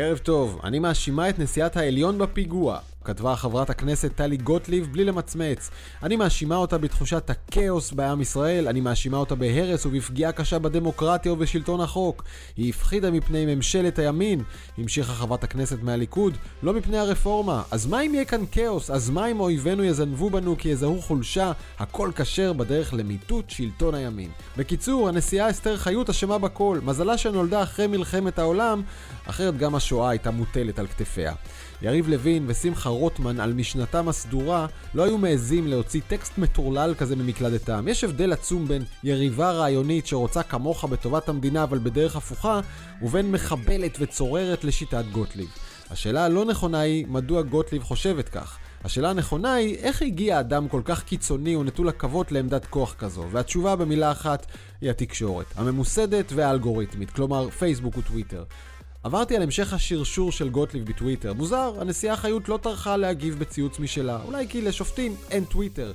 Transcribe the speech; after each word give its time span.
ערב 0.00 0.18
טוב, 0.18 0.60
אני 0.64 0.78
מאשימה 0.78 1.28
את 1.28 1.38
נשיאת 1.38 1.76
העליון 1.76 2.18
בפיגוע. 2.18 2.78
כתבה 3.08 3.36
חברת 3.36 3.70
הכנסת 3.70 4.10
טלי 4.14 4.36
גוטליב 4.36 4.88
בלי 4.92 5.04
למצמץ. 5.04 5.70
אני 6.02 6.16
מאשימה 6.16 6.56
אותה 6.56 6.78
בתחושת 6.78 7.30
הכאוס 7.30 7.92
בעם 7.92 8.20
ישראל, 8.20 8.68
אני 8.68 8.80
מאשימה 8.80 9.16
אותה 9.16 9.34
בהרס 9.34 9.86
ובפגיעה 9.86 10.32
קשה 10.32 10.58
בדמוקרטיה 10.58 11.32
ובשלטון 11.32 11.80
החוק. 11.80 12.24
היא 12.56 12.70
הפחידה 12.70 13.10
מפני 13.10 13.54
ממשלת 13.54 13.98
הימין, 13.98 14.42
המשיכה 14.78 15.12
חברת 15.12 15.44
הכנסת 15.44 15.82
מהליכוד, 15.82 16.36
לא 16.62 16.72
מפני 16.72 16.98
הרפורמה. 16.98 17.62
אז 17.70 17.86
מה 17.86 18.00
אם 18.00 18.14
יהיה 18.14 18.24
כאן 18.24 18.44
כאוס? 18.52 18.90
אז 18.90 19.10
מה 19.10 19.26
אם 19.26 19.40
אויבינו 19.40 19.84
יזנבו 19.84 20.30
בנו 20.30 20.56
כי 20.58 20.68
יזהו 20.68 21.02
חולשה? 21.02 21.52
הכל 21.78 22.10
כשר 22.16 22.52
בדרך 22.52 22.94
למיטוט 22.94 23.50
שלטון 23.50 23.94
הימין. 23.94 24.30
בקיצור, 24.56 25.08
הנשיאה 25.08 25.50
אסתר 25.50 25.76
חיות 25.76 26.10
אשמה 26.10 26.38
בכל. 26.38 26.78
מזלה 26.82 27.18
שנולדה 27.18 27.62
אחרי 27.62 27.86
מלחמת 27.86 28.38
העולם, 28.38 28.82
אחרת 29.26 29.56
גם 29.56 29.74
השואה 29.74 30.10
הייתה 30.10 30.30
מוטלת 30.30 30.78
על 30.78 30.86
כתפיה. 30.86 31.32
יריב 31.82 32.08
לוין 32.08 32.44
ושמחה 32.46 32.88
רוטמן 32.88 33.40
על 33.40 33.52
משנתם 33.52 34.08
הסדורה 34.08 34.66
לא 34.94 35.04
היו 35.04 35.18
מעזים 35.18 35.66
להוציא 35.66 36.00
טקסט 36.08 36.38
מטורלל 36.38 36.94
כזה 36.98 37.16
ממקלדתם. 37.16 37.88
יש 37.88 38.04
הבדל 38.04 38.32
עצום 38.32 38.68
בין 38.68 38.82
יריבה 39.04 39.50
רעיונית 39.50 40.06
שרוצה 40.06 40.42
כמוך 40.42 40.84
בטובת 40.84 41.28
המדינה 41.28 41.62
אבל 41.62 41.78
בדרך 41.78 42.16
הפוכה, 42.16 42.60
ובין 43.02 43.32
מחבלת 43.32 43.96
וצוררת 44.00 44.64
לשיטת 44.64 45.04
גוטליב. 45.12 45.48
השאלה 45.90 46.24
הלא 46.24 46.44
נכונה 46.44 46.80
היא 46.80 47.06
מדוע 47.08 47.42
גוטליב 47.42 47.82
חושבת 47.82 48.28
כך. 48.28 48.58
השאלה 48.84 49.10
הנכונה 49.10 49.54
היא, 49.54 49.76
איך 49.76 50.02
הגיע 50.02 50.40
אדם 50.40 50.68
כל 50.68 50.82
כך 50.84 51.02
קיצוני 51.02 51.56
ונטול 51.56 51.88
עכבות 51.88 52.32
לעמדת 52.32 52.66
כוח 52.66 52.94
כזו? 52.98 53.24
והתשובה 53.30 53.76
במילה 53.76 54.12
אחת 54.12 54.46
היא 54.80 54.90
התקשורת, 54.90 55.46
הממוסדת 55.56 56.32
והאלגוריתמית, 56.34 57.10
כלומר 57.10 57.50
פייסבוק 57.50 57.96
וטוויטר. 57.98 58.44
עברתי 59.08 59.36
על 59.36 59.42
המשך 59.42 59.72
השרשור 59.72 60.32
של 60.32 60.48
גוטליב 60.48 60.86
בטוויטר. 60.86 61.32
מוזר, 61.32 61.74
הנשיאה 61.80 62.16
חיות 62.16 62.48
לא 62.48 62.56
טרחה 62.62 62.96
להגיב 62.96 63.38
בציוץ 63.38 63.78
משלה. 63.78 64.18
אולי 64.24 64.48
כי 64.48 64.62
לשופטים 64.62 65.16
אין 65.30 65.44
טוויטר. 65.44 65.92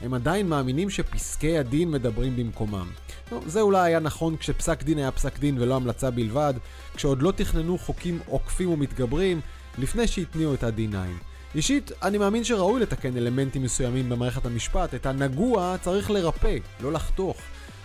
הם 0.00 0.14
עדיין 0.14 0.48
מאמינים 0.48 0.90
שפסקי 0.90 1.58
הדין 1.58 1.90
מדברים 1.90 2.36
במקומם. 2.36 2.90
לא, 3.32 3.40
זה 3.46 3.60
אולי 3.60 3.80
היה 3.80 4.00
נכון 4.00 4.36
כשפסק 4.36 4.82
דין 4.82 4.98
היה 4.98 5.10
פסק 5.10 5.38
דין 5.38 5.58
ולא 5.58 5.76
המלצה 5.76 6.10
בלבד, 6.10 6.54
כשעוד 6.94 7.22
לא 7.22 7.32
תכננו 7.32 7.78
חוקים 7.78 8.18
עוקפים 8.26 8.70
ומתגברים, 8.70 9.40
לפני 9.78 10.06
שהתניעו 10.06 10.54
את 10.54 10.64
ה-D9. 10.64 10.96
אישית, 11.54 11.92
אני 12.02 12.18
מאמין 12.18 12.44
שראוי 12.44 12.80
לתקן 12.80 13.16
אלמנטים 13.16 13.62
מסוימים 13.62 14.08
במערכת 14.08 14.46
המשפט, 14.46 14.94
את 14.94 15.06
הנגוע 15.06 15.76
צריך 15.80 16.10
לרפא, 16.10 16.56
לא 16.80 16.92
לחתוך. 16.92 17.36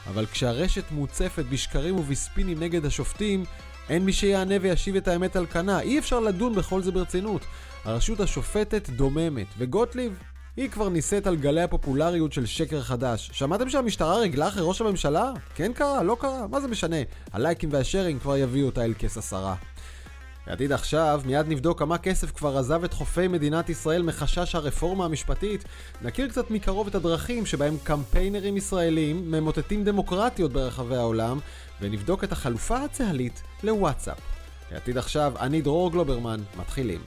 אבל 0.08 0.26
כשהרשת 0.26 0.84
מוצפת 0.92 1.46
בשקרים 1.50 1.96
ובספינים 1.96 2.60
נגד 2.60 2.86
השופטים, 2.86 3.44
אין 3.90 4.06
מי 4.06 4.14
שיענה 4.14 4.56
וישיב 4.62 4.96
את 4.96 5.08
האמת 5.08 5.36
על 5.36 5.46
כנה, 5.46 5.80
אי 5.80 6.00
אפשר 6.00 6.20
לדון 6.20 6.56
בכל 6.56 6.82
זה 6.82 6.92
ברצינות. 6.92 7.42
הרשות 7.86 8.20
השופטת 8.20 8.90
דוממת, 8.90 9.48
וגוטליב, 9.58 10.20
היא 10.58 10.70
כבר 10.70 10.90
נישאת 10.90 11.28
על 11.28 11.36
גלי 11.36 11.62
הפופולריות 11.62 12.34
של 12.34 12.46
שקר 12.46 12.82
חדש. 12.82 13.30
שמעתם 13.34 13.70
שהמשטרה 13.70 14.18
רגלה 14.18 14.48
אחרי 14.48 14.64
ראש 14.66 14.82
הממשלה? 14.82 15.32
כן 15.56 15.74
קרה? 15.74 16.04
לא 16.04 16.18
קרה? 16.20 16.48
מה 16.48 16.62
זה 16.62 16.68
משנה? 16.68 16.96
הלייקים 17.34 17.70
והשארינג 17.72 18.22
כבר 18.22 18.38
יביאו 18.38 18.66
אותה 18.66 18.86
אל 18.86 18.94
כס 19.00 19.18
השרה. 19.18 19.56
בעתיד 20.48 20.72
עכשיו, 20.72 21.22
מיד 21.26 21.48
נבדוק 21.48 21.80
כמה 21.80 21.98
כסף 21.98 22.32
כבר 22.32 22.58
עזב 22.58 22.84
את 22.84 22.94
חופי 22.94 23.28
מדינת 23.28 23.70
ישראל 23.70 24.02
מחשש 24.02 24.56
הרפורמה 24.56 25.06
המשפטית. 25.06 25.64
נכיר 26.02 26.28
קצת 26.28 26.52
מקרוב 26.52 26.88
את 26.88 26.96
הדרכים 26.96 27.46
שבהם 27.46 27.78
קמפיינרים 27.84 28.58
ישראלים 28.58 29.32
ממוטטים 29.32 29.84
דמוקרטיות 29.84 30.54
ברחבי 30.54 30.96
העולם, 30.96 31.40
ונבדוק 31.82 32.24
את 32.24 32.32
החלופה 32.32 32.84
הצה"לית 32.84 33.44
לוואטסאפ. 33.64 34.18
בעתיד 34.72 34.98
עכשיו, 34.98 35.34
אני 35.40 35.62
דרור 35.62 35.92
גלוברמן, 35.92 36.40
מתחילים. 36.60 37.02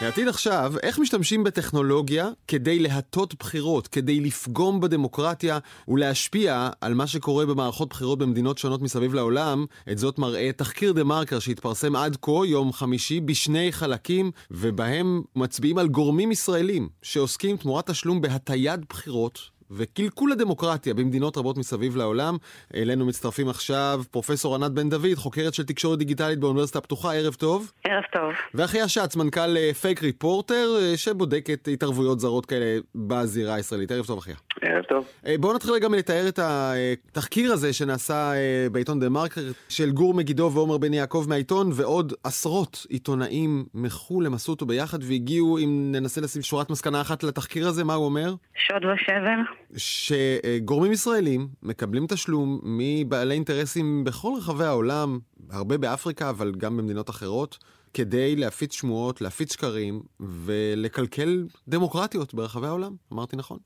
העתיד 0.00 0.28
עכשיו, 0.28 0.74
איך 0.82 0.98
משתמשים 0.98 1.44
בטכנולוגיה 1.44 2.28
כדי 2.48 2.78
להטות 2.78 3.34
בחירות, 3.34 3.88
כדי 3.88 4.20
לפגום 4.20 4.80
בדמוקרטיה 4.80 5.58
ולהשפיע 5.88 6.70
על 6.80 6.94
מה 6.94 7.06
שקורה 7.06 7.46
במערכות 7.46 7.88
בחירות 7.88 8.18
במדינות 8.18 8.58
שונות 8.58 8.82
מסביב 8.82 9.14
לעולם. 9.14 9.64
את 9.92 9.98
זאת 9.98 10.18
מראה 10.18 10.50
תחקיר 10.56 10.92
דה 10.92 11.04
מרקר 11.04 11.38
שהתפרסם 11.38 11.96
עד 11.96 12.16
כה, 12.22 12.46
יום 12.46 12.72
חמישי, 12.72 13.20
בשני 13.20 13.72
חלקים, 13.72 14.30
ובהם 14.50 15.22
מצביעים 15.36 15.78
על 15.78 15.88
גורמים 15.88 16.32
ישראלים 16.32 16.88
שעוסקים 17.02 17.56
תמורת 17.56 17.90
תשלום 17.90 18.20
בהטיית 18.20 18.80
בחירות 18.88 19.59
וקלקול 19.70 20.32
הדמוקרטיה 20.32 20.94
במדינות 20.94 21.36
רבות 21.36 21.58
מסביב 21.58 21.96
לעולם. 21.96 22.36
אלינו 22.74 23.06
מצטרפים 23.06 23.48
עכשיו 23.48 24.00
פרופסור 24.10 24.54
ענת 24.54 24.72
בן 24.72 24.88
דוד, 24.88 25.14
חוקרת 25.14 25.54
של 25.54 25.66
תקשורת 25.66 25.98
דיגיטלית 25.98 26.38
באוניברסיטה 26.38 26.78
הפתוחה, 26.78 27.14
ערב 27.14 27.34
טוב. 27.34 27.72
ערב 27.84 28.02
טוב. 28.12 28.32
ואחיה 28.54 28.88
שץ, 28.88 29.16
מנכ"ל 29.16 29.72
פייק 29.72 30.02
אה, 30.02 30.06
ריפורטר, 30.06 30.76
אה, 30.80 30.96
שבודק 30.96 31.46
את 31.52 31.68
התערבויות 31.72 32.20
זרות 32.20 32.46
כאלה 32.46 32.80
בזירה 32.94 33.54
הישראלית. 33.54 33.92
ערב 33.92 34.06
טוב, 34.06 34.18
אחיה. 34.18 34.34
ערב 34.62 34.82
טוב. 34.82 35.08
אה, 35.26 35.34
בואו 35.40 35.54
נתחיל 35.54 35.72
רגע 35.72 35.88
מלתאר 35.88 36.28
את 36.28 36.38
התחקיר 36.42 37.52
הזה 37.52 37.72
שנעשה 37.72 38.32
בעיתון 38.72 39.00
דה 39.00 39.08
מרקר 39.08 39.40
של 39.68 39.90
גור 39.90 40.14
מגידו 40.14 40.50
ועומר 40.54 40.78
בן 40.78 40.94
יעקב 40.94 41.26
מהעיתון, 41.28 41.70
ועוד 41.74 42.12
עשרות 42.24 42.86
עיתונאים 42.88 43.64
מחו"ל 43.74 44.26
הם 44.26 44.34
עשו 44.34 44.52
אותו 44.52 44.66
ביחד 44.66 44.98
והגיעו, 45.02 45.58
אם 45.58 45.92
ננסה 45.92 46.20
לשים 46.20 46.42
שורת 46.42 46.70
מסקנה 46.70 47.00
אחת 47.00 47.22
לתחקיר 47.22 47.68
הזה, 47.68 47.84
מה 47.84 47.94
הוא 47.94 48.04
אומר? 48.04 48.34
שוד 48.54 48.84
ושבר. 48.84 49.59
שגורמים 49.76 50.92
ישראלים 50.92 51.40
מקבלים 51.62 52.06
תשלום 52.06 52.60
מבעלי 52.64 53.34
אינטרסים 53.34 54.04
בכל 54.04 54.32
רחבי 54.36 54.64
העולם, 54.64 55.18
הרבה 55.50 55.78
באפריקה, 55.78 56.30
אבל 56.30 56.52
גם 56.58 56.76
במדינות 56.76 57.10
אחרות, 57.10 57.58
כדי 57.94 58.36
להפיץ 58.36 58.74
שמועות, 58.74 59.20
להפיץ 59.20 59.52
שקרים 59.52 60.00
ולקלקל 60.20 61.44
דמוקרטיות 61.68 62.34
ברחבי 62.34 62.66
העולם. 62.66 62.92
אמרתי 63.12 63.36
נכון? 63.36 63.58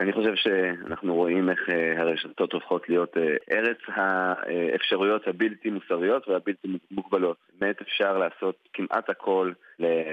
אני 0.00 0.12
חושב 0.12 0.34
שאנחנו 0.34 1.14
רואים 1.14 1.50
איך 1.50 1.70
אה, 1.70 2.00
הרשתות 2.00 2.52
הופכות 2.52 2.88
להיות 2.88 3.16
אה, 3.16 3.56
ארץ 3.56 3.78
האפשרויות 3.86 5.28
הבלתי 5.28 5.70
מוסריות 5.70 6.28
והבלתי 6.28 6.68
מוגבלות. 6.90 7.36
באמת 7.58 7.80
אפשר 7.80 8.18
לעשות 8.18 8.68
כמעט 8.72 9.10
הכל, 9.10 9.52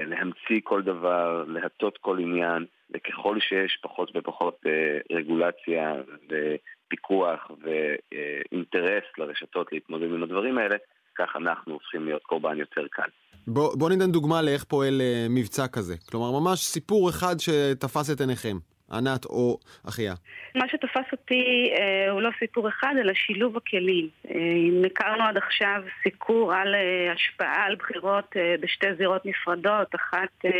להמציא 0.06 0.60
כל 0.64 0.82
דבר, 0.82 1.44
להטות 1.48 1.98
כל 1.98 2.18
עניין, 2.18 2.66
וככל 2.94 3.40
שיש 3.40 3.78
פחות 3.82 4.12
ופחות 4.16 4.60
אה, 4.66 5.16
רגולציה 5.16 5.94
ופיקוח 6.26 7.50
ואינטרס 7.62 9.04
לרשתות 9.18 9.72
להתמודד 9.72 10.06
עם 10.06 10.22
הדברים 10.22 10.58
האלה, 10.58 10.76
כך 11.18 11.36
אנחנו 11.36 11.72
הופכים 11.72 12.04
להיות 12.04 12.22
קורבן 12.22 12.58
יותר 12.58 12.86
קל. 12.90 13.08
בוא, 13.46 13.78
בוא 13.78 13.90
ניתן 13.90 14.12
דוגמה 14.12 14.42
לאיך 14.42 14.64
פועל 14.64 15.00
מבצע 15.30 15.68
כזה. 15.68 15.94
כלומר, 16.10 16.40
ממש 16.40 16.58
סיפור 16.58 17.10
אחד 17.10 17.34
שתפס 17.38 18.10
את 18.10 18.20
עיניכם. 18.20 18.56
ענת 18.92 19.24
או 19.24 19.58
אחיה? 19.88 20.14
מה 20.54 20.68
שתפס 20.68 21.12
אותי 21.12 21.70
אה, 21.78 22.10
הוא 22.10 22.20
לא 22.20 22.30
סיפור 22.38 22.68
אחד, 22.68 22.94
אלא 23.00 23.12
שילוב 23.14 23.56
הכלים. 23.56 24.08
אה, 24.30 24.86
הכרנו 24.86 25.24
עד 25.24 25.36
עכשיו 25.36 25.82
סיקור 26.02 26.54
על 26.54 26.74
אה, 26.74 27.12
השפעה 27.12 27.64
על 27.64 27.76
בחירות 27.76 28.36
אה, 28.36 28.54
בשתי 28.60 28.94
זירות 28.98 29.26
נפרדות, 29.26 29.94
אחת 29.94 30.44
אה, 30.44 30.50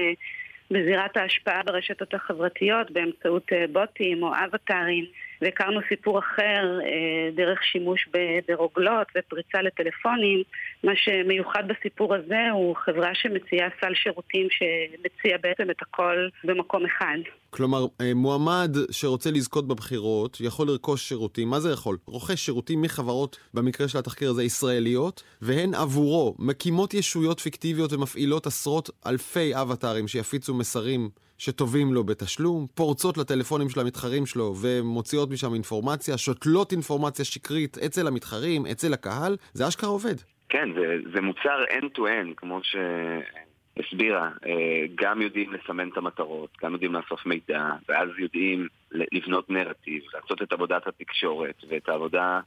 בזירת 0.73 1.17
ההשפעה 1.17 1.63
ברשתות 1.63 2.15
החברתיות 2.15 2.91
באמצעות 2.91 3.53
אה, 3.53 3.65
בוטים 3.73 4.23
או 4.23 4.33
אבטארים. 4.45 5.05
והכרנו 5.43 5.81
סיפור 5.89 6.19
אחר 6.19 6.79
אה, 6.85 7.31
דרך 7.35 7.65
שימוש 7.65 8.09
ברוגלות 8.49 9.07
ופריצה 9.19 9.63
לטלפונים. 9.63 10.43
מה 10.85 10.93
שמיוחד 10.97 11.63
בסיפור 11.69 12.15
הזה 12.15 12.51
הוא 12.53 12.77
חברה 12.77 13.15
שמציעה 13.15 13.69
סל 13.81 13.95
שירותים 13.95 14.49
שמציע 14.51 15.37
בעצם 15.43 15.71
את 15.71 15.83
הכל 15.83 16.29
במקום 16.45 16.85
אחד. 16.87 17.19
כלומר, 17.51 17.87
אה, 18.01 18.15
מועמד 18.15 18.77
שרוצה 18.91 19.31
לזכות 19.31 19.69
בבחירות 19.69 20.39
יכול 20.41 20.67
לרכוש 20.67 21.09
שירותים, 21.09 21.49
מה 21.49 21.61
זה 21.61 21.71
יכול? 21.71 21.97
רוכש 22.07 22.41
שירותים 22.41 22.83
מחברות, 22.83 23.37
במקרה 23.55 23.89
של 23.89 23.99
התחקיר 23.99 24.31
הזה, 24.31 24.43
ישראליות, 24.43 25.23
והן 25.43 25.75
עבורו 25.75 26.35
מקימות 26.39 26.95
ישויות 26.95 27.41
פיקטיביות 27.41 27.93
ומפעילות 27.93 28.47
עשרות 28.47 28.91
אלפי 29.07 29.55
אבטארים 29.55 30.09
שיפיצו 30.09 30.55
מסרים 30.55 31.11
שטובים 31.45 31.93
לו 31.93 32.05
בתשלום, 32.05 32.67
פורצות 32.75 33.19
לטלפונים 33.19 33.69
של 33.69 33.81
המתחרים 33.81 34.27
שלו 34.27 34.55
ומוציאות 34.63 35.31
משם 35.31 35.55
אינפורמציה, 35.55 36.19
שותלות 36.19 36.73
אינפורמציה 36.73 37.25
שקרית 37.25 37.79
אצל 37.79 38.07
המתחרים, 38.07 38.67
אצל 38.67 38.93
הקהל, 38.93 39.37
זה 39.53 39.69
אשכרה 39.69 39.91
עובד. 39.91 40.15
כן, 40.49 40.69
זה, 40.75 40.97
זה 41.15 41.21
מוצר 41.21 41.65
end-to-end, 41.71 42.35
כמו 42.37 42.61
שהסבירה. 42.63 44.31
אה, 44.47 44.85
גם 44.95 45.23
יודעים 45.23 45.53
לסמן 45.53 45.89
את 45.89 45.97
המטרות, 45.97 46.51
גם 46.63 46.73
יודעים 46.73 46.93
לאסוף 46.93 47.27
מידע, 47.27 47.65
ואז 47.89 48.09
יודעים 48.19 48.69
לבנות 48.93 49.51
נרטיב, 49.51 50.03
לעשות 50.15 50.43
את 50.43 50.53
עבודת 50.53 50.87
התקשורת 50.87 51.65
ואת 51.69 51.89
העבודה 51.89 52.41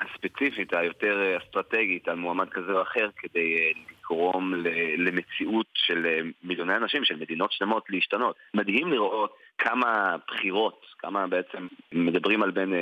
הספציפית, 0.00 0.74
היותר 0.74 1.36
אסטרטגית, 1.36 2.08
על 2.08 2.16
מועמד 2.16 2.48
כזה 2.48 2.72
או 2.72 2.82
אחר, 2.82 3.08
כדי 3.16 3.54
אה, 3.54 3.93
לגרום 4.04 4.54
למציאות 4.98 5.66
של 5.74 6.06
אה, 6.06 6.18
מיליוני 6.44 6.76
אנשים, 6.76 7.04
של 7.04 7.16
מדינות 7.16 7.52
שלמות 7.52 7.84
להשתנות. 7.90 8.36
מדהים 8.54 8.92
לראות 8.92 9.36
כמה 9.58 10.16
בחירות, 10.28 10.86
כמה 10.98 11.26
בעצם 11.26 11.66
מדברים 11.92 12.42
על 12.42 12.50
בין 12.50 12.72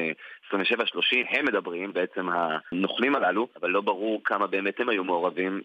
27-30, 0.51 0.55
הם 1.31 1.45
מדברים, 1.45 1.93
בעצם 1.93 2.29
הנוכלים 2.29 3.15
הללו, 3.15 3.49
אבל 3.61 3.71
לא 3.71 3.81
ברור 3.81 4.21
כמה 4.25 4.47
באמת 4.47 4.81
הם 4.81 4.89
היו 4.89 5.05
מעורבים 5.05 5.61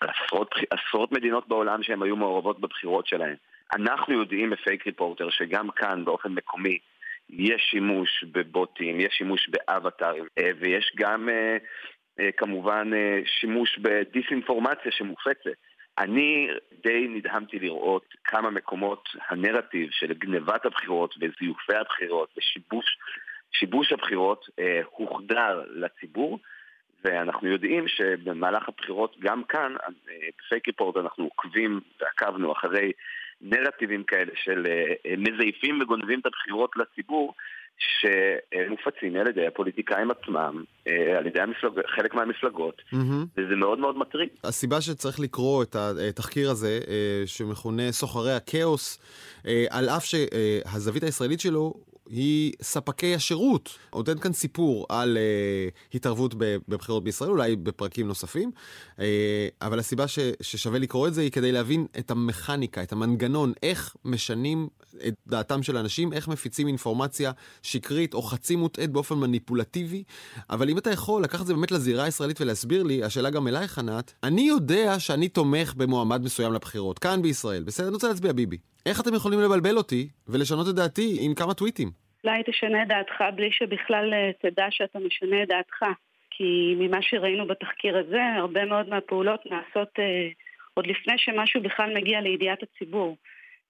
על 0.00 0.08
עשרות, 0.08 0.54
עשרות 0.70 1.12
מדינות 1.12 1.48
בעולם 1.48 1.82
שהם 1.82 2.02
היו 2.02 2.16
מעורבות 2.16 2.60
בבחירות 2.60 3.06
שלהם. 3.06 3.34
אנחנו 3.74 4.14
יודעים 4.14 4.50
בפייק 4.50 4.86
ריפורטר 4.86 5.30
שגם 5.30 5.70
כאן 5.70 6.04
באופן 6.04 6.32
מקומי 6.32 6.78
יש 7.30 7.62
שימוש 7.70 8.24
בבוטים, 8.32 9.00
יש 9.00 9.14
שימוש 9.14 9.48
באבטארים, 9.48 10.24
ויש 10.58 10.92
גם 10.96 11.28
כמובן 12.36 12.90
שימוש 13.26 13.78
בדיסאינפורמציה 13.78 14.92
שמופצת. 14.92 15.56
אני 15.98 16.48
די 16.82 17.06
נדהמתי 17.08 17.58
לראות 17.58 18.14
כמה 18.24 18.50
מקומות 18.50 19.08
הנרטיב 19.28 19.88
של 19.90 20.12
גנבת 20.12 20.66
הבחירות 20.66 21.14
וזיופי 21.16 21.76
הבחירות 21.76 22.34
ושיבוש 22.38 23.92
הבחירות 23.92 24.48
אה, 24.58 24.80
הוחדר 24.90 25.64
לציבור 25.70 26.38
ואנחנו 27.04 27.48
יודעים 27.48 27.88
שבמהלך 27.88 28.68
הבחירות 28.68 29.16
גם 29.20 29.44
כאן, 29.44 29.76
אה, 29.82 30.14
בפייק 30.38 30.66
ריפורט 30.66 30.96
אנחנו 30.96 31.24
עוקבים 31.24 31.80
ועקבנו 32.00 32.52
אחרי 32.52 32.92
נרטיבים 33.40 34.04
כאלה 34.04 34.32
של 34.34 34.66
אה, 34.66 35.14
מזייפים 35.16 35.80
וגונבים 35.80 36.20
את 36.20 36.26
הבחירות 36.26 36.76
לציבור 36.76 37.34
שמופצים 37.78 39.16
על 39.16 39.26
ידי 39.26 39.46
הפוליטיקאים 39.46 40.10
עצמם, 40.10 40.64
אה, 40.88 41.18
על 41.18 41.26
ידי 41.26 41.40
המפלג... 41.40 41.72
חלק 41.96 42.14
מהמפלגות, 42.14 42.82
mm-hmm. 42.92 42.96
וזה 43.36 43.56
מאוד 43.56 43.78
מאוד 43.78 43.98
מטריד. 43.98 44.28
הסיבה 44.44 44.80
שצריך 44.80 45.20
לקרוא 45.20 45.62
את 45.62 45.76
התחקיר 45.76 46.50
הזה, 46.50 46.80
אה, 46.88 47.22
שמכונה 47.26 47.92
סוחרי 47.92 48.32
הכאוס, 48.32 48.98
אה, 49.46 49.64
על 49.70 49.88
אף 49.88 50.04
שהזווית 50.04 51.02
הישראלית 51.02 51.40
שלו 51.40 51.74
היא 52.08 52.52
ספקי 52.62 53.14
השירות. 53.14 53.78
נותן 53.94 54.18
כאן 54.18 54.32
סיפור 54.32 54.86
על 54.88 55.18
uh, 55.18 55.96
התערבות 55.96 56.34
בבחירות 56.68 57.04
בישראל, 57.04 57.30
אולי 57.30 57.56
בפרקים 57.56 58.08
נוספים, 58.08 58.50
uh, 58.96 59.00
אבל 59.62 59.78
הסיבה 59.78 60.08
ש, 60.08 60.18
ששווה 60.40 60.78
לקרוא 60.78 61.08
את 61.08 61.14
זה 61.14 61.20
היא 61.20 61.30
כדי 61.30 61.52
להבין 61.52 61.86
את 61.98 62.10
המכניקה, 62.10 62.82
את 62.82 62.92
המנגנון, 62.92 63.52
איך 63.62 63.96
משנים 64.04 64.68
את 65.08 65.14
דעתם 65.26 65.62
של 65.62 65.76
אנשים, 65.76 66.12
איך 66.12 66.28
מפיצים 66.28 66.66
אינפורמציה 66.66 67.32
שקרית 67.62 68.14
או 68.14 68.22
חצי 68.22 68.56
מוטעית 68.56 68.90
באופן 68.90 69.14
מניפולטיבי. 69.14 70.04
אבל 70.50 70.70
אם 70.70 70.78
אתה 70.78 70.90
יכול 70.90 71.22
לקחת 71.22 71.40
את 71.40 71.46
זה 71.46 71.54
באמת 71.54 71.70
לזירה 71.70 72.04
הישראלית 72.04 72.40
ולהסביר 72.40 72.82
לי, 72.82 73.04
השאלה 73.04 73.30
גם 73.30 73.48
אלייך, 73.48 73.78
ענת, 73.78 74.12
אני 74.22 74.42
יודע 74.42 74.98
שאני 74.98 75.28
תומך 75.28 75.74
במועמד 75.76 76.22
מסוים 76.22 76.52
לבחירות, 76.52 76.98
כאן 76.98 77.22
בישראל, 77.22 77.62
בסדר? 77.62 77.86
אני 77.86 77.94
רוצה 77.94 78.08
להצביע 78.08 78.32
ביבי. 78.32 78.71
איך 78.86 79.00
אתם 79.00 79.14
יכולים 79.14 79.40
לבלבל 79.40 79.76
אותי 79.76 80.08
ולשנות 80.28 80.66
את 80.70 80.74
דעתי 80.74 81.16
עם 81.20 81.34
כמה 81.34 81.54
טוויטים? 81.54 81.88
אולי 82.24 82.42
תשנה 82.46 82.82
את 82.82 82.88
דעתך 82.88 83.24
בלי 83.34 83.52
שבכלל 83.52 84.14
אה, 84.14 84.30
תדע 84.42 84.66
שאתה 84.70 84.98
משנה 84.98 85.42
את 85.42 85.48
דעתך. 85.48 85.82
כי 86.30 86.74
ממה 86.78 87.02
שראינו 87.02 87.46
בתחקיר 87.46 87.98
הזה, 87.98 88.22
הרבה 88.36 88.64
מאוד 88.64 88.88
מהפעולות 88.88 89.40
נעשות 89.46 89.88
אה, 89.98 90.28
עוד 90.74 90.86
לפני 90.86 91.14
שמשהו 91.16 91.62
בכלל 91.62 91.94
מגיע 91.94 92.20
לידיעת 92.20 92.62
הציבור. 92.62 93.16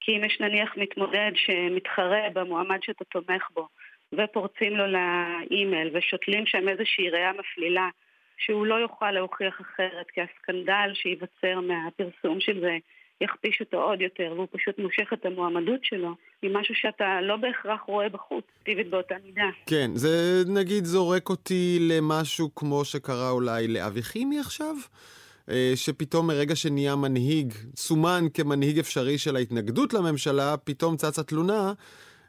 כי 0.01 0.17
אם 0.17 0.25
יש 0.25 0.41
נניח 0.41 0.77
מתמודד 0.77 1.33
שמתחרה 1.35 2.21
במועמד 2.33 2.79
שאתה 2.83 3.05
תומך 3.05 3.49
בו, 3.55 3.69
ופורצים 4.13 4.77
לו 4.77 4.85
לאימייל 4.87 5.91
ושותלים 5.95 6.47
שם 6.47 6.69
איזושהי 6.69 7.11
ראייה 7.11 7.33
מפלילה, 7.33 7.89
שהוא 8.39 8.67
לא 8.67 8.75
יוכל 8.75 9.11
להוכיח 9.11 9.61
אחרת, 9.61 10.11
כי 10.11 10.21
הסקנדל 10.21 10.91
שייווצר 10.95 11.61
מהפרסום 11.61 12.41
של 12.41 12.61
זה 12.61 12.77
יכפיש 13.23 13.61
אותו 13.61 13.83
עוד 13.83 14.01
יותר, 14.01 14.33
והוא 14.37 14.47
פשוט 14.53 14.79
מושך 14.79 15.13
את 15.13 15.27
המועמדות 15.27 15.81
שלו, 15.83 16.15
היא 16.43 16.51
משהו 16.55 16.75
שאתה 16.75 17.21
לא 17.23 17.37
בהכרח 17.37 17.81
רואה 17.87 18.09
בחוץ, 18.09 18.45
אקטיבית 18.59 18.91
באותה 18.91 19.15
מידה. 19.25 19.51
כן, 19.67 19.91
זה 19.95 20.43
נגיד 20.47 20.85
זורק 20.85 21.29
אותי 21.29 21.79
למשהו 21.81 22.55
כמו 22.55 22.85
שקרה 22.85 23.31
אולי 23.31 23.69
לאבי 23.69 24.03
חימי 24.03 24.41
עכשיו? 24.41 24.77
אה, 25.51 25.73
שפתאום 25.75 26.27
מרגע 26.27 26.57
שנהיה 26.57 26.97
מנהיג, 26.97 27.53
סומן 27.77 28.25
כמנהיג 28.35 28.79
אפשרי 28.79 29.19
של 29.19 29.37
ההתנגדות 29.37 29.95
לממשלה, 29.95 30.57
פתאום 30.57 30.97
צצה 30.97 31.23
תלונה. 31.23 31.73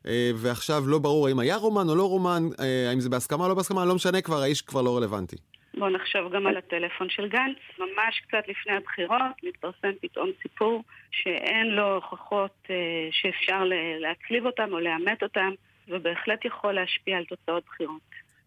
אה, 0.07 0.31
ועכשיו 0.35 0.83
לא 0.87 0.99
ברור 0.99 1.27
האם 1.27 1.39
היה 1.39 1.55
רומן 1.55 1.89
או 1.89 1.95
לא 1.95 2.09
רומן, 2.09 2.49
אה, 2.59 2.89
האם 2.89 2.99
זה 2.99 3.09
בהסכמה 3.09 3.43
או 3.43 3.49
לא 3.49 3.55
בהסכמה, 3.55 3.85
לא 3.85 3.95
משנה 3.95 4.21
כבר, 4.21 4.41
האיש 4.41 4.61
כבר 4.61 4.81
לא 4.81 4.97
רלוונטי. 4.97 5.35
בואו 5.77 5.89
נחשוב 5.89 6.33
גם 6.33 6.47
על 6.47 6.57
הטלפון 6.57 7.09
של 7.09 7.27
גנץ. 7.29 7.57
ממש 7.79 8.21
קצת 8.27 8.47
לפני 8.47 8.73
הבחירות 8.75 9.21
מתפרסם 9.43 9.91
פתאום 10.01 10.29
סיפור 10.41 10.83
שאין 11.11 11.67
לו 11.67 11.95
הוכחות 11.95 12.67
אה, 12.69 12.75
שאפשר 13.11 13.63
להצליב 13.99 14.45
אותם 14.45 14.73
או 14.73 14.79
לאמת 14.79 15.23
אותם, 15.23 15.49
ובהחלט 15.87 16.45
יכול 16.45 16.73
להשפיע 16.73 17.17
על 17.17 17.25
תוצאות 17.25 17.63
בחירות. 17.65 18.01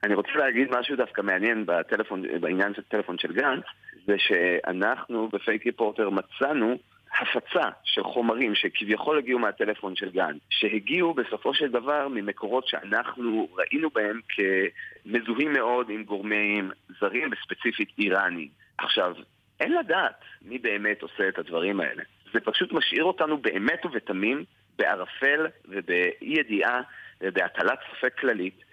אני 0.05 0.15
רוצה 0.15 0.31
להגיד 0.35 0.69
משהו 0.79 0.97
דווקא 0.97 1.23
מעניין 1.23 1.67
בטלפון, 1.67 2.23
בעניין 2.41 2.75
של 2.75 2.83
טלפון 2.83 3.19
של 3.19 3.33
גנץ, 3.33 3.65
זה 4.07 4.15
שאנחנו 4.19 5.29
בפייק 5.29 5.67
ריפורטר 5.67 6.11
מצאנו 6.11 6.77
הפצה 7.21 7.69
של 7.85 8.05
חומרים 8.05 8.55
שכביכול 8.55 9.19
הגיעו 9.19 9.39
מהטלפון 9.39 9.97
של 9.97 10.11
גן, 10.11 10.37
שהגיעו 10.51 11.15
בסופו 11.15 11.55
של 11.55 11.69
דבר 11.69 12.09
ממקורות 12.09 12.69
שאנחנו 12.69 13.49
ראינו 13.57 13.91
בהם 13.91 14.21
כמזוהים 14.29 15.53
מאוד 15.53 15.91
עם 15.91 16.05
גורמים 16.05 16.71
זרים 17.01 17.31
וספציפית 17.33 17.89
איראנים. 17.99 18.49
עכשיו, 18.79 19.15
אין 19.61 19.73
לדעת 19.73 20.21
מי 20.43 20.59
באמת 20.59 21.03
עושה 21.03 21.29
את 21.29 21.39
הדברים 21.39 21.81
האלה. 21.81 22.03
זה 22.33 22.41
פשוט 22.41 22.73
משאיר 22.73 23.05
אותנו 23.05 23.39
באמת 23.39 23.87
ובתמים 23.87 24.45
בערפל 24.79 25.47
ובאי 25.65 26.11
ידיעה 26.21 26.81
ובהטלת 27.21 27.79
ספק 27.91 28.19
כללית. 28.19 28.65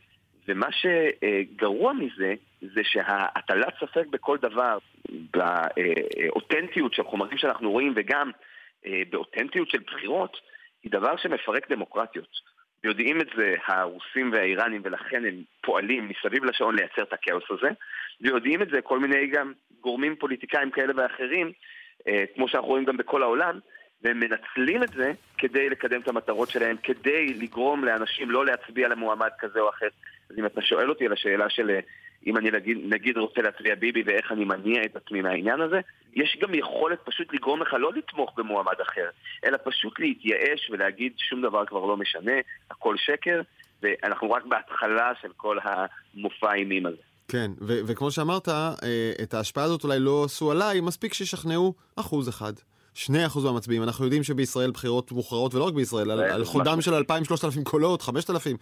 ומה 0.47 0.67
שגרוע 0.71 1.93
מזה, 1.93 2.33
זה 2.73 2.81
שהטלת 2.83 3.73
ספק 3.79 4.07
בכל 4.07 4.37
דבר, 4.37 4.77
באותנטיות 5.31 6.93
של 6.93 7.03
חומרים 7.03 7.37
שאנחנו 7.37 7.71
רואים 7.71 7.93
וגם 7.95 8.31
אה, 8.85 9.01
באותנטיות 9.09 9.69
של 9.69 9.79
בחירות, 9.79 10.37
היא 10.83 10.91
דבר 10.91 11.17
שמפרק 11.17 11.71
דמוקרטיות. 11.71 12.53
יודעים 12.83 13.21
את 13.21 13.27
זה 13.37 13.55
הרוסים 13.65 14.31
והאיראנים 14.31 14.81
ולכן 14.83 15.25
הם 15.25 15.43
פועלים 15.61 16.09
מסביב 16.09 16.43
לשעון 16.43 16.75
לייצר 16.75 17.01
את 17.01 17.13
הכאוס 17.13 17.43
הזה 17.49 17.69
ויודעים 18.21 18.61
את 18.61 18.69
זה 18.69 18.81
כל 18.81 18.99
מיני 18.99 19.27
גם 19.27 19.53
גורמים 19.81 20.15
פוליטיקאים 20.15 20.71
כאלה 20.71 20.93
ואחרים 20.95 21.51
אה, 22.07 22.23
כמו 22.35 22.47
שאנחנו 22.47 22.69
רואים 22.69 22.85
גם 22.85 22.97
בכל 22.97 23.23
העולם 23.23 23.59
והם 24.01 24.19
מנצלים 24.19 24.83
את 24.83 24.89
זה 24.89 25.11
כדי 25.37 25.69
לקדם 25.69 26.01
את 26.01 26.07
המטרות 26.07 26.49
שלהם, 26.49 26.75
כדי 26.83 27.33
לגרום 27.33 27.83
לאנשים 27.83 28.31
לא 28.31 28.45
להצביע 28.45 28.87
למועמד 28.87 29.29
כזה 29.39 29.59
או 29.59 29.69
אחר. 29.69 29.87
אז 30.29 30.39
אם 30.39 30.45
אתה 30.45 30.61
שואל 30.61 30.89
אותי 30.89 31.05
על 31.05 31.13
השאלה 31.13 31.49
של 31.49 31.69
אה, 31.69 31.79
אם 32.27 32.37
אני 32.37 32.51
נגיד, 32.51 32.77
נגיד 32.83 33.17
רוצה 33.17 33.41
להצביע 33.41 33.75
ביבי 33.75 34.03
ואיך 34.05 34.31
אני 34.31 34.45
מניע 34.45 34.83
את 34.85 34.95
עצמי 34.95 35.21
מהעניין 35.21 35.61
הזה, 35.61 35.79
יש 36.13 36.37
גם 36.41 36.55
יכולת 36.55 36.99
פשוט 37.03 37.33
לגרום 37.33 37.61
לך 37.61 37.73
לא 37.73 37.93
לתמוך 37.93 38.33
במועמד 38.37 38.81
אחר, 38.81 39.09
אלא 39.45 39.57
פשוט 39.63 39.99
להתייאש 39.99 40.69
ולהגיד 40.71 41.13
שום 41.17 41.41
דבר 41.41 41.65
כבר 41.65 41.85
לא 41.85 41.97
משנה, 41.97 42.31
הכל 42.71 42.95
שקר, 42.97 43.41
ואנחנו 43.81 44.31
רק 44.31 44.45
בהתחלה 44.45 45.11
של 45.21 45.29
כל 45.37 45.57
המופע 45.63 46.53
אימים 46.53 46.85
הזה. 46.85 46.97
כן, 47.27 47.51
ו- 47.61 47.79
וכמו 47.87 48.11
שאמרת, 48.11 48.49
אה, 48.49 48.73
את 49.23 49.33
ההשפעה 49.33 49.63
הזאת 49.63 49.83
אולי 49.83 49.99
לא 49.99 50.23
עשו 50.25 50.51
עליי, 50.51 50.81
מספיק 50.81 51.13
שישכנעו 51.13 51.73
אחוז 51.95 52.29
אחד. 52.29 52.53
2% 52.95 53.09
מהמצביעים. 53.43 53.83
אנחנו 53.83 54.05
יודעים 54.05 54.23
שבישראל 54.23 54.71
בחירות 54.71 55.11
מוכרעות, 55.11 55.55
ולא 55.55 55.63
רק 55.63 55.73
בישראל, 55.73 56.11
על, 56.11 56.19
על 56.19 56.45
חודם 56.45 56.81
של 56.81 56.93
2,000-3,000 56.93 57.63
קולות, 57.63 58.01
5,000. 58.01 58.57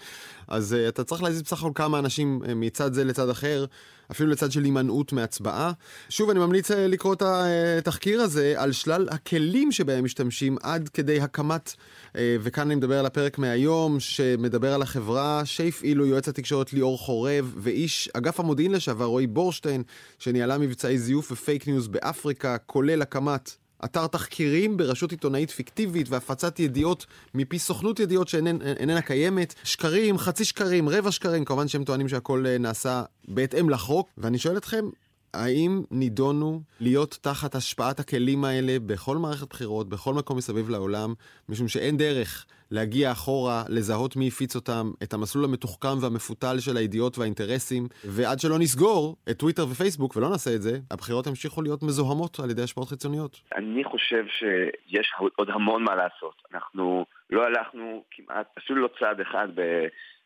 אז 0.47 0.75
uh, 0.75 0.89
אתה 0.89 1.03
צריך 1.03 1.23
להזיז 1.23 1.41
בסך 1.41 1.59
הכל 1.59 1.71
כמה 1.75 1.99
אנשים 1.99 2.39
uh, 2.43 2.47
מצד 2.55 2.93
זה 2.93 3.03
לצד 3.03 3.29
אחר, 3.29 3.65
אפילו 4.11 4.29
לצד 4.29 4.51
של 4.51 4.63
הימנעות 4.63 5.13
מהצבעה. 5.13 5.71
שוב, 6.09 6.29
אני 6.29 6.39
ממליץ 6.39 6.71
uh, 6.71 6.75
לקרוא 6.75 7.13
את 7.13 7.21
התחקיר 7.21 8.21
הזה 8.21 8.53
על 8.57 8.71
שלל 8.71 9.07
הכלים 9.11 9.71
שבהם 9.71 10.03
משתמשים 10.03 10.57
עד 10.63 10.89
כדי 10.89 11.21
הקמת, 11.21 11.73
אה, 12.07 12.15
וכאן 12.41 12.63
אני 12.63 12.75
מדבר 12.75 12.99
על 12.99 13.05
הפרק 13.05 13.37
מהיום, 13.37 13.99
שמדבר 13.99 14.73
על 14.73 14.81
החברה 14.81 15.41
שהפעילו 15.45 16.05
יועץ 16.05 16.27
התקשורת 16.27 16.73
ליאור 16.73 16.97
חורב, 16.97 17.53
ואיש 17.57 18.09
אגף 18.13 18.39
המודיעין 18.39 18.71
לשעבר 18.71 19.05
רועי 19.05 19.27
בורשטיין, 19.27 19.83
שניהלה 20.19 20.57
מבצעי 20.57 20.97
זיוף 20.97 21.31
ו 21.31 21.38
fake 21.38 21.67
news 21.67 21.87
באפריקה, 21.87 22.57
כולל 22.57 23.01
הקמת 23.01 23.60
אתר 23.85 24.07
תחקירים 24.07 24.77
ברשות 24.77 25.11
עיתונאית 25.11 25.51
פיקטיבית 25.51 26.09
והפצת 26.09 26.59
ידיעות 26.59 27.05
מפי 27.33 27.59
סוכנות 27.59 27.99
ידיעות 27.99 28.27
שאיננה 28.27 29.01
קיימת, 29.01 29.53
שקרים, 29.63 30.17
חצי 30.17 30.45
שקרים, 30.45 30.89
רבע 30.89 31.11
שקרים, 31.11 31.45
כמובן 31.45 31.67
שהם 31.67 31.83
טוענים 31.83 32.09
שהכל 32.09 32.45
אה, 32.47 32.57
נעשה 32.57 33.03
בהתאם 33.27 33.69
לחוק. 33.69 34.09
ואני 34.17 34.37
שואל 34.37 34.57
אתכם, 34.57 34.85
האם 35.33 35.81
נידונו 35.91 36.61
להיות 36.79 37.19
תחת 37.21 37.55
השפעת 37.55 37.99
הכלים 37.99 38.43
האלה 38.43 38.79
בכל 38.85 39.17
מערכת 39.17 39.49
בחירות, 39.49 39.89
בכל 39.89 40.13
מקום 40.13 40.37
מסביב 40.37 40.69
לעולם, 40.69 41.13
משום 41.49 41.67
שאין 41.67 41.97
דרך 41.97 42.45
להגיע 42.71 43.11
אחורה, 43.11 43.63
לזהות 43.69 44.15
מי 44.15 44.27
הפיץ 44.27 44.55
אותם, 44.55 44.91
את 45.03 45.13
המסלול 45.13 45.45
המתוחכם 45.45 45.97
והמפותל 46.01 46.59
של 46.59 46.77
הידיעות 46.77 47.17
והאינטרסים, 47.17 47.87
ועד 48.05 48.39
שלא 48.39 48.59
נסגור 48.59 49.15
את 49.29 49.37
טוויטר 49.39 49.63
ופייסבוק, 49.71 50.15
ולא 50.15 50.29
נעשה 50.29 50.55
את 50.55 50.61
זה, 50.61 50.71
הבחירות 50.91 51.27
ימשיכו 51.27 51.61
להיות 51.61 51.83
מזוהמות 51.83 52.39
על 52.39 52.49
ידי 52.49 52.61
השפעות 52.61 52.87
חיצוניות. 52.87 53.41
אני 53.55 53.83
חושב 53.83 54.23
שיש 54.27 55.11
עוד 55.35 55.49
המון 55.49 55.83
מה 55.83 55.95
לעשות. 55.95 56.41
אנחנו 56.53 57.05
לא 57.29 57.43
הלכנו 57.43 58.03
כמעט, 58.11 58.47
אפילו 58.57 58.81
לא 58.81 58.89
צעד 58.99 59.19
אחד 59.21 59.47
ב... 59.55 59.61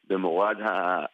במורד 0.09 0.57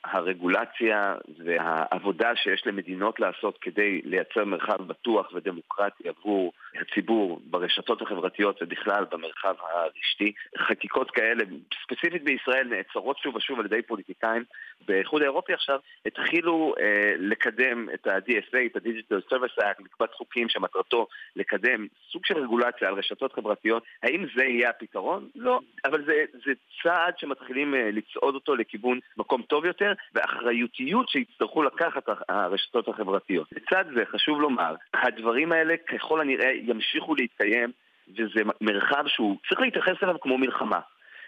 הרגולציה 0.06 1.16
והעבודה 1.46 2.36
שיש 2.36 2.64
למדינות 2.66 3.20
לעשות 3.20 3.58
כדי 3.62 4.02
לייצר 4.04 4.46
מרחב 4.46 4.88
בטוח 4.88 5.34
ודמוקרטי 5.34 6.10
עבור 6.10 6.54
הציבור 6.82 7.42
ברשתות 7.44 8.02
החברתיות 8.02 8.62
ובכלל 8.62 9.06
במרחב 9.12 9.56
הרשתי. 9.60 10.32
חקיקות 10.58 11.12
כאלה, 11.12 11.44
ספציפית 11.84 12.24
בישראל, 12.24 12.68
נעצרות 12.68 13.18
שוב 13.18 13.36
ושוב 13.36 13.60
על 13.60 13.66
ידי 13.66 13.82
פוליטיקאים. 13.82 14.44
באיחוד 14.88 15.22
האירופי 15.22 15.54
עכשיו 15.54 15.80
התחילו 16.06 16.74
אה, 16.80 17.14
לקדם 17.18 17.90
את 17.94 18.08
ה-DSA, 18.08 18.58
את 18.66 18.76
ה-Digital 18.76 19.34
Service 19.34 19.62
Act, 19.62 19.84
מקבץ 19.84 20.10
חוקים 20.14 20.50
שמטרתו 20.50 21.08
לקדם 21.36 21.88
סוג 22.12 22.26
של 22.26 22.38
רגולציה 22.38 22.88
על 22.88 22.94
רשתות 22.94 23.34
חברתיות. 23.34 23.84
האם 24.04 24.26
זה 24.36 24.44
יהיה 24.44 24.70
הפתרון? 24.70 25.30
לא, 25.36 25.60
אבל 25.86 26.06
זה, 26.06 26.14
זה 26.46 26.52
צעד 26.84 27.18
שמתחילים 27.18 27.76
אה, 27.76 27.90
לצעוד 27.92 28.36
אותו 28.36 28.56
לכיוון 28.56 28.81
מקום 29.18 29.42
טוב 29.42 29.66
יותר, 29.66 29.94
ואחריותיות 30.16 31.10
שיצטרכו 31.10 31.64
לקחת 31.64 32.04
הרשתות 32.30 32.88
החברתיות. 32.88 33.48
לצד 33.52 33.86
זה, 33.96 34.04
חשוב 34.06 34.42
לומר, 34.42 34.76
הדברים 34.94 35.52
האלה 35.52 35.78
ככל 35.78 36.22
הנראה 36.22 36.52
ימשיכו 36.54 37.16
להתקיים, 37.16 37.72
וזה 38.18 38.42
מרחב 38.62 39.04
שהוא 39.08 39.38
צריך 39.50 39.62
להתייחס 39.62 40.04
אליו 40.04 40.16
כמו 40.22 40.38
מלחמה. 40.38 40.80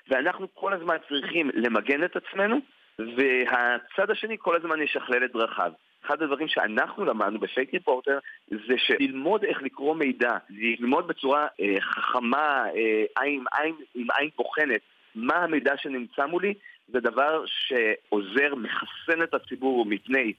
ואנחנו 0.09 0.47
כל 0.53 0.73
הזמן 0.73 0.95
צריכים 1.09 1.49
למגן 1.53 2.03
את 2.03 2.15
עצמנו, 2.15 2.59
והצד 2.99 4.11
השני 4.11 4.35
כל 4.39 4.55
הזמן 4.55 4.81
ישכלל 4.81 5.25
את 5.25 5.31
דרכיו. 5.31 5.71
אחד 6.05 6.21
הדברים 6.21 6.47
שאנחנו 6.47 7.05
למדנו 7.05 7.39
בפייק 7.39 7.73
ריפורטר 7.73 8.19
זה 8.47 8.73
שללמוד 8.77 9.43
איך 9.43 9.61
לקרוא 9.61 9.95
מידע, 9.95 10.37
ללמוד 10.49 11.07
בצורה 11.07 11.47
אה, 11.61 11.81
חכמה, 11.81 12.65
אה, 12.75 13.03
עין, 13.23 13.43
עין, 13.57 13.75
עם 13.95 14.07
עין 14.17 14.29
בוחנת, 14.37 14.81
מה 15.15 15.35
המידע 15.35 15.73
שנמצא 15.77 16.25
מולי, 16.25 16.53
זה 16.87 16.99
דבר 16.99 17.43
שעוזר, 17.45 18.55
מחסן 18.55 19.23
את 19.23 19.33
הציבור 19.33 19.85
מפני 19.85 20.33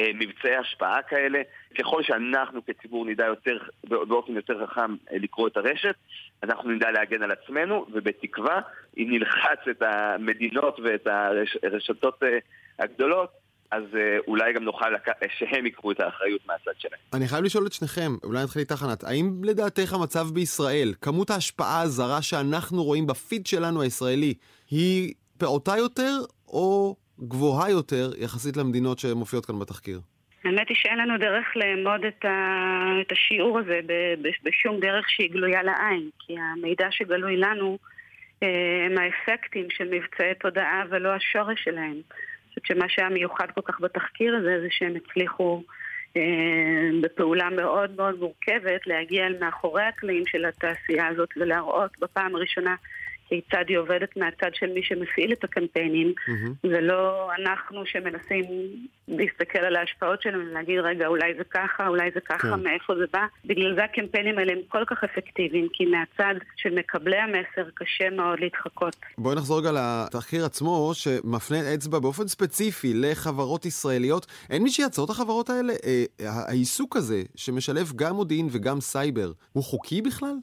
אה, 0.00 0.10
מבצעי 0.14 0.56
השפעה 0.56 1.02
כאלה. 1.02 1.42
ככל 1.78 2.02
שאנחנו 2.02 2.60
כציבור 2.66 3.06
נדע 3.06 3.26
יותר, 3.26 3.58
באופן 3.84 4.32
יותר 4.36 4.66
חכם 4.66 4.96
אה, 5.12 5.18
לקרוא 5.18 5.48
את 5.48 5.56
הרשת, 5.56 5.94
אנחנו 6.42 6.70
נדע 6.70 6.90
להגן 6.90 7.22
על 7.22 7.30
עצמנו, 7.30 7.86
ובתקווה, 7.92 8.60
אם 8.98 9.06
נלחץ 9.10 9.68
את 9.70 9.82
המדינות 9.82 10.80
ואת 10.84 11.06
הרשתות 11.62 12.22
אה, 12.22 12.38
הגדולות, 12.78 13.30
אז 13.70 13.82
אולי 14.28 14.52
גם 14.52 14.64
נוכל 14.64 14.90
לק... 14.90 15.08
שהם 15.38 15.66
ייקחו 15.66 15.92
את 15.92 16.00
האחריות 16.00 16.40
מהצד 16.46 16.70
שלהם. 16.78 17.00
אני 17.14 17.28
חייב 17.28 17.44
לשאול 17.44 17.66
את 17.66 17.72
שניכם, 17.72 18.12
אולי 18.24 18.42
נתחיל 18.42 18.60
איתך 18.60 18.82
ענת, 18.82 19.04
האם 19.04 19.44
לדעתך 19.44 19.92
המצב 19.92 20.26
בישראל, 20.34 20.94
כמות 21.02 21.30
ההשפעה 21.30 21.82
הזרה 21.82 22.22
שאנחנו 22.22 22.84
רואים 22.84 23.06
בפיד 23.06 23.46
שלנו 23.46 23.82
הישראלי, 23.82 24.34
היא 24.70 25.14
פעוטה 25.40 25.72
יותר 25.78 26.12
או 26.48 26.96
גבוהה 27.20 27.70
יותר 27.70 28.10
יחסית 28.18 28.56
למדינות 28.56 28.98
שמופיעות 28.98 29.46
כאן 29.46 29.58
בתחקיר? 29.58 30.00
האמת 30.44 30.68
היא 30.68 30.76
שאין 30.76 30.98
לנו 30.98 31.18
דרך 31.18 31.46
לאמוד 31.56 32.04
את, 32.04 32.24
ה... 32.24 32.30
את 33.00 33.12
השיעור 33.12 33.58
הזה 33.58 33.80
ב... 33.86 33.92
בשום 34.42 34.80
דרך 34.80 35.10
שהיא 35.10 35.30
גלויה 35.30 35.62
לעין, 35.62 36.10
כי 36.18 36.34
המידע 36.38 36.86
שגלוי 36.90 37.36
לנו 37.36 37.78
אה, 38.42 38.48
הם 38.86 38.94
האפקטים 38.98 39.66
של 39.70 39.84
מבצעי 39.84 40.34
תודעה 40.40 40.82
ולא 40.90 41.08
השורש 41.08 41.64
שלהם. 41.64 41.92
אני 41.92 42.48
חושבת 42.48 42.66
שמה 42.66 42.88
שהיה 42.88 43.08
מיוחד 43.08 43.46
כל 43.54 43.60
כך 43.64 43.80
בתחקיר 43.80 44.36
הזה 44.36 44.60
זה 44.60 44.68
שהם 44.70 44.94
הצליחו 44.96 45.62
אה, 46.16 46.22
בפעולה 47.02 47.50
מאוד 47.50 47.96
מאוד 47.96 48.18
מורכבת 48.18 48.86
להגיע 48.86 49.26
אל 49.26 49.36
מאחורי 49.40 49.82
הקלעים 49.82 50.22
של 50.26 50.44
התעשייה 50.44 51.06
הזאת 51.06 51.28
ולהראות 51.36 51.90
בפעם 52.00 52.36
הראשונה 52.36 52.74
כיצד 53.30 53.64
היא 53.68 53.78
עובדת 53.78 54.16
מהצד 54.16 54.50
של 54.54 54.72
מי 54.72 54.82
שמפעיל 54.82 55.32
את 55.32 55.44
הקמפיינים, 55.44 56.12
mm-hmm. 56.18 56.50
ולא 56.64 57.30
אנחנו 57.38 57.86
שמנסים 57.86 58.44
להסתכל 59.08 59.58
על 59.58 59.76
ההשפעות 59.76 60.22
שלהם 60.22 60.48
ולהגיד, 60.50 60.78
רגע, 60.78 61.06
אולי 61.06 61.34
זה 61.38 61.44
ככה, 61.44 61.86
אולי 61.86 62.10
זה 62.14 62.20
ככה, 62.20 62.56
כן. 62.56 62.62
מאיפה 62.62 62.94
זה 62.96 63.04
בא. 63.12 63.26
בגלל 63.44 63.74
זה 63.74 63.84
הקמפיינים 63.84 64.38
האלה 64.38 64.52
הם 64.52 64.58
כל 64.68 64.84
כך 64.86 65.04
אפקטיביים, 65.04 65.68
כי 65.72 65.86
מהצד 65.86 66.34
של 66.56 66.74
מקבלי 66.74 67.16
המסר 67.16 67.70
קשה 67.74 68.10
מאוד 68.10 68.40
להתחקות. 68.40 68.96
בואי 69.18 69.36
נחזור 69.36 69.60
רגע 69.60 69.70
לתחקיר 69.72 70.44
עצמו, 70.44 70.90
שמפנה 70.94 71.74
אצבע 71.74 71.98
באופן 71.98 72.28
ספציפי 72.28 72.92
לחברות 72.94 73.66
ישראליות. 73.66 74.26
אין 74.50 74.62
מי 74.62 74.70
שיעצור 74.70 75.04
את 75.04 75.10
החברות 75.10 75.50
האלה? 75.50 75.72
אה, 75.72 76.04
העיסוק 76.48 76.96
הזה, 76.96 77.22
שמשלב 77.36 77.92
גם 77.96 78.14
מודיעין 78.14 78.46
וגם 78.50 78.80
סייבר, 78.80 79.32
הוא 79.52 79.64
חוקי 79.64 80.02
בכלל? 80.02 80.34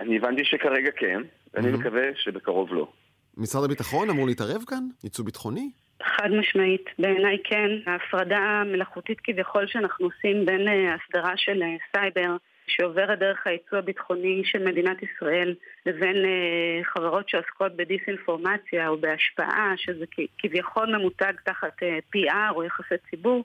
אני 0.00 0.16
הבנתי 0.16 0.44
שכרגע 0.44 0.90
כן. 0.96 1.22
ואני 1.54 1.72
מקווה 1.72 2.02
שבקרוב 2.14 2.74
לא. 2.74 2.92
משרד 3.36 3.64
הביטחון 3.64 4.10
אמור 4.10 4.26
להתערב 4.26 4.62
כאן? 4.66 4.84
ייצוא 5.04 5.24
ביטחוני? 5.24 5.70
חד 6.02 6.28
משמעית, 6.40 6.84
בעיניי 6.98 7.38
כן. 7.44 7.70
ההפרדה 7.86 8.38
המלאכותית 8.38 9.18
כביכול 9.24 9.66
שאנחנו 9.66 10.06
עושים 10.06 10.46
בין 10.46 10.68
אה, 10.68 10.94
הסדרה 10.94 11.32
של 11.36 11.62
אה, 11.62 11.76
סייבר 11.92 12.36
שעוברת 12.70 13.18
דרך 13.18 13.46
הייצוא 13.46 13.78
הביטחוני 13.78 14.42
של 14.44 14.64
מדינת 14.64 14.96
ישראל 15.02 15.54
לבין 15.86 16.16
uh, 16.16 16.84
חברות 16.84 17.28
שעוסקות 17.28 17.76
בדיסאינפורמציה 17.76 18.88
או 18.88 18.98
בהשפעה, 18.98 19.72
שזה 19.76 20.04
כביכול 20.38 20.96
ממותג 20.96 21.32
תחת 21.44 21.82
PR 22.16 22.54
או 22.54 22.64
יחסי 22.64 22.94
ציבור, 23.10 23.44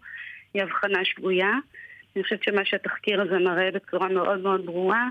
היא 0.54 0.64
הבחנה 0.64 1.06
שגויה. 1.06 1.52
אני 2.16 2.24
חושבת 2.24 2.44
שמה 2.44 2.66
שהתחקיר 2.66 3.22
הזה 3.22 3.40
מראה 3.40 3.72
בצורה 3.72 4.08
מאוד 4.10 4.40
מאוד 4.40 4.66
ברורה 4.66 5.10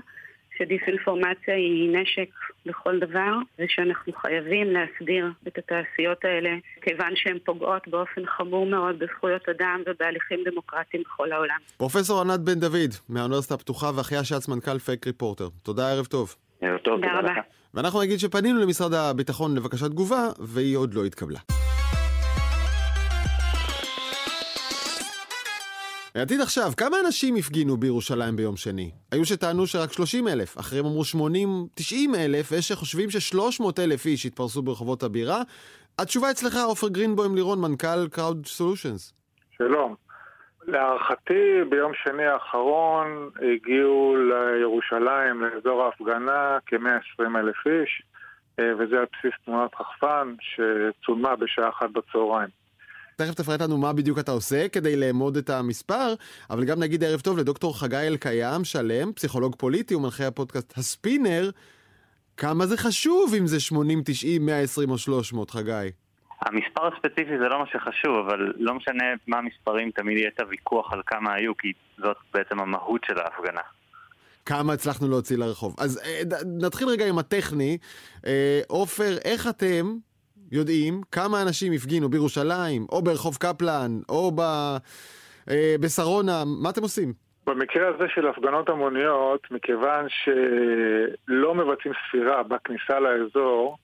שדיסאינפורמציה 0.57 1.55
היא 1.55 1.97
נשק 1.97 2.29
לכל 2.65 2.99
דבר, 2.99 3.33
ושאנחנו 3.59 4.13
חייבים 4.13 4.67
להסדיר 4.67 5.25
את 5.47 5.57
התעשיות 5.57 6.25
האלה, 6.25 6.49
כיוון 6.81 7.11
שהן 7.15 7.37
פוגעות 7.45 7.87
באופן 7.87 8.21
חמור 8.25 8.65
מאוד 8.65 8.99
בזכויות 8.99 9.49
אדם 9.49 9.81
ובהליכים 9.85 10.39
דמוקרטיים 10.45 11.03
בכל 11.03 11.31
העולם. 11.31 11.57
פרופסור 11.77 12.21
ענת 12.21 12.39
בן 12.39 12.59
דוד, 12.59 12.91
מהאוניברסיטה 13.09 13.53
הפתוחה, 13.53 13.91
ואחיה 13.95 14.23
שץ, 14.23 14.47
מנכ"ל 14.47 14.79
פייק 14.79 15.07
ריפורטר. 15.07 15.47
תודה, 15.63 15.91
ערב 15.91 16.05
טוב. 16.05 16.35
ערב 16.61 16.77
טוב, 16.77 16.95
תודה 16.95 17.19
רבה. 17.19 17.33
ואנחנו 17.73 18.01
נגיד 18.01 18.19
שפנינו 18.19 18.61
למשרד 18.61 18.93
הביטחון 18.93 19.55
לבקשת 19.55 19.85
תגובה, 19.85 20.27
והיא 20.39 20.77
עוד 20.77 20.93
לא 20.93 21.05
התקבלה. 21.05 21.39
עתיד 26.21 26.41
עכשיו, 26.41 26.71
כמה 26.77 26.97
אנשים 27.05 27.35
הפגינו 27.35 27.77
בירושלים 27.77 28.35
ביום 28.35 28.55
שני? 28.55 28.91
היו 29.11 29.25
שטענו 29.25 29.67
שרק 29.67 29.91
30 29.91 30.27
אלף, 30.27 30.57
אחרים 30.59 30.85
אמרו 30.85 31.01
80-90 31.81 32.17
אלף, 32.17 32.51
ויש 32.51 32.67
שחושבים 32.67 33.09
ש-300 33.09 33.83
אלף 33.83 34.05
איש 34.05 34.25
התפרסו 34.25 34.61
ברחובות 34.61 35.03
הבירה. 35.03 35.41
התשובה 35.99 36.31
אצלך, 36.31 36.55
עופר 36.67 36.87
גרינבוים 36.87 37.35
לירון, 37.35 37.61
מנכ"ל 37.61 38.05
Crowd 38.15 38.47
Solutions. 38.57 39.13
שלום. 39.57 39.95
להערכתי, 40.67 41.63
ביום 41.69 41.91
שני 42.03 42.25
האחרון 42.25 43.29
הגיעו 43.53 44.15
לירושלים, 44.15 45.41
לאזור 45.41 45.83
ההפגנה, 45.83 46.57
כ-120 46.65 47.39
אלף 47.39 47.67
איש, 47.67 48.03
אה, 48.59 48.71
וזה 48.79 48.99
על 48.99 49.05
בסיס 49.13 49.33
תמונת 49.45 49.71
רחפן 49.79 50.35
שצולמה 50.41 51.35
בשעה 51.35 51.69
אחת 51.69 51.89
בצהריים. 51.89 52.64
תכף 53.15 53.33
תפרט 53.33 53.61
לנו 53.61 53.77
מה 53.77 53.93
בדיוק 53.93 54.19
אתה 54.19 54.31
עושה 54.31 54.67
כדי 54.69 54.95
לאמוד 54.95 55.37
את 55.37 55.49
המספר, 55.49 56.13
אבל 56.49 56.65
גם 56.65 56.79
נגיד 56.79 57.03
ערב 57.03 57.19
טוב 57.19 57.37
לדוקטור 57.37 57.79
חגי 57.79 57.97
אלקיים 57.97 58.63
שלם, 58.63 59.13
פסיכולוג 59.13 59.55
פוליטי 59.55 59.95
ומנחה 59.95 60.27
הפודקאסט 60.27 60.77
הספינר. 60.77 61.49
כמה 62.37 62.65
זה 62.65 62.77
חשוב 62.77 63.33
אם 63.37 63.47
זה 63.47 63.59
80, 63.59 64.01
90, 64.05 64.45
120 64.45 64.89
או 64.89 64.97
300, 64.97 65.51
חגי? 65.51 65.91
המספר 66.41 66.87
הספציפי 66.87 67.37
זה 67.37 67.47
לא 67.49 67.59
מה 67.59 67.65
שחשוב, 67.65 68.17
אבל 68.27 68.53
לא 68.57 68.73
משנה 68.73 69.03
מה 69.27 69.37
המספרים, 69.37 69.91
תמיד 69.91 70.17
יהיה 70.17 70.29
את 70.35 70.39
הוויכוח 70.39 70.93
על 70.93 71.01
כמה 71.05 71.33
היו, 71.33 71.57
כי 71.57 71.73
זאת 71.97 72.17
בעצם 72.33 72.59
המהות 72.59 73.01
של 73.07 73.19
ההפגנה. 73.19 73.61
כמה 74.45 74.73
הצלחנו 74.73 75.09
להוציא 75.09 75.37
לרחוב. 75.37 75.75
אז 75.79 76.01
אה, 76.05 76.21
נתחיל 76.45 76.87
רגע 76.87 77.07
עם 77.07 77.17
הטכני. 77.17 77.77
אה, 78.25 78.61
עופר, 78.67 79.17
איך 79.25 79.47
אתם 79.47 79.95
יודעים 80.55 81.01
כמה 81.11 81.41
אנשים 81.41 81.73
הפגינו 81.73 82.09
בירושלים, 82.09 82.85
או 82.91 83.01
ברחוב 83.01 83.35
קפלן, 83.35 83.91
או 84.09 84.31
ב... 84.35 84.41
אה, 85.49 85.75
בשרונה, 85.79 86.43
מה 86.45 86.69
אתם 86.69 86.81
עושים? 86.81 87.13
במקרה 87.47 87.87
הזה 87.87 88.05
של 88.07 88.27
הפגנות 88.27 88.69
המוניות, 88.69 89.51
מכיוון 89.51 90.05
שלא 90.09 91.55
מבצעים 91.55 91.93
ספירה 92.07 92.43
בכניסה 92.43 92.99
לאזור, 92.99 93.77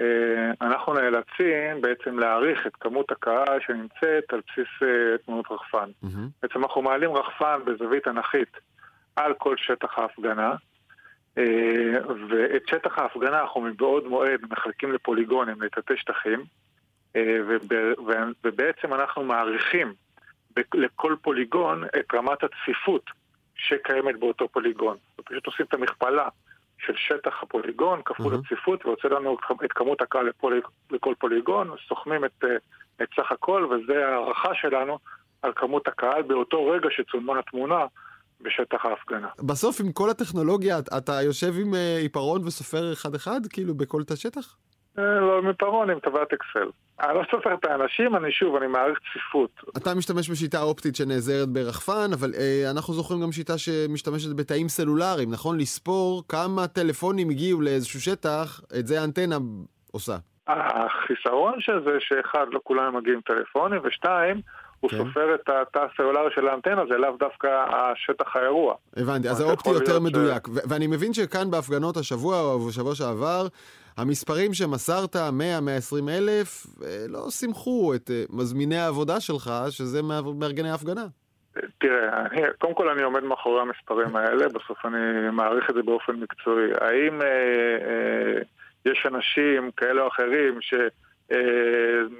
אה, 0.00 0.50
אנחנו 0.60 0.94
נאלצים 0.94 1.80
בעצם 1.80 2.18
להעריך 2.18 2.66
את 2.66 2.76
כמות 2.80 3.12
הקהל 3.12 3.60
שנמצאת 3.66 4.32
על 4.32 4.40
בסיס 4.48 4.68
אה, 4.82 5.18
תמונות 5.24 5.46
רחפן. 5.50 5.90
Mm-hmm. 6.04 6.28
בעצם 6.42 6.62
אנחנו 6.62 6.82
מעלים 6.82 7.10
רחפן 7.10 7.58
בזווית 7.64 8.08
אנכית 8.08 8.56
על 9.16 9.34
כל 9.38 9.56
שטח 9.56 9.98
ההפגנה, 9.98 10.54
ואת 12.28 12.62
שטח 12.66 12.98
ההפגנה 12.98 13.40
אנחנו 13.40 13.60
מבעוד 13.60 14.06
מועד 14.06 14.40
מחלקים 14.50 14.92
לפוליגונים, 14.92 15.62
לתתי 15.62 15.96
שטחים, 15.96 16.44
אה, 17.16 17.38
ובעצם 18.44 18.94
אנחנו 18.94 19.24
מעריכים 19.24 19.94
לכל 20.74 21.16
פוליגון 21.22 21.84
את 21.84 22.14
רמת 22.14 22.44
הצפיפות 22.44 23.04
שקיימת 23.54 24.18
באותו 24.18 24.48
פוליגון. 24.48 24.96
ופשוט 25.18 25.46
עושים 25.46 25.66
את 25.66 25.74
המכפלה 25.74 26.28
של 26.78 26.92
שטח 26.96 27.42
הפוליגון 27.42 28.00
כפול 28.04 28.34
mm-hmm. 28.34 28.38
הצפיפות, 28.38 28.86
ויוצא 28.86 29.08
לנו 29.08 29.36
את 29.64 29.72
כמות 29.72 30.00
הקהל 30.00 30.26
לפוליג, 30.26 30.64
לכל 30.90 31.14
פוליגון, 31.18 31.70
סוכמים 31.88 32.24
את, 32.24 32.44
את 33.02 33.08
סך 33.16 33.32
הכל, 33.32 33.66
וזה 33.70 34.08
הערכה 34.08 34.54
שלנו 34.54 34.98
על 35.42 35.52
כמות 35.56 35.88
הקהל 35.88 36.22
באותו 36.22 36.66
רגע 36.66 36.88
שצולמה 36.90 37.38
התמונה. 37.38 37.86
בשטח 38.42 38.84
ההפגנה. 38.84 39.28
בסוף 39.38 39.80
עם 39.80 39.92
כל 39.92 40.10
הטכנולוגיה 40.10 40.78
אתה 40.98 41.22
יושב 41.22 41.52
עם 41.60 41.74
עיפרון 42.00 42.46
וסופר 42.46 42.92
אחד-אחד 42.92 43.40
כאילו 43.52 43.74
בכל 43.74 44.04
תא 44.04 44.16
שטח? 44.16 44.56
לא 44.96 45.38
עם 45.38 45.46
עיפרון, 45.46 45.90
עם 45.90 45.98
טבעת 46.00 46.32
אקסל. 46.32 46.70
אני 47.00 47.14
לא 47.14 47.22
סופר 47.30 47.54
את 47.54 47.64
האנשים, 47.64 48.16
אני 48.16 48.32
שוב, 48.32 48.56
אני 48.56 48.66
מעריך 48.66 48.98
צפיפות. 48.98 49.50
אתה 49.76 49.94
משתמש 49.94 50.30
בשיטה 50.30 50.62
אופטית 50.62 50.96
שנעזרת 50.96 51.48
ברחפן, 51.48 52.10
אבל 52.12 52.30
אה, 52.38 52.70
אנחנו 52.70 52.94
זוכרים 52.94 53.20
גם 53.22 53.32
שיטה 53.32 53.58
שמשתמשת 53.58 54.36
בתאים 54.36 54.68
סלולריים, 54.68 55.30
נכון? 55.30 55.58
לספור 55.58 56.22
כמה 56.28 56.66
טלפונים 56.66 57.30
הגיעו 57.30 57.60
לאיזשהו 57.60 58.00
שטח, 58.00 58.60
את 58.78 58.86
זה 58.86 59.00
האנטנה 59.00 59.36
עושה. 59.92 60.16
החיסרון 60.46 61.60
של 61.60 61.84
זה 61.84 61.96
שאחד, 62.00 62.46
לא 62.52 62.60
כולם 62.64 62.96
מגיעים 62.96 63.20
טלפונים, 63.20 63.80
ושתיים, 63.84 64.40
הוא 64.82 64.90
כן. 64.90 64.96
סופר 64.98 65.34
את 65.34 65.48
התא 65.48 65.86
הסלולרי 65.92 66.30
של 66.34 66.48
האנטנה, 66.48 66.82
זה 66.90 66.98
לאו 66.98 67.16
דווקא 67.18 67.48
השטח 67.48 68.36
האירוע. 68.36 68.74
הבנתי, 68.96 69.28
אז 69.28 69.40
האופטי 69.40 69.70
יותר 69.70 70.00
מדויק. 70.00 70.46
ש... 70.46 70.50
ואני 70.68 70.86
מבין 70.86 71.12
שכאן 71.12 71.50
בהפגנות 71.50 71.96
השבוע 71.96 72.40
או 72.40 72.58
בשבוע 72.58 72.94
שעבר, 72.94 73.46
המספרים 73.96 74.54
שמסרת, 74.54 75.16
100-120 75.16 75.20
אלף, 76.10 76.66
אה, 76.84 77.04
לא 77.08 77.30
שימחו 77.30 77.94
את 77.94 78.10
אה, 78.10 78.24
מזמיני 78.30 78.76
העבודה 78.76 79.20
שלך, 79.20 79.50
שזה 79.70 80.02
מארגני 80.38 80.70
ההפגנה. 80.70 81.06
תראה, 81.78 82.26
אני, 82.26 82.42
קודם 82.58 82.74
כל 82.74 82.88
אני 82.88 83.02
עומד 83.02 83.22
מאחורי 83.22 83.60
המספרים 83.60 84.16
האלה, 84.16 84.48
בסוף 84.48 84.86
אני 84.86 85.30
מעריך 85.32 85.70
את 85.70 85.74
זה 85.74 85.82
באופן 85.82 86.12
מקצועי. 86.12 86.70
האם 86.80 87.22
אה, 87.22 87.26
אה, 87.26 88.42
יש 88.84 89.06
אנשים 89.06 89.70
כאלה 89.76 90.02
או 90.02 90.08
אחרים 90.08 90.58
ש... 90.60 90.74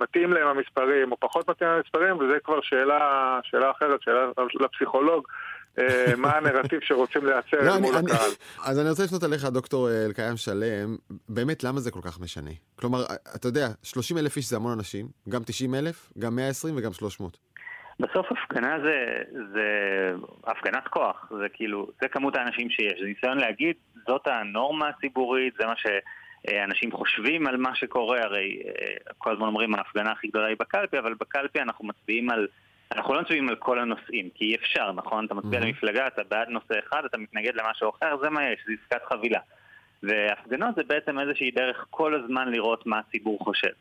מתאים 0.01 0.33
להם 0.33 0.47
המספרים 0.49 1.13
או 1.13 1.17
פחות 1.21 1.51
מתאים 1.51 1.69
להם 1.69 1.79
המספרים, 1.79 2.19
וזה 2.19 2.39
כבר 2.45 2.61
שאלה, 2.63 3.41
שאלה 3.43 3.71
אחרת, 3.71 4.03
שאלה 4.03 4.27
לפסיכולוג. 4.61 5.27
אה, 5.79 6.17
מה 6.17 6.31
הנרטיב 6.31 6.81
שרוצים 6.83 7.27
לייצר 7.27 7.57
לא, 7.63 7.79
מול 7.79 7.97
הקהל. 7.97 8.31
אז 8.65 8.81
אני 8.81 8.91
רוצה 8.91 9.05
לפנות 9.05 9.25
אליך, 9.25 9.45
דוקטור 9.45 9.89
אלקיים 10.07 10.37
שלם, 10.37 10.97
באמת 11.29 11.65
למה 11.65 11.81
זה 11.81 11.91
כל 11.91 12.01
כך 12.03 12.21
משנה? 12.21 12.51
כלומר, 12.77 12.99
אתה 13.37 13.49
יודע, 13.49 13.69
30 13.83 14.19
אלף 14.19 14.37
איש 14.37 14.51
זה 14.51 14.57
המון 14.57 14.73
אנשים, 14.73 15.07
גם 15.29 15.43
90 15.43 15.75
אלף, 15.75 16.13
גם 16.19 16.37
120 16.37 16.77
וגם 16.77 16.93
300. 16.93 17.39
בסוף 18.01 18.27
הפגנה 18.31 18.77
זה, 18.85 19.23
זה 19.53 19.69
הפגנת 20.45 20.89
כוח, 20.89 21.33
זה 21.39 21.47
כאילו, 21.53 21.89
זה 22.03 22.09
כמות 22.09 22.37
האנשים 22.37 22.71
שיש, 22.71 23.01
זה 23.01 23.07
ניסיון 23.07 23.39
להגיד, 23.39 23.77
זאת 24.09 24.27
הנורמה 24.27 24.89
הציבורית, 24.89 25.55
זה 25.61 25.67
מה 25.67 25.77
שאנשים 26.51 26.93
חושבים 26.93 27.47
על 27.47 27.57
מה 27.57 27.75
שקורה, 27.75 28.23
הרי 28.23 28.63
אה, 28.67 28.73
כל 29.19 29.33
הזמן 29.33 29.47
אומרים 29.47 29.75
ההפגנה 29.75 30.13
הכי 30.13 30.29
גדולה 30.29 30.47
היא 30.47 30.57
בקלפי, 30.61 30.99
אבל 30.99 31.15
בקלפי 31.15 31.61
אנחנו 31.61 31.87
מצביעים 31.87 32.31
על 32.31 32.47
אנחנו 32.97 33.15
לא 33.15 33.21
מצביעים 33.21 33.49
על 33.49 33.57
כל 33.57 33.79
הנושאים, 33.79 34.29
כי 34.35 34.45
אי 34.45 34.55
אפשר, 34.55 34.93
נכון? 34.93 35.27
אתה 35.27 35.35
מצביע 35.35 35.61
mm-hmm. 35.61 35.65
למפלגה, 35.65 36.07
אתה 36.07 36.23
בעד 36.31 36.49
נושא 36.49 36.75
אחד, 36.79 37.05
אתה 37.05 37.19
מתנגד 37.19 37.55
למשהו 37.55 37.91
אחר, 37.91 38.17
זה 38.23 38.31
מה 38.31 38.45
יש, 38.45 38.61
זה 38.67 38.73
עסקת 38.83 39.05
חבילה. 39.09 39.41
והפגנות 40.03 40.75
זה 40.75 40.83
בעצם 40.87 41.19
איזושהי 41.19 41.51
דרך 41.51 41.87
כל 41.91 42.15
הזמן 42.15 42.49
לראות 42.49 42.87
מה 42.87 42.99
הציבור 42.99 43.39
חושב. 43.39 43.73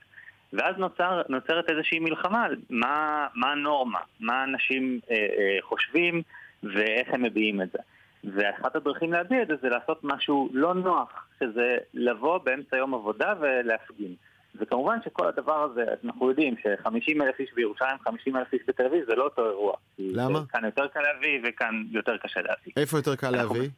ואז 0.53 0.75
נוצר, 0.77 1.21
נוצרת 1.29 1.69
איזושהי 1.69 1.99
מלחמה 1.99 2.43
על 2.43 2.55
מה, 2.69 3.27
מה 3.35 3.51
הנורמה, 3.51 3.99
מה 4.19 4.43
אנשים 4.43 4.99
אה, 5.11 5.15
אה, 5.15 5.57
חושבים 5.61 6.21
ואיך 6.63 7.07
הם 7.13 7.21
מביעים 7.21 7.61
את 7.61 7.71
זה. 7.71 7.79
ואחת 8.23 8.75
הדרכים 8.75 9.13
להביע 9.13 9.41
את 9.41 9.47
זה 9.47 9.53
זה 9.61 9.69
לעשות 9.69 9.99
משהו 10.03 10.49
לא 10.53 10.73
נוח, 10.73 11.27
שזה 11.39 11.77
לבוא 11.93 12.37
באמצע 12.37 12.77
יום 12.77 12.93
עבודה 12.93 13.33
ולהפגין. 13.39 14.15
וכמובן 14.55 14.97
שכל 15.05 15.27
הדבר 15.27 15.63
הזה, 15.63 15.83
אנחנו 16.05 16.29
יודעים 16.29 16.55
ש-50 16.63 17.23
אלף 17.23 17.39
איש 17.39 17.53
בירושלים, 17.53 17.97
50 18.03 18.37
אלף 18.37 18.53
איש 18.53 18.61
בתל 18.67 18.85
אביב, 18.85 19.05
זה 19.05 19.15
לא 19.15 19.23
אותו 19.23 19.49
אירוע. 19.49 19.73
למה? 19.99 20.39
כאן 20.49 20.65
יותר 20.65 20.87
קל 20.87 21.01
להביא 21.01 21.39
וכאן 21.43 21.83
יותר 21.91 22.17
קשה 22.17 22.41
להביא. 22.41 22.73
איפה 22.77 22.97
יותר 22.97 23.15
קל 23.15 23.29
להביא? 23.29 23.69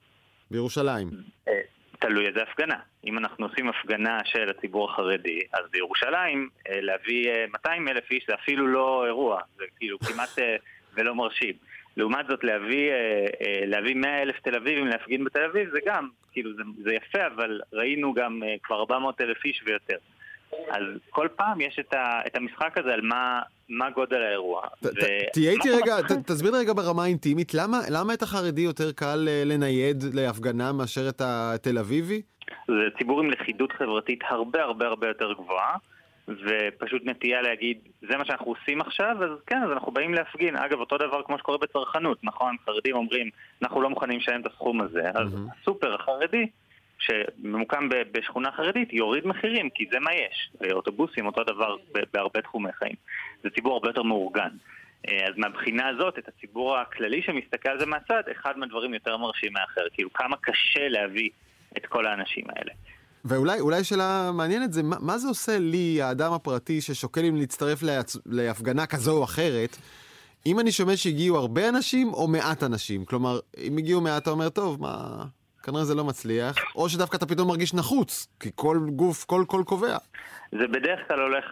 בירושלים. 0.51 1.09
אה, 1.47 1.61
תלוי 1.99 2.27
איזה 2.27 2.39
הפגנה. 2.41 2.79
אם 3.05 3.17
אנחנו 3.17 3.45
עושים 3.45 3.69
הפגנה 3.69 4.19
של 4.25 4.49
הציבור 4.49 4.91
החרדי, 4.91 5.39
אז 5.53 5.65
בירושלים 5.71 6.49
אה, 6.69 6.81
להביא 6.81 7.29
200 7.51 7.87
אה, 7.87 7.93
אלף 7.93 8.11
איש 8.11 8.25
זה 8.27 8.33
אפילו 8.35 8.67
לא 8.67 9.05
אירוע, 9.05 9.41
זה 9.57 9.63
כאילו 9.77 9.99
כמעט 9.99 10.29
ולא 10.93 11.15
מרשים. 11.15 11.53
לעומת 11.97 12.25
זאת 12.29 12.43
להביא, 12.43 12.91
להביא 13.65 13.95
100 13.95 14.21
אלף 14.21 14.39
תל 14.39 14.55
אביבים 14.55 14.87
להפגין 14.87 15.23
בתל 15.23 15.43
אביב 15.43 15.69
זה 15.71 15.79
גם, 15.85 16.09
כאילו 16.31 16.53
זה, 16.53 16.63
זה 16.83 16.93
יפה, 16.93 17.27
אבל 17.35 17.61
ראינו 17.73 18.13
גם 18.13 18.41
כבר 18.63 18.79
400 18.79 19.21
אלף 19.21 19.45
איש 19.45 19.63
ויותר. 19.65 19.97
אז 20.69 20.83
כל 21.09 21.27
פעם 21.35 21.61
יש 21.61 21.79
את, 21.79 21.93
ה, 21.93 22.19
את 22.27 22.35
המשחק 22.35 22.77
הזה 22.77 22.93
על 22.93 23.01
מה, 23.01 23.41
מה 23.69 23.89
גודל 23.89 24.21
האירוע. 24.21 24.61
תהיה 25.33 25.51
איתי 25.51 25.69
רגע, 25.71 25.95
תסביר 26.25 26.55
רגע 26.55 26.73
ברמה 26.73 27.03
האינטימית, 27.03 27.53
למה, 27.53 27.79
למה 27.89 28.13
את 28.13 28.21
החרדי 28.21 28.61
יותר 28.61 28.91
קל 28.91 29.27
אה, 29.27 29.43
לנייד 29.45 30.03
להפגנה 30.13 30.71
מאשר 30.71 31.09
את 31.09 31.21
התל 31.25 31.77
אביבי? 31.77 32.21
זה 32.67 32.97
ציבור 32.97 33.19
עם 33.19 33.31
לכידות 33.31 33.71
חברתית 33.71 34.19
הרבה 34.29 34.63
הרבה 34.63 34.87
הרבה 34.87 35.07
יותר 35.07 35.33
גבוהה. 35.33 35.75
ופשוט 36.27 37.01
נטייה 37.05 37.41
להגיד, 37.41 37.77
זה 38.01 38.17
מה 38.17 38.25
שאנחנו 38.25 38.45
עושים 38.45 38.81
עכשיו, 38.81 39.17
אז 39.23 39.29
כן, 39.47 39.63
אז 39.63 39.71
אנחנו 39.71 39.91
באים 39.91 40.13
להפגין. 40.13 40.55
אגב, 40.55 40.79
אותו 40.79 40.97
דבר 40.97 41.23
כמו 41.23 41.37
שקורה 41.37 41.57
בצרכנות, 41.57 42.23
נכון? 42.23 42.55
חרדים 42.65 42.95
אומרים, 42.95 43.29
אנחנו 43.61 43.81
לא 43.81 43.89
מוכנים 43.89 44.19
לשלם 44.19 44.41
את 44.41 44.45
הסכום 44.45 44.81
הזה, 44.81 45.09
אז 45.15 45.35
הסופר 45.61 45.95
החרדי 45.95 46.47
שממוקם 46.99 47.89
בשכונה 48.11 48.51
חרדית 48.51 48.93
יוריד 48.93 49.27
מחירים, 49.27 49.69
כי 49.69 49.85
זה 49.91 49.99
מה 49.99 50.13
יש. 50.13 50.51
אוטובוסים, 50.71 51.25
אותו 51.25 51.43
דבר 51.43 51.75
בהרבה 52.13 52.41
תחומי 52.41 52.71
חיים. 52.73 52.95
זה 53.43 53.49
ציבור 53.49 53.73
הרבה 53.73 53.89
יותר 53.89 54.03
מאורגן. 54.03 54.49
אה, 55.07 55.27
אז 55.27 55.33
מהבחינה 55.37 55.87
הזאת, 55.87 56.19
את 56.19 56.27
הציבור 56.27 56.77
הכללי 56.77 57.21
שמסתכל 57.21 57.69
על 57.69 57.79
זה 57.79 57.85
מהצד, 57.85 58.23
אחד 58.31 58.57
מהדברים 58.57 58.93
יותר 58.93 59.17
מרשים 59.17 59.53
מאחר. 59.53 59.89
כאילו, 59.93 60.13
כמה 60.13 60.37
קשה 60.41 60.87
להביא 60.87 61.29
את 61.77 61.85
כל 61.85 62.07
האנשים 62.07 62.45
האלה. 62.49 62.71
ואולי 63.25 63.59
אולי 63.59 63.83
שאלה 63.83 64.31
מעניינת 64.33 64.73
זה, 64.73 64.83
מה, 64.83 64.95
מה 64.99 65.17
זה 65.17 65.27
עושה 65.27 65.59
לי, 65.59 66.01
האדם 66.01 66.33
הפרטי, 66.33 66.81
ששוקל 66.81 67.25
אם 67.25 67.35
להצטרף 67.35 67.83
להצ... 67.83 68.17
להפגנה 68.25 68.85
כזו 68.85 69.17
או 69.17 69.23
אחרת, 69.23 69.77
אם 70.45 70.59
אני 70.59 70.71
שומע 70.71 70.97
שהגיעו 70.97 71.37
הרבה 71.37 71.69
אנשים 71.69 72.13
או 72.13 72.27
מעט 72.27 72.63
אנשים? 72.63 73.05
כלומר, 73.05 73.39
אם 73.57 73.77
הגיעו 73.77 74.01
מעט, 74.01 74.23
אתה 74.23 74.31
אומר, 74.31 74.49
טוב, 74.49 74.81
מה... 74.81 75.25
כנראה 75.63 75.83
זה 75.83 75.95
לא 75.95 76.03
מצליח, 76.03 76.55
או 76.75 76.89
שדווקא 76.89 77.17
אתה 77.17 77.25
פתאום 77.25 77.47
מרגיש 77.47 77.73
נחוץ, 77.73 78.27
כי 78.39 78.49
כל 78.55 78.77
גוף, 78.89 79.23
כל 79.25 79.43
קול 79.47 79.63
קובע. 79.63 79.97
זה 80.51 80.67
בדרך 80.67 80.99
כלל 81.07 81.19
הולך 81.19 81.45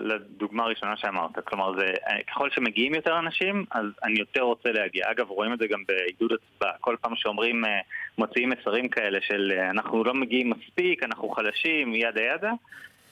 לדוגמה 0.00 0.62
הראשונה 0.62 0.96
שאמרת, 0.96 1.38
כלומר 1.44 1.78
זה, 1.78 1.92
ככל 2.30 2.50
שמגיעים 2.50 2.94
יותר 2.94 3.18
אנשים, 3.18 3.64
אז 3.70 3.84
אני 4.04 4.18
יותר 4.18 4.40
רוצה 4.40 4.72
להגיע. 4.72 5.10
אגב, 5.10 5.28
רואים 5.28 5.52
את 5.52 5.58
זה 5.58 5.66
גם 5.66 5.82
בעידוד 5.88 6.32
הצבעה, 6.32 6.72
כל 6.80 6.96
פעם 7.00 7.12
שאומרים, 7.16 7.64
אה, 7.64 7.70
מוציאים 8.18 8.50
מסרים 8.50 8.88
כאלה 8.88 9.18
של 9.22 9.52
אה, 9.56 9.70
אנחנו 9.70 10.04
לא 10.04 10.14
מגיעים 10.14 10.50
מספיק, 10.50 11.02
אנחנו 11.02 11.28
חלשים, 11.28 11.94
ידה 11.94 12.22
ידה, 12.22 12.52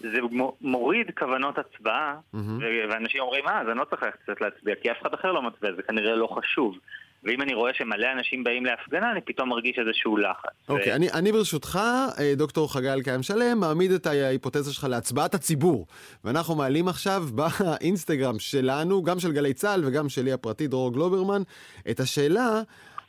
זה 0.00 0.18
מוריד 0.61 1.11
כוונות 1.18 1.59
הצבעה, 1.59 2.14
mm-hmm. 2.35 2.38
ואנשים 2.90 3.20
אומרים, 3.20 3.48
אה, 3.48 3.61
אז 3.61 3.68
אני 3.68 3.78
לא 3.78 3.85
צריך 3.85 4.02
ללכת 4.02 4.40
להצביע, 4.40 4.74
כי 4.83 4.90
אף 4.90 5.02
אחד 5.02 5.14
אחר 5.14 5.33
לא 5.33 5.42
מצביע, 5.42 5.72
זה 5.76 5.83
כנראה 5.83 6.14
לא 6.14 6.26
חשוב. 6.26 6.78
ואם 7.24 7.42
אני 7.42 7.54
רואה 7.54 7.74
שמלא 7.74 8.06
אנשים 8.18 8.44
באים 8.44 8.66
להפגנה, 8.66 9.12
אני 9.12 9.20
פתאום 9.20 9.48
מרגיש 9.48 9.78
איזשהו 9.78 10.16
לחץ. 10.16 10.50
אוקיי, 10.68 10.87
okay, 10.87 10.90
ו... 10.90 10.96
אני, 10.96 11.11
אני 11.11 11.32
ברשותך, 11.32 11.78
אה, 12.18 12.35
דוקטור 12.37 12.72
חגי 12.72 12.90
אלקיים 12.90 13.22
שלם, 13.22 13.61
מעמיד 13.61 13.92
את 13.92 14.06
ההיפותזה 14.06 14.72
שלך 14.72 14.85
להצבעת 14.85 15.35
הציבור. 15.35 15.87
ואנחנו 16.24 16.54
מעלים 16.54 16.88
עכשיו 16.88 17.24
באינסטגרם 17.35 18.38
שלנו, 18.38 19.02
גם 19.02 19.20
של 19.20 19.32
גלי 19.32 19.54
צה"ל 19.54 19.85
וגם 19.85 20.08
שלי 20.08 20.32
הפרטי, 20.32 20.66
דרור 20.66 20.92
גלוברמן, 20.92 21.42
את 21.90 22.00
השאלה, 22.00 22.61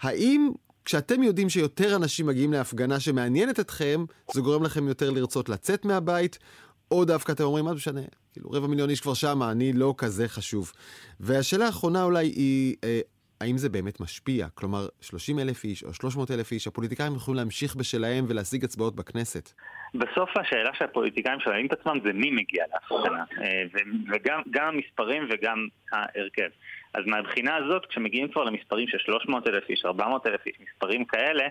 האם 0.01 0.51
כשאתם 0.85 1.23
יודעים 1.23 1.49
שיותר 1.49 1.95
אנשים 1.95 2.25
מגיעים 2.25 2.53
להפגנה 2.53 2.99
שמעניינת 2.99 3.59
אתכם, 3.59 4.05
זה 4.33 4.41
גורם 4.41 4.63
לכם 4.63 4.87
יותר 4.87 5.09
לרצות 5.09 5.49
לצאת 5.49 5.85
מהבית, 5.85 6.39
או 6.91 7.05
דווקא 7.05 7.31
אתם 7.31 7.43
אומרים, 7.43 7.65
מה 7.65 7.71
זה 7.71 7.75
משנה, 7.75 8.01
כאילו 8.33 8.51
רבע 8.51 8.67
מיליון 8.67 8.89
איש 8.89 9.01
כבר 9.01 9.13
שמה, 9.13 9.51
אני 9.51 9.73
לא 9.73 9.93
כזה 9.97 10.27
חשוב. 10.27 10.71
והשאלה 11.19 11.65
האחרונה 11.65 12.03
אולי 12.03 12.27
היא, 12.27 12.75
אה, 12.83 12.99
האם 13.43 13.57
זה 13.57 13.69
באמת 13.69 13.99
משפיע? 13.99 14.47
כלומר, 14.55 14.87
30 15.01 15.39
אלף 15.39 15.63
איש 15.63 15.83
או 15.83 15.93
300 15.93 16.31
אלף 16.31 16.51
איש, 16.51 16.67
הפוליטיקאים 16.67 17.15
יכולים 17.15 17.37
להמשיך 17.37 17.75
בשלהם 17.75 18.25
ולהשיג 18.27 18.63
הצבעות 18.63 18.95
בכנסת. 18.95 19.49
בסוף 19.93 20.29
השאלה 20.37 20.69
שהפוליטיקאים 20.73 21.39
שואלים 21.39 21.65
את 21.65 21.73
עצמם 21.73 21.97
זה 22.03 22.13
מי 22.13 22.31
מגיע 22.31 22.63
להפגנה, 22.73 23.23
אה, 23.41 23.63
וגם 24.13 24.67
המספרים 24.67 25.27
וגם 25.29 25.67
ההרכב. 25.91 26.49
אז 26.93 27.03
מהבחינה 27.05 27.55
הזאת, 27.55 27.85
כשמגיעים 27.85 28.27
כבר 28.31 28.43
למספרים 28.43 28.87
של 28.87 28.97
300 28.97 29.47
אלף 29.47 29.69
איש, 29.69 29.85
400 29.85 30.27
אלף 30.27 30.45
איש, 30.45 30.55
מספרים 30.59 31.05
כאלה, 31.05 31.43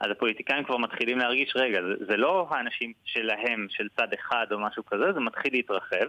אז 0.00 0.10
הפוליטיקאים 0.10 0.64
כבר 0.64 0.76
מתחילים 0.76 1.18
להרגיש, 1.18 1.52
רגע, 1.56 1.78
זה, 1.82 2.04
זה 2.06 2.16
לא 2.16 2.46
האנשים 2.50 2.92
שלהם, 3.04 3.66
של 3.70 3.88
צד 3.96 4.08
אחד 4.14 4.46
או 4.52 4.58
משהו 4.58 4.86
כזה, 4.86 5.12
זה 5.12 5.20
מתחיל 5.20 5.52
להתרחב. 5.52 6.06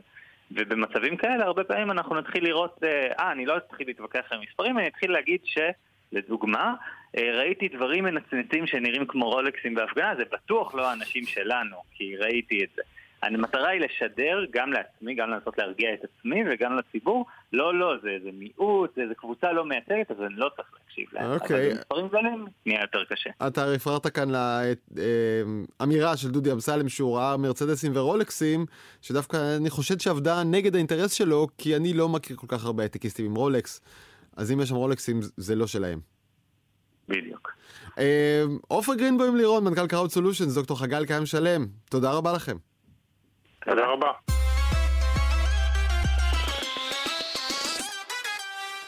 ובמצבים 0.52 1.18
כאלה 1.18 1.46
הרבה 1.46 1.64
פעמים 1.64 1.92
אנחנו 1.92 2.16
נתחיל 2.16 2.44
לראות, 2.44 2.80
אה, 2.84 3.08
אה 3.20 3.32
אני 3.32 3.46
לא 3.46 3.58
אתחיל 3.58 3.88
להתווכח 3.88 4.32
עם 4.32 4.42
מספרים, 4.42 4.78
אני 4.78 4.88
אתחיל 4.88 5.12
להגיד 5.12 5.42
שלדוגמה, 5.44 6.74
ראיתי 7.18 7.68
דברים 7.68 8.04
מנצנצים 8.04 8.68
שנראים 8.68 9.06
כמו 9.08 9.30
רולקסים 9.30 9.76
בהפגנה, 9.76 10.16
זה 10.16 10.24
בטוח 10.32 10.76
לא 10.76 10.90
האנשים 10.90 11.26
שלנו, 11.26 11.76
כי 11.94 12.18
ראיתי 12.18 12.64
את 12.64 12.70
זה. 12.76 12.82
המטרה 13.24 13.68
היא 13.68 13.82
לשדר 13.82 14.46
גם 14.52 14.74
לעצמי, 14.74 15.16
גם 15.16 15.30
לנסות 15.30 15.58
להרגיע 15.58 15.94
את 15.94 16.00
עצמי 16.04 16.44
וגם 16.52 16.78
לציבור, 16.78 17.26
לא, 17.54 17.80
לא, 17.80 17.94
זה, 18.02 18.10
זה 18.24 18.30
מיעוט, 18.34 18.96
זה, 18.96 19.02
זה 19.08 19.16
קבוצה 19.16 19.52
לא 19.52 19.66
מייצגת, 19.66 20.12
אז 20.12 20.18
אני 20.20 20.36
לא 20.36 20.50
צריך 20.56 20.68
להקשיב 20.80 21.06
להם. 21.14 21.32
אוקיי. 21.32 21.68
אבל 21.68 21.76
במספרים 21.76 22.08
גדולים 22.08 22.46
נהיה 22.66 22.82
יותר 22.82 23.04
קשה. 23.10 23.30
אתה 23.48 23.66
רפררת 23.66 24.08
כאן 24.08 24.30
לאמירה 25.80 26.18
של 26.18 26.32
דודי 26.32 26.52
אמסלם 26.52 26.90
שהוא 26.90 27.18
ראה 27.18 27.38
מרצדסים 27.38 27.92
ורולקסים, 27.96 28.66
שדווקא 29.02 29.58
אני 29.58 29.70
חושד 29.70 30.00
שעבדה 30.00 30.44
נגד 30.44 30.76
האינטרס 30.76 31.14
שלו, 31.14 31.48
כי 31.58 31.76
אני 31.76 31.94
לא 31.94 32.10
מכיר 32.10 32.36
כל 32.36 32.48
כך 32.50 32.66
הרבה 32.66 32.84
הייטקיסטים 32.84 33.26
עם 33.26 33.36
רולקס, 33.36 33.82
אז 34.38 34.52
אם 34.52 34.62
יש 34.62 34.70
שם 34.70 34.76
רולקסים 34.76 35.20
זה 35.38 35.56
לא 35.56 35.68
שלהם. 35.68 36.00
בדיוק. 37.10 37.52
עופר 38.68 38.96
גרינבוים 38.96 39.36
לירון, 39.36 39.64
מנכ"ל 39.64 39.88
קראוד 39.88 40.10
סולושנס, 40.12 40.56
דוקטור 40.56 40.80
חגל 40.80 41.06
קיים 41.06 41.26
שלם, 41.26 41.66
תודה 41.90 42.12
רבה 42.12 42.34
לכם. 42.34 42.58
תודה 43.70 43.86
רבה. 43.86 44.39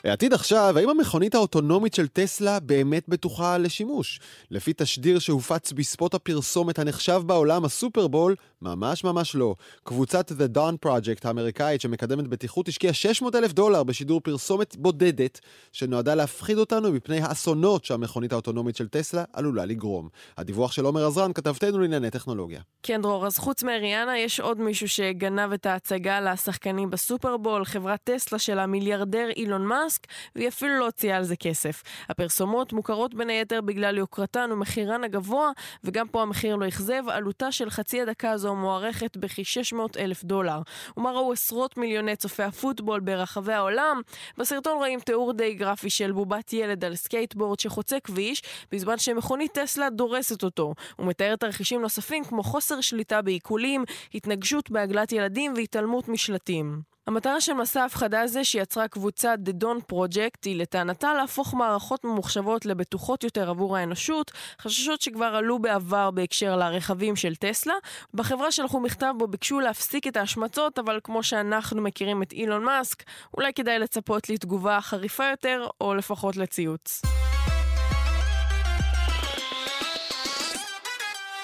עתיד 0.04 0.34
עכשיו, 0.34 0.74
האם 0.78 0.90
המכונית 0.90 1.36
האוטונומית 1.36 1.94
של 1.94 2.08
טסלה 2.08 2.60
באמת 2.60 3.10
בטוחה 3.10 3.58
לשימוש? 3.58 4.20
לפי 4.52 4.74
תשדיר 4.78 5.20
שהופץ 5.20 5.72
בספוט 5.72 6.14
הפרסומת 6.14 6.80
הנחשב 6.80 7.22
בעולם, 7.26 7.66
הסופרבול, 7.66 8.36
ממש 8.62 9.04
ממש 9.04 9.36
לא. 9.36 9.56
קבוצת 9.84 10.32
The 10.32 10.58
Dawn 10.58 10.88
Project 10.88 11.22
האמריקאית 11.24 11.82
שמקדמת 11.82 12.28
בטיחות 12.28 12.68
השקיעה 12.68 12.94
600 12.94 13.36
אלף 13.36 13.54
דולר 13.54 13.84
בשידור 13.84 14.22
פרסומת 14.22 14.76
בודדת, 14.78 15.40
שנועדה 15.72 16.16
להפחיד 16.16 16.58
אותנו 16.58 16.92
מפני 16.92 17.22
האסונות 17.22 17.86
שהמכונית 17.86 18.34
האוטונומית 18.34 18.76
של 18.76 18.88
טסלה 18.88 19.24
עלולה 19.34 19.66
לגרום. 19.66 20.10
הדיווח 20.38 20.72
של 20.72 20.86
עומר 20.86 21.08
עזרן, 21.08 21.34
כתבתנו 21.34 21.80
לענייני 21.80 22.10
טכנולוגיה. 22.10 22.62
כן, 22.84 23.02
דרור, 23.02 23.28
אז 23.28 23.38
חוץ 23.38 23.64
מאריאנה, 23.64 24.18
יש 24.20 24.40
עוד 24.40 24.60
מישהו 24.60 24.90
שגנב 24.90 25.52
את 25.54 25.66
ההצגה 25.66 26.22
לשחקנים 26.22 26.90
בסופרבול, 26.90 27.66
חברת 27.66 28.00
טסלה 28.04 28.40
של 28.40 28.60
המיליארדר 28.60 29.30
אילון 29.36 29.66
מאסק, 29.92 30.08
והיא 30.36 30.48
אפילו 30.48 30.80
לא 30.80 30.86
הוציאה 30.86 31.18
על 31.18 31.24
זה 31.24 31.36
כסף. 31.36 31.84
הפרסומות 32.10 32.74
מוכרות 32.74 33.14
בין 33.14 33.30
היתר 33.30 33.62
בגלל 33.62 33.98
יוקרתן 33.98 34.50
ומחירן 34.52 35.04
הגבוה, 35.04 35.52
וגם 35.84 36.08
פה 36.08 36.22
המחיר 36.22 36.56
לא 36.56 36.68
אכזב, 36.68 37.04
עלותה 37.08 37.52
של 37.52 37.70
חצי 37.70 38.02
הדקה 38.02 38.32
הזו 38.32 38.56
מוערכת 38.56 39.18
בכ-600 39.18 40.00
אלף 40.00 40.24
דולר. 40.24 40.62
ומה 40.98 41.12
ראו 41.12 41.34
עשרות 41.34 41.78
מיליוני 41.78 42.16
צופי 42.16 42.44
הפוטבול 42.44 43.00
ברחבי 43.00 43.54
העולם? 43.54 44.02
בסרטון 44.38 44.78
רואים 44.78 45.00
תיאור 45.00 45.34
די 45.34 45.54
גרפי 45.54 45.90
של 45.90 46.12
בובת 46.12 46.54
ילד 46.54 46.86
על 46.86 46.96
סקייטבורד 46.96 47.60
שחוצה 47.60 48.00
כביש, 48.00 48.42
בזמן 48.72 48.98
שמכונית 48.98 49.52
טסלה 49.54 49.90
דורסת 49.90 50.44
אותו. 50.44 50.74
הוא 50.96 51.08
מתאר 51.08 51.36
תרחישים 51.36 51.82
נוספים 51.82 52.24
כמו 52.24 52.44
חוסר 52.44 52.82
שליטה 52.82 53.22
בעיקולים, 53.22 53.84
התנגשות 54.14 54.72
בעגלת 54.72 55.12
ילדים 55.12 55.54
והתעלמות 55.56 56.08
משלטים. 56.08 56.91
המטרה 57.12 57.42
של 57.42 57.54
מסע 57.54 57.82
ההפחדה 57.82 58.22
הזה 58.22 58.44
שיצרה 58.44 58.88
קבוצת 58.88 59.38
The 59.46 59.64
Dawn 59.64 59.94
Project 59.94 60.40
היא 60.46 60.56
לטענתה 60.56 61.14
להפוך 61.14 61.54
מערכות 61.54 62.04
ממוחשבות 62.04 62.66
לבטוחות 62.66 63.24
יותר 63.24 63.50
עבור 63.50 63.78
האנושות, 63.78 64.32
חששות 64.62 65.02
שכבר 65.02 65.26
עלו 65.26 65.60
בעבר 65.60 66.12
בהקשר 66.12 66.56
לרכבים 66.56 67.16
של 67.16 67.36
טסלה. 67.36 67.74
בחברה 68.14 68.52
שלחו 68.52 68.80
מכתב 68.80 69.14
בו 69.18 69.28
ביקשו 69.28 69.60
להפסיק 69.60 70.08
את 70.08 70.18
ההשמצות, 70.18 70.80
אבל 70.80 71.00
כמו 71.04 71.24
שאנחנו 71.24 71.82
מכירים 71.82 72.24
את 72.24 72.32
אילון 72.32 72.64
מאסק, 72.64 73.04
אולי 73.38 73.54
כדאי 73.54 73.80
לצפות 73.80 74.30
לתגובה 74.30 74.82
חריפה 74.82 75.26
יותר, 75.26 75.68
או 75.82 75.96
לפחות 75.96 76.38
לציוץ. 76.38 77.02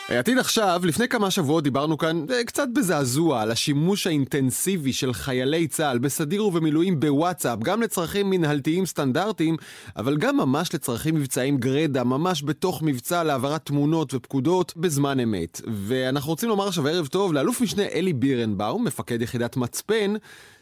עתיד 0.10 0.38
עכשיו, 0.38 0.82
לפני 0.84 1.08
כמה 1.08 1.32
שבועות 1.32 1.64
דיברנו 1.64 1.98
כאן 1.98 2.26
קצת 2.46 2.68
בזעזוע 2.76 3.42
על 3.42 3.52
השימוש 3.52 4.08
האינטנסיבי 4.08 4.94
של 4.94 5.14
חיילי 5.14 5.68
צה"ל 5.68 5.98
בסדיר 5.98 6.46
ובמילואים 6.46 7.00
בוואטסאפ, 7.00 7.60
גם 7.60 7.82
לצרכים 7.82 8.30
מנהלתיים 8.30 8.86
סטנדרטיים, 8.86 9.58
אבל 9.96 10.18
גם 10.18 10.38
ממש 10.38 10.74
לצרכים 10.74 11.16
מבצעיים 11.16 11.58
גרדה, 11.58 12.04
ממש 12.04 12.44
בתוך 12.44 12.82
מבצע 12.82 13.24
להעברת 13.24 13.66
תמונות 13.66 14.14
ופקודות 14.14 14.74
בזמן 14.78 15.20
אמת. 15.20 15.62
ואנחנו 15.68 16.30
רוצים 16.30 16.50
לומר 16.50 16.68
עכשיו 16.68 16.88
ערב 16.88 17.08
טוב 17.08 17.34
לאלוף 17.34 17.62
משנה 17.62 17.84
אלי 17.84 18.14
בירנבאום, 18.14 18.84
מפקד 18.84 19.22
יחידת 19.22 19.58
מצפן, 19.58 20.14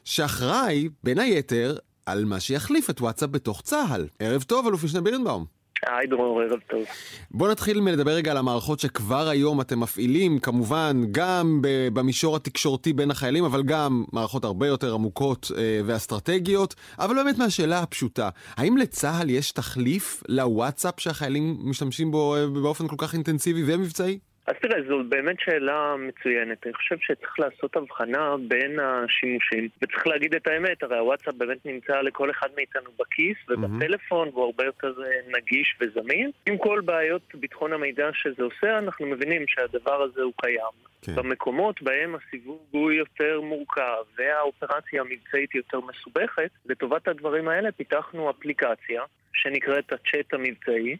שאחראי, 0.04 0.90
בין 1.04 1.20
היתר, 1.20 1.78
על 2.06 2.26
מה 2.26 2.40
שיחליף 2.40 2.90
את 2.90 3.02
וואטסאפ 3.02 3.30
בתוך 3.30 3.62
צה"ל. 3.62 4.08
ערב 4.20 4.44
טוב, 4.44 4.68
אלוף 4.68 4.84
משנה 4.84 5.02
בירנבאום. 5.02 5.55
היי 5.88 6.08
דרור, 6.08 6.42
ערב 6.42 6.60
טוב. 6.70 6.84
בוא 7.32 7.52
נתחיל 7.52 7.82
מלדבר 7.82 8.12
רגע 8.12 8.32
על 8.32 8.38
המערכות 8.38 8.80
שכבר 8.80 9.28
היום 9.28 9.62
אתם 9.62 9.80
מפעילים, 9.80 10.40
כמובן 10.40 11.02
גם 11.12 11.60
במישור 11.94 12.36
התקשורתי 12.36 12.94
בין 12.94 13.12
החיילים, 13.12 13.46
אבל 13.46 13.64
גם 13.64 14.04
מערכות 14.14 14.44
הרבה 14.44 14.68
יותר 14.68 14.94
עמוקות 14.94 15.52
אה, 15.58 15.80
ואסטרטגיות. 15.86 16.76
אבל 17.00 17.16
באמת 17.16 17.38
מהשאלה 17.38 17.80
הפשוטה, 17.80 18.30
האם 18.58 18.78
לצה"ל 18.78 19.30
יש 19.30 19.52
תחליף 19.52 20.24
לוואטסאפ 20.30 21.00
שהחיילים 21.00 21.58
משתמשים 21.60 22.12
בו 22.12 22.36
אה, 22.36 22.48
באופן 22.48 22.88
כל 22.88 22.96
כך 22.98 23.14
אינטנסיבי 23.14 23.64
ומבצעי? 23.66 24.20
אז 24.48 24.56
תראה, 24.62 24.82
זו 24.88 25.04
באמת 25.10 25.40
שאלה 25.40 25.96
מצוינת. 25.98 26.66
אני 26.66 26.74
חושב 26.74 26.96
שצריך 27.00 27.40
לעשות 27.40 27.76
הבחנה 27.76 28.36
בין 28.48 28.80
השימושים, 28.80 29.70
וצריך 29.82 30.08
להגיד 30.08 30.36
את 30.36 30.48
האמת, 30.48 30.84
הרי 30.84 30.98
הוואטסאפ 30.98 31.36
באמת 31.36 31.66
נמצא 31.66 32.02
לכל 32.02 32.32
אחד 32.32 32.48
מאיתנו 32.56 32.90
בכיס 33.00 33.38
ובטלפון, 33.50 34.30
והוא 34.30 34.46
הרבה 34.46 34.66
יותר 34.66 34.94
נגיש 35.38 35.76
וזמין. 35.82 36.32
עם 36.46 36.58
כל 36.58 36.82
בעיות 36.86 37.36
ביטחון 37.36 37.74
המידע 37.74 38.10
שזה 38.14 38.44
עושה, 38.44 38.78
אנחנו 38.78 39.06
מבינים 39.06 39.46
שהדבר 39.48 40.02
הזה 40.02 40.22
הוא 40.22 40.34
קיים. 40.42 40.76
כן. 41.02 41.16
במקומות 41.16 41.82
בהם 41.82 42.16
הסיווג 42.16 42.60
הוא 42.72 42.92
יותר 42.92 43.42
מורכב 43.42 44.04
והאופרציה 44.18 45.02
המבצעית 45.02 45.56
יותר 45.56 45.80
מסובכת, 45.80 46.50
לטובת 46.66 47.08
הדברים 47.08 47.48
האלה 47.48 47.72
פיתחנו 47.72 48.30
אפליקציה 48.30 49.02
שנקראת 49.34 49.94
הצ'אט 49.94 50.34
המבצעי. 50.34 50.98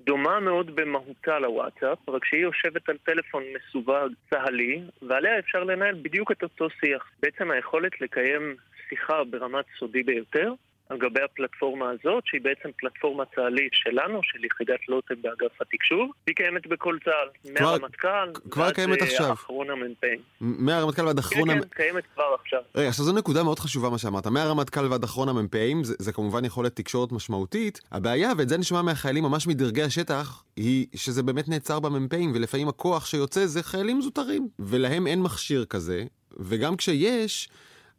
דומה 0.00 0.40
מאוד 0.40 0.76
במהותה 0.76 1.38
לוואטסאפ, 1.38 2.08
רק 2.08 2.24
שהיא 2.24 2.42
יושבת 2.42 2.88
על 2.88 2.96
טלפון 3.04 3.42
מסווג 3.54 4.12
צה"לי, 4.30 4.82
ועליה 5.02 5.38
אפשר 5.38 5.64
לנהל 5.64 5.94
בדיוק 6.02 6.32
את 6.32 6.42
אותו 6.42 6.70
שיח. 6.70 7.10
בעצם 7.22 7.50
היכולת 7.50 8.00
לקיים 8.00 8.56
שיחה 8.88 9.24
ברמת 9.24 9.64
סודי 9.78 10.02
ביותר, 10.02 10.52
על 10.88 10.98
גבי 10.98 11.20
הפלטפורמה 11.22 11.90
הזאת, 11.90 12.24
שהיא 12.26 12.40
בעצם 12.40 12.68
פלטפורמה 12.76 13.24
צה"לית 13.34 13.72
שלנו, 13.72 14.20
של 14.22 14.44
יחידת 14.44 14.88
לוטם 14.88 15.14
באגף 15.22 15.62
התקשוב, 15.62 16.10
והיא 16.26 16.36
קיימת 16.36 16.66
בכל 16.66 16.96
צה"ל, 17.04 17.52
מהרמטכ"ל 17.52 18.08
ועד 18.56 18.78
אה, 19.20 19.32
אחרון 19.32 19.70
המ"פים. 19.70 20.18
מהרמטכ"ל 20.40 21.06
ועד 21.06 21.18
אחרון 21.18 21.50
המ"פים. 21.50 21.62
כן, 21.62 21.68
כן, 21.68 21.82
קיימת 21.82 22.04
כבר 22.14 22.36
עכשיו. 22.42 22.60
רגע, 22.74 22.88
עכשיו 22.88 23.04
זו 23.04 23.12
נקודה 23.12 23.42
מאוד 23.42 23.58
חשובה 23.58 23.90
מה 23.90 23.98
שאמרת. 23.98 24.26
מהרמטכ"ל 24.26 24.86
ועד 24.90 25.04
אחרון 25.04 25.28
המ"פים, 25.28 25.84
זה, 25.84 25.94
זה 25.98 26.12
כמובן 26.12 26.44
יכולת 26.44 26.76
תקשורת 26.76 27.12
משמעותית. 27.12 27.80
הבעיה, 27.92 28.32
ואת 28.38 28.48
זה 28.48 28.58
נשמע 28.58 28.82
מהחיילים 28.82 29.24
ממש 29.24 29.46
מדרגי 29.46 29.82
השטח, 29.82 30.44
היא 30.56 30.86
שזה 30.94 31.22
באמת 31.22 31.48
נעצר 31.48 31.80
במ"פים, 31.80 32.32
ולפעמים 32.34 32.68
הכוח 32.68 33.06
שיוצא 33.06 33.46
זה 33.46 33.62
חיילים 33.62 34.00
זוטרים, 34.02 34.48
ולהם 34.58 35.06
אין 35.06 35.22
מכשיר 35.22 35.64
כזה, 35.64 36.04
וגם 36.38 36.76
כשיש... 36.76 37.48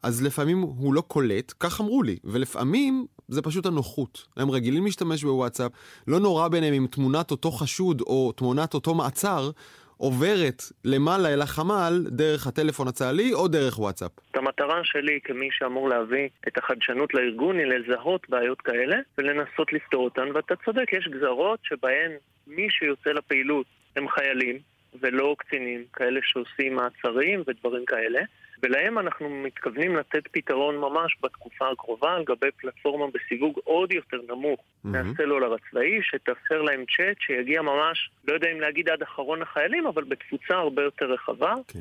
אז 0.03 0.25
לפעמים 0.25 0.57
הוא 0.57 0.93
לא 0.93 1.01
קולט, 1.01 1.53
כך 1.59 1.81
אמרו 1.81 2.03
לי, 2.03 2.17
ולפעמים 2.23 3.05
זה 3.27 3.41
פשוט 3.41 3.65
הנוחות. 3.65 4.25
הם 4.37 4.51
רגילים 4.51 4.85
להשתמש 4.85 5.23
בוואטסאפ, 5.23 5.71
לא 6.07 6.19
נורא 6.19 6.47
ביניהם 6.47 6.73
אם 6.73 6.87
תמונת 6.91 7.31
אותו 7.31 7.51
חשוד 7.51 8.01
או 8.01 8.31
תמונת 8.31 8.73
אותו 8.73 8.95
מעצר 8.95 9.51
עוברת 9.97 10.63
למעלה 10.85 11.33
אל 11.33 11.41
החמ"ל 11.41 12.05
דרך 12.07 12.47
הטלפון 12.47 12.87
הצה"לי 12.87 13.33
או 13.33 13.47
דרך 13.47 13.79
וואטסאפ. 13.79 14.11
המטרה 14.33 14.81
שלי 14.83 15.19
כמי 15.23 15.49
שאמור 15.51 15.89
להביא 15.89 16.29
את 16.47 16.57
החדשנות 16.57 17.13
לארגון 17.13 17.57
היא 17.57 17.65
לזהות 17.65 18.29
בעיות 18.29 18.61
כאלה 18.61 18.97
ולנסות 19.17 19.73
לפתור 19.73 20.03
אותן, 20.03 20.27
ואתה 20.33 20.55
צודק, 20.65 20.93
יש 20.93 21.07
גזרות 21.07 21.59
שבהן 21.63 22.11
מי 22.47 22.67
שיוצא 22.69 23.09
לפעילות 23.09 23.65
הם 23.95 24.09
חיילים 24.09 24.59
ולא 25.01 25.35
קצינים, 25.39 25.83
כאלה 25.93 26.19
שעושים 26.23 26.75
מעצרים 26.75 27.43
ודברים 27.47 27.85
כאלה. 27.85 28.19
ולהם 28.63 28.99
אנחנו 28.99 29.29
מתכוונים 29.29 29.95
לתת 29.95 30.27
פתרון 30.31 30.77
ממש 30.77 31.17
בתקופה 31.23 31.69
הקרובה 31.71 32.13
על 32.13 32.23
גבי 32.23 32.51
פלטפורמה 32.57 33.05
בסיווג 33.13 33.59
עוד 33.63 33.91
יותר 33.91 34.17
נמוך 34.29 34.59
mm-hmm. 34.59 34.87
מהסלולר 34.87 35.53
הצבאי, 35.53 35.99
שתאפשר 36.01 36.61
להם 36.61 36.83
צ'אט 36.97 37.17
שיגיע 37.19 37.61
ממש, 37.61 38.09
לא 38.27 38.33
יודע 38.33 38.51
אם 38.51 38.61
להגיד 38.61 38.89
עד 38.89 39.01
אחרון 39.01 39.41
החיילים, 39.41 39.87
אבל 39.87 40.03
בתפוצה 40.03 40.53
הרבה 40.53 40.83
יותר 40.83 41.05
רחבה. 41.05 41.53
כן. 41.67 41.79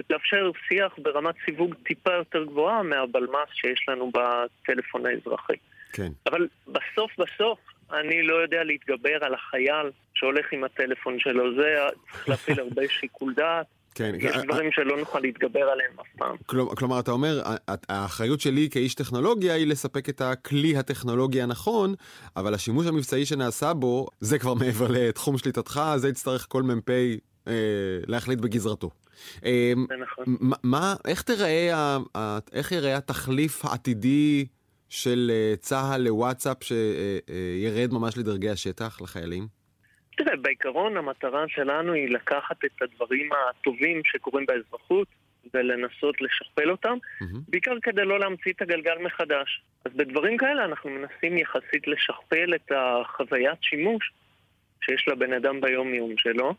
ותאפשר 0.00 0.50
שיח 0.68 0.98
ברמת 0.98 1.34
סיווג 1.44 1.74
טיפה 1.82 2.12
יותר 2.12 2.44
גבוהה 2.44 2.82
מהבלמ"ס 2.82 3.48
שיש 3.52 3.88
לנו 3.88 4.10
בטלפון 4.14 5.06
האזרחי. 5.06 5.56
כן. 5.92 6.08
אבל 6.26 6.48
בסוף 6.66 7.10
בסוף 7.18 7.58
אני 7.92 8.22
לא 8.22 8.34
יודע 8.34 8.64
להתגבר 8.64 9.24
על 9.24 9.34
החייל 9.34 9.90
שהולך 10.14 10.52
עם 10.52 10.64
הטלפון 10.64 11.18
שלו. 11.18 11.54
זה 11.54 11.76
צריך 12.10 12.28
להפעיל 12.28 12.60
הרבה 12.64 12.82
שיקול 12.88 13.34
דעת. 13.34 13.66
כן. 13.94 14.14
יש 14.18 14.36
דברים 14.36 14.72
שלא 14.72 14.96
נוכל 14.98 15.20
להתגבר 15.20 15.60
עליהם 15.60 15.92
אף 16.00 16.06
פעם. 16.18 16.36
כלומר, 16.76 17.00
אתה 17.00 17.10
אומר, 17.10 17.42
האחריות 17.88 18.40
שלי 18.40 18.68
כאיש 18.70 18.94
טכנולוגיה 18.94 19.54
היא 19.54 19.66
לספק 19.66 20.08
את 20.08 20.20
הכלי 20.20 20.76
הטכנולוגי 20.76 21.42
הנכון, 21.42 21.94
אבל 22.36 22.54
השימוש 22.54 22.86
המבצעי 22.86 23.26
שנעשה 23.26 23.74
בו, 23.74 24.06
זה 24.20 24.38
כבר 24.38 24.54
מעבר 24.54 24.86
לתחום 24.90 25.38
שליטתך, 25.38 25.80
זה 25.96 26.08
יצטרך 26.08 26.46
כל 26.48 26.62
מ"פ 26.62 26.90
אה, 27.48 27.52
להחליט 28.06 28.38
בגזרתו. 28.38 28.90
אה, 29.44 29.72
נכון. 30.02 30.36
מה, 30.62 30.94
איך 31.04 31.22
תראה, 31.22 31.96
איך 32.52 32.72
יראה 32.72 32.96
התחליף 32.96 33.64
העתידי 33.64 34.46
של 34.88 35.30
אה, 35.34 35.56
צה"ל 35.56 36.00
לוואטסאפ 36.00 36.56
שירד 36.62 37.92
ממש 37.92 38.18
לדרגי 38.18 38.50
השטח, 38.50 39.00
לחיילים? 39.00 39.59
תראה, 40.24 40.36
בעיקרון 40.36 40.96
המטרה 40.96 41.44
שלנו 41.48 41.92
היא 41.92 42.08
לקחת 42.08 42.64
את 42.64 42.82
הדברים 42.82 43.30
הטובים 43.32 44.02
שקורים 44.04 44.46
באזרחות 44.46 45.08
ולנסות 45.54 46.20
לשכפל 46.20 46.70
אותם, 46.70 46.96
mm-hmm. 47.22 47.38
בעיקר 47.48 47.80
כדי 47.82 48.04
לא 48.04 48.20
להמציא 48.20 48.52
את 48.52 48.62
הגלגל 48.62 48.98
מחדש. 49.04 49.62
אז 49.84 49.92
בדברים 49.96 50.36
כאלה 50.36 50.64
אנחנו 50.64 50.90
מנסים 50.90 51.38
יחסית 51.38 51.86
לשכפל 51.86 52.54
את 52.54 52.72
החוויית 52.76 53.58
שימוש 53.62 54.12
שיש 54.84 55.08
לבן 55.08 55.32
אדם 55.32 55.60
ביום-יום 55.60 56.14
שלו, 56.16 56.54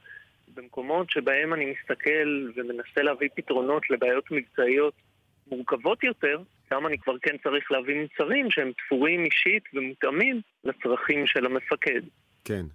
במקומות 0.56 1.10
שבהם 1.10 1.54
אני 1.54 1.65
מסתכל 1.65 2.50
ומנסה 2.56 3.02
להביא 3.02 3.30
פתרונות 3.36 3.89
לבעיות 3.89 4.32
מבצעיות 4.32 4.93
מורכבות 5.47 6.04
יותר, 6.04 6.41
שם 6.69 6.88
אני 6.88 6.97
כבר 6.97 7.17
כן 7.21 7.36
צריך 7.43 7.71
להביא 7.71 8.02
מוצרים 8.02 8.52
שהם 8.52 8.71
תפורים 8.71 9.26
אישית 9.26 9.63
ומותאמים 9.74 10.41
לצרכים 10.63 11.28
של 11.28 11.45
המפקד. 11.45 12.02
כן. 12.45 12.65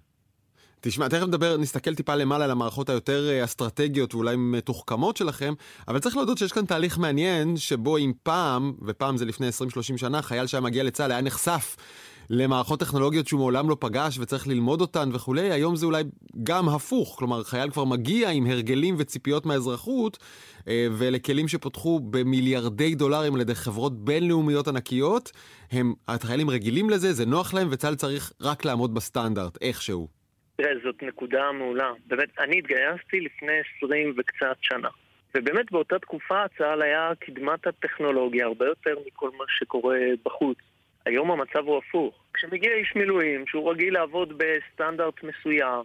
תשמע, 0.81 1.07
תכף 1.07 1.23
נדבר, 1.23 1.57
נסתכל 1.57 1.95
טיפה 1.95 2.15
למעלה 2.15 2.45
על 2.45 2.51
המערכות 2.51 2.89
היותר 2.89 3.29
אה, 3.29 3.43
אסטרטגיות 3.43 4.15
ואולי 4.15 4.35
מתוחכמות 4.35 5.17
שלכם, 5.17 5.53
אבל 5.87 5.99
צריך 5.99 6.15
להודות 6.15 6.37
שיש 6.37 6.51
כאן 6.51 6.65
תהליך 6.65 6.97
מעניין, 6.97 7.57
שבו 7.57 7.97
אם 7.97 8.11
פעם, 8.23 8.73
ופעם 8.81 9.17
זה 9.17 9.25
לפני 9.25 9.47
20-30 9.49 9.97
שנה, 9.97 10.21
חייל 10.21 10.47
שהיה 10.47 10.61
מגיע 10.61 10.83
לצה"ל 10.83 11.11
היה 11.11 11.21
נחשף 11.21 11.75
למערכות 12.29 12.79
טכנולוגיות 12.79 13.27
שהוא 13.27 13.39
מעולם 13.39 13.69
לא 13.69 13.77
פגש 13.79 14.19
וצריך 14.19 14.47
ללמוד 14.47 14.81
אותן 14.81 15.09
וכולי, 15.13 15.51
היום 15.51 15.75
זה 15.75 15.85
אולי 15.85 16.03
גם 16.43 16.69
הפוך, 16.69 17.15
כלומר 17.19 17.43
חייל 17.43 17.69
כבר 17.69 17.83
מגיע 17.83 18.29
עם 18.29 18.47
הרגלים 18.47 18.95
וציפיות 18.97 19.45
מהאזרחות, 19.45 20.17
ואלה 20.67 21.19
כלים 21.19 21.47
שפותחו 21.47 21.99
במיליארדי 21.99 22.95
דולרים 22.95 23.35
על 23.35 23.41
ידי 23.41 23.55
חברות 23.55 24.05
בינלאומיות 24.05 24.67
ענקיות, 24.67 25.31
הם, 25.71 25.93
החיילים 26.07 26.49
רגילים 26.49 26.89
לזה, 26.89 27.13
זה 27.13 27.25
נוח 27.25 27.53
להם 27.53 27.67
וצה"ל 27.71 27.95
צריך 27.95 28.31
רק 28.41 28.65
לעמוד 28.65 28.93
בסטנדרט, 28.93 29.57
איכשהו. 29.61 30.16
תראה, 30.57 30.71
זאת 30.83 31.03
נקודה 31.03 31.51
מעולה. 31.51 31.91
באמת, 32.07 32.39
אני 32.39 32.57
התגייסתי 32.57 33.19
לפני 33.19 33.53
עשרים 33.59 34.13
וקצת 34.17 34.57
שנה. 34.61 34.89
ובאמת 35.35 35.71
באותה 35.71 35.99
תקופה 35.99 36.47
צה"ל 36.57 36.81
היה 36.81 37.11
קדמת 37.19 37.67
הטכנולוגיה 37.67 38.45
הרבה 38.45 38.65
יותר 38.65 38.95
מכל 39.07 39.29
מה 39.37 39.45
שקורה 39.47 39.97
בחוץ. 40.25 40.57
היום 41.05 41.31
המצב 41.31 41.59
הוא 41.59 41.77
הפוך. 41.77 42.15
כשמגיע 42.33 42.73
איש 42.73 42.95
מילואים 42.95 43.47
שהוא 43.47 43.71
רגיל 43.71 43.93
לעבוד 43.93 44.33
בסטנדרט 44.37 45.23
מסוים, 45.23 45.83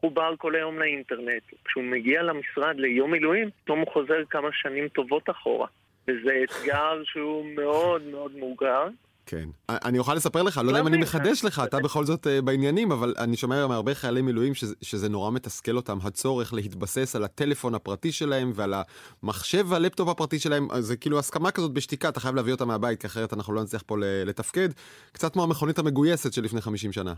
חובר 0.00 0.34
כל 0.36 0.54
היום 0.54 0.78
לאינטרנט, 0.78 1.42
כשהוא 1.64 1.84
מגיע 1.84 2.22
למשרד 2.22 2.76
ליום 2.76 3.10
מילואים, 3.10 3.50
פתאום 3.64 3.78
הוא 3.78 3.92
חוזר 3.92 4.24
כמה 4.30 4.48
שנים 4.52 4.88
טובות 4.88 5.30
אחורה. 5.30 5.66
וזה 6.08 6.42
אתגר 6.44 7.02
שהוא 7.04 7.46
מאוד 7.56 8.02
מאוד 8.02 8.36
מורגר. 8.36 8.88
כן. 9.26 9.48
אני 9.68 9.98
אוכל 9.98 10.14
לספר 10.14 10.42
לך, 10.42 10.60
לא 10.64 10.68
יודע 10.68 10.80
אם 10.80 10.86
אני 10.86 10.96
מחדש 10.96 11.44
לך, 11.44 11.62
אתה 11.64 11.78
בכל 11.78 12.04
זאת 12.04 12.26
אה, 12.26 12.42
בעניינים, 12.42 12.92
אבל 12.92 13.14
אני 13.18 13.36
שומע 13.36 13.66
מהרבה 13.66 13.94
חיילי 13.94 14.22
מילואים 14.22 14.52
שזה 14.82 15.08
נורא 15.08 15.30
מתסכל 15.30 15.76
אותם, 15.76 15.98
הצורך 16.04 16.52
להתבסס 16.52 17.16
על 17.16 17.24
הטלפון 17.24 17.74
הפרטי 17.74 18.12
שלהם 18.12 18.52
ועל 18.54 18.74
המחשב 19.22 19.64
והלפטופ 19.68 20.08
הפרטי 20.08 20.38
שלהם, 20.38 20.68
זה 20.78 20.96
כאילו 20.96 21.18
הסכמה 21.18 21.50
כזאת 21.50 21.72
בשתיקה, 21.72 22.08
אתה 22.08 22.20
חייב 22.20 22.34
להביא 22.34 22.52
אותם 22.52 22.68
מהבית, 22.68 23.00
כי 23.00 23.06
אחרת 23.06 23.32
אנחנו 23.32 23.54
לא 23.54 23.62
נצליח 23.62 23.82
פה 23.86 23.96
לתפקד. 24.00 24.68
קצת 25.12 25.32
כמו 25.32 25.42
המכונית 25.42 25.78
המגויסת 25.78 26.32
של 26.32 26.42
לפני 26.42 26.60
50 26.60 26.92
שנה. 26.92 27.14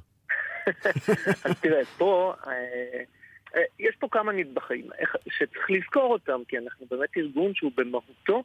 אז 1.44 1.60
תראה, 1.60 1.84
פה... 1.98 2.34
אה, 2.46 2.52
אה, 3.56 3.62
יש 3.78 3.96
פה 3.98 4.08
כמה 4.10 4.32
נדבכים 4.32 4.88
שצריך 5.28 5.70
לזכור 5.70 6.12
אותם, 6.12 6.40
כי 6.48 6.58
אנחנו 6.58 6.86
באמת 6.90 7.08
ארגון 7.16 7.54
שהוא 7.54 7.72
במהותו 7.76 8.42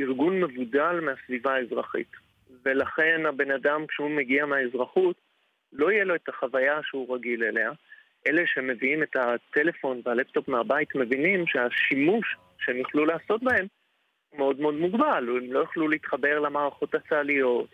ארגון 0.00 0.40
מבודל 0.40 1.00
מהסביבה 1.00 1.54
האזרחית. 1.54 2.25
ולכן 2.66 3.26
הבן 3.26 3.50
אדם 3.50 3.86
כשהוא 3.86 4.10
מגיע 4.10 4.46
מהאזרחות 4.46 5.16
לא 5.72 5.90
יהיה 5.90 6.04
לו 6.04 6.14
את 6.14 6.28
החוויה 6.28 6.80
שהוא 6.82 7.14
רגיל 7.14 7.44
אליה. 7.44 7.70
אלה 8.26 8.42
שמביאים 8.46 9.02
את 9.02 9.16
הטלפון 9.16 10.00
והלפטופ 10.04 10.48
מהבית 10.48 10.94
מבינים 10.94 11.46
שהשימוש 11.46 12.36
שהם 12.58 12.76
יוכלו 12.76 13.06
לעשות 13.06 13.42
בהם 13.42 13.66
מאוד 14.34 14.60
מאוד 14.60 14.74
מוגבל. 14.74 15.28
הם 15.28 15.52
לא 15.52 15.58
יוכלו 15.58 15.88
להתחבר 15.88 16.38
למערכות 16.38 16.94
הצה"ליות, 16.94 17.68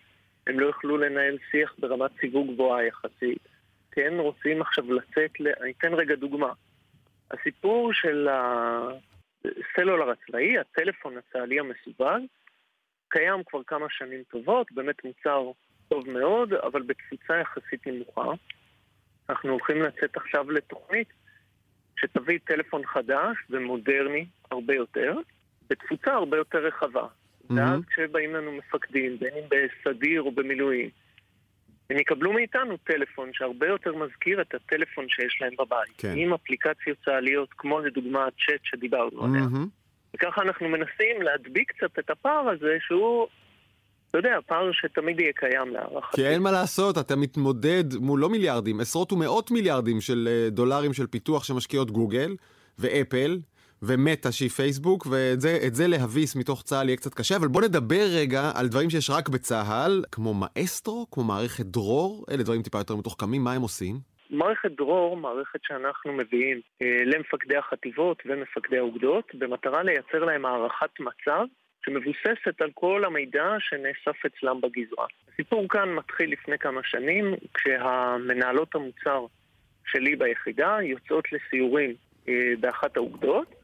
הם 0.46 0.60
לא 0.60 0.66
יוכלו 0.66 0.96
לנהל 0.96 1.38
שיח 1.50 1.74
ברמת 1.78 2.10
סיווג 2.20 2.54
גבוהה 2.54 2.84
יחסית. 2.84 3.48
כן 3.90 4.14
רוצים 4.18 4.62
עכשיו 4.62 4.92
לצאת, 4.92 5.40
ל... 5.40 5.48
אני 5.62 5.72
אתן 5.78 5.94
רגע 5.94 6.14
דוגמה. 6.14 6.52
הסיפור 7.30 7.92
של 7.92 8.28
הסלולר 9.44 10.10
הצבאי, 10.10 10.58
הטלפון 10.58 11.14
הצה"לי 11.16 11.60
המסווג, 11.60 12.26
קיים 13.12 13.44
כבר 13.46 13.62
כמה 13.66 13.86
שנים 13.90 14.22
טובות, 14.30 14.72
באמת 14.72 15.04
מוצר 15.04 15.50
טוב 15.88 16.10
מאוד, 16.10 16.52
אבל 16.52 16.82
בתפוצה 16.82 17.34
יחסית 17.36 17.86
נמוכה. 17.86 18.24
אנחנו 19.28 19.50
הולכים 19.50 19.82
לצאת 19.82 20.16
עכשיו 20.16 20.50
לתוכנית 20.50 21.08
שתביא 22.00 22.38
טלפון 22.44 22.86
חדש 22.86 23.36
ומודרני 23.50 24.26
הרבה 24.50 24.74
יותר, 24.74 25.16
בתפוצה 25.70 26.12
הרבה 26.12 26.36
יותר 26.36 26.58
רחבה. 26.58 27.02
Mm-hmm. 27.02 27.54
ואז 27.56 27.80
כשבאים 27.84 28.34
לנו 28.34 28.52
מפקדים, 28.52 29.18
בין 29.18 29.34
אם 29.34 29.44
בסדיר 29.50 30.22
או 30.22 30.32
במילואים, 30.32 30.90
הם 31.90 31.98
יקבלו 31.98 32.32
מאיתנו 32.32 32.76
טלפון 32.76 33.30
שהרבה 33.32 33.66
יותר 33.66 33.94
מזכיר 33.94 34.40
את 34.40 34.54
הטלפון 34.54 35.06
שיש 35.08 35.38
להם 35.40 35.52
בבית. 35.58 35.96
כן. 35.98 36.14
עם 36.16 36.32
אפליקציות 36.34 36.98
צה"ליות, 37.04 37.48
כמו 37.52 37.80
לדוגמה 37.80 38.26
הצ'אט 38.26 38.60
שדיברנו 38.62 39.24
עליה. 39.24 39.42
וככה 40.14 40.42
אנחנו 40.42 40.68
מנסים 40.68 41.22
להדביק 41.22 41.72
קצת 41.72 41.98
את 41.98 42.10
הפער 42.10 42.48
הזה, 42.48 42.76
שהוא, 42.80 43.26
אתה 44.10 44.18
יודע, 44.18 44.38
פער 44.46 44.72
שתמיד 44.72 45.20
יהיה 45.20 45.32
קיים 45.32 45.72
להערכתי. 45.72 46.16
כי 46.16 46.26
אין 46.26 46.42
מה 46.42 46.52
לעשות, 46.52 46.98
אתה 46.98 47.16
מתמודד 47.16 47.84
מול 47.94 48.20
לא 48.20 48.30
מיליארדים, 48.30 48.80
עשרות 48.80 49.12
ומאות 49.12 49.50
מיליארדים 49.50 50.00
של 50.00 50.28
אה, 50.30 50.50
דולרים 50.50 50.92
של 50.92 51.06
פיתוח 51.06 51.44
שמשקיעות 51.44 51.90
גוגל 51.90 52.36
ואפל. 52.78 53.38
ומטא 53.84 54.30
שהיא 54.30 54.50
פייסבוק, 54.50 55.06
ואת 55.10 55.74
זה 55.74 55.86
להביס 55.86 56.36
מתוך 56.36 56.62
צה"ל 56.62 56.88
יהיה 56.88 56.96
קצת 56.96 57.14
קשה, 57.14 57.36
אבל 57.36 57.48
בוא 57.48 57.62
נדבר 57.62 58.06
רגע 58.10 58.50
על 58.54 58.68
דברים 58.68 58.90
שיש 58.90 59.10
רק 59.10 59.28
בצה"ל, 59.28 60.04
כמו 60.12 60.34
מאסטרו, 60.34 61.06
כמו 61.10 61.24
מערכת 61.24 61.66
דרור, 61.66 62.24
אלה 62.30 62.42
דברים 62.42 62.62
טיפה 62.62 62.78
יותר 62.78 62.96
מתוחכמים, 62.96 63.44
מה 63.44 63.52
הם 63.52 63.62
עושים? 63.62 64.11
מערכת 64.32 64.70
דרור, 64.70 65.16
מערכת 65.16 65.60
שאנחנו 65.64 66.12
מביאים 66.12 66.60
אה, 66.82 67.02
למפקדי 67.04 67.56
החטיבות 67.56 68.22
ומפקדי 68.26 68.78
האוגדות, 68.78 69.34
במטרה 69.34 69.82
לייצר 69.82 70.24
להם 70.24 70.46
הערכת 70.46 71.00
מצב 71.00 71.44
שמבוססת 71.84 72.62
על 72.62 72.70
כל 72.74 73.04
המידע 73.04 73.56
שנאסף 73.58 74.26
אצלם 74.26 74.60
בגזרה. 74.60 75.06
הסיפור 75.32 75.68
כאן 75.68 75.94
מתחיל 75.94 76.32
לפני 76.32 76.58
כמה 76.58 76.80
שנים, 76.84 77.34
כשהמנהלות 77.54 78.74
המוצר 78.74 79.26
שלי 79.86 80.16
ביחידה 80.16 80.78
יוצאות 80.82 81.24
לסיורים 81.32 81.94
אה, 82.28 82.52
באחת 82.60 82.96
האוגדות, 82.96 83.54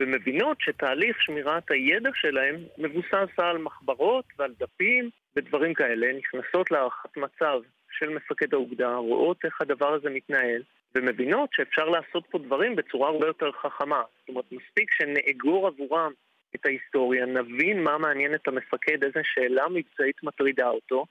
ומבינות 0.00 0.56
שתהליך 0.60 1.22
שמירת 1.22 1.70
הידע 1.70 2.10
שלהם 2.14 2.56
מבוסס 2.78 3.38
על 3.38 3.58
מחברות 3.58 4.24
ועל 4.38 4.54
דפים 4.58 5.10
ודברים 5.36 5.74
כאלה, 5.74 6.06
נכנסות 6.18 6.70
להערכת 6.70 7.16
מצב 7.16 7.60
של 8.00 8.08
מפקד 8.08 8.54
האוגדה, 8.54 8.94
רואות 8.94 9.44
איך 9.44 9.60
הדבר 9.60 9.94
הזה 9.94 10.10
מתנהל, 10.10 10.62
ומבינות 10.94 11.50
שאפשר 11.52 11.84
לעשות 11.84 12.24
פה 12.30 12.38
דברים 12.38 12.76
בצורה 12.76 13.08
הרבה 13.08 13.26
יותר 13.26 13.52
חכמה. 13.52 14.02
זאת 14.20 14.28
אומרת, 14.28 14.44
מספיק 14.52 14.90
שנאגור 14.94 15.66
עבורם 15.66 16.12
את 16.54 16.66
ההיסטוריה, 16.66 17.26
נבין 17.26 17.82
מה 17.82 17.98
מעניין 17.98 18.34
את 18.34 18.48
המפקד, 18.48 19.04
איזה 19.04 19.20
שאלה 19.24 19.68
מבצעית 19.68 20.22
מטרידה 20.22 20.68
אותו, 20.68 21.06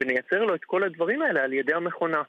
ונייצר 0.00 0.44
לו 0.44 0.54
את 0.54 0.64
כל 0.64 0.82
הדברים 0.82 1.22
האלה 1.22 1.42
על 1.44 1.52
ידי 1.52 1.74
המכונה. 1.74 2.22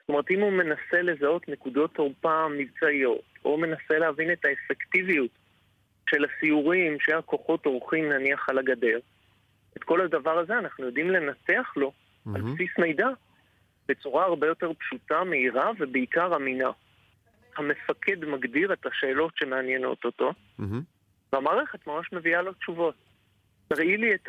זאת 0.00 0.08
אומרת, 0.08 0.30
אם 0.30 0.40
הוא 0.40 0.52
מנסה 0.52 1.02
לזהות 1.02 1.48
נקודות 1.48 1.94
תורפה 1.94 2.48
מבצעיות, 2.48 3.24
או 3.44 3.56
מנסה 3.56 3.98
להבין 3.98 4.32
את 4.32 4.44
האפקטיביות 4.44 5.30
של 6.10 6.24
הסיורים 6.24 7.00
שהכוחות 7.00 7.66
עורכים 7.66 8.08
נניח 8.08 8.48
על 8.48 8.58
הגדר, 8.58 8.98
את 9.76 9.84
כל 9.84 10.00
הדבר 10.00 10.38
הזה 10.38 10.58
אנחנו 10.58 10.86
יודעים 10.86 11.10
לנתח 11.10 11.72
לו 11.76 11.92
mm-hmm. 12.26 12.30
על 12.34 12.42
בסיס 12.42 12.70
מידע 12.78 13.08
בצורה 13.88 14.24
הרבה 14.24 14.46
יותר 14.46 14.72
פשוטה, 14.78 15.24
מהירה 15.24 15.70
ובעיקר 15.78 16.36
אמינה. 16.36 16.70
המפקד 17.56 18.24
מגדיר 18.24 18.72
את 18.72 18.86
השאלות 18.86 19.32
שמעניינות 19.36 20.04
אותו, 20.04 20.30
mm-hmm. 20.30 20.64
והמערכת 21.32 21.86
ממש 21.86 22.12
מביאה 22.12 22.42
לו 22.42 22.52
תשובות. 22.52 22.94
תראי 23.68 23.96
לי 23.96 24.14
את 24.14 24.28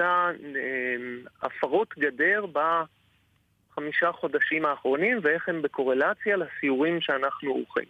ההפרות 1.41 1.93
גדר 1.99 2.45
בחמישה 2.53 4.11
חודשים 4.11 4.65
האחרונים 4.65 5.19
ואיך 5.23 5.49
הם 5.49 5.61
בקורלציה 5.61 6.37
לסיורים 6.37 7.01
שאנחנו 7.01 7.51
עורכים. 7.51 7.85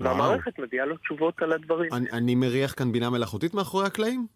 והמערכת 0.00 0.58
מביאה 0.58 0.84
לו 0.84 0.96
תשובות 0.96 1.42
על 1.42 1.52
הדברים. 1.52 1.92
אני, 1.92 2.10
אני 2.10 2.34
מריח 2.34 2.74
כאן 2.76 2.92
בינה 2.92 3.10
מלאכותית 3.10 3.54
מאחורי 3.54 3.86
הקלעים? 3.86 4.26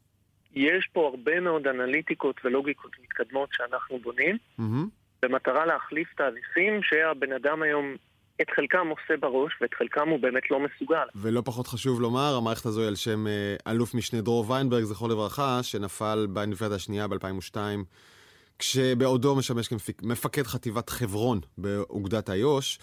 יש 0.54 0.88
פה 0.92 1.08
הרבה 1.08 1.40
מאוד 1.40 1.66
אנליטיקות 1.66 2.36
ולוגיקות 2.44 2.92
מתקדמות 3.02 3.48
שאנחנו 3.52 3.98
בונים, 3.98 4.36
mm-hmm. 4.60 5.22
במטרה 5.22 5.66
להחליף 5.66 6.14
תהליכים 6.14 6.82
שהבן 6.82 7.32
אדם 7.32 7.62
היום 7.62 7.96
את 8.42 8.50
חלקם 8.50 8.86
עושה 8.88 9.16
בראש, 9.20 9.52
ואת 9.60 9.74
חלקם 9.74 10.08
הוא 10.08 10.18
באמת 10.18 10.50
לא 10.50 10.60
מסוגל. 10.60 11.06
ולא 11.14 11.42
פחות 11.44 11.66
חשוב 11.66 12.00
לומר, 12.00 12.34
המערכת 12.38 12.66
הזו 12.66 12.80
היא 12.80 12.88
על 12.88 12.94
שם 12.94 13.26
אה, 13.26 13.72
אלוף 13.72 13.94
משנה 13.94 14.20
דרור 14.20 14.50
ויינברג, 14.50 14.82
זכרו 14.82 15.08
לברכה, 15.08 15.62
שנפל 15.62 16.26
באינתיפאדה 16.30 16.74
השנייה 16.74 17.08
ב-2002, 17.08 17.56
כשבעודו 18.58 19.36
משמש 19.36 19.68
כמפקד 19.68 20.42
חטיבת 20.42 20.90
חברון 20.90 21.40
באוגדת 21.58 22.30
איו"ש. 22.30 22.78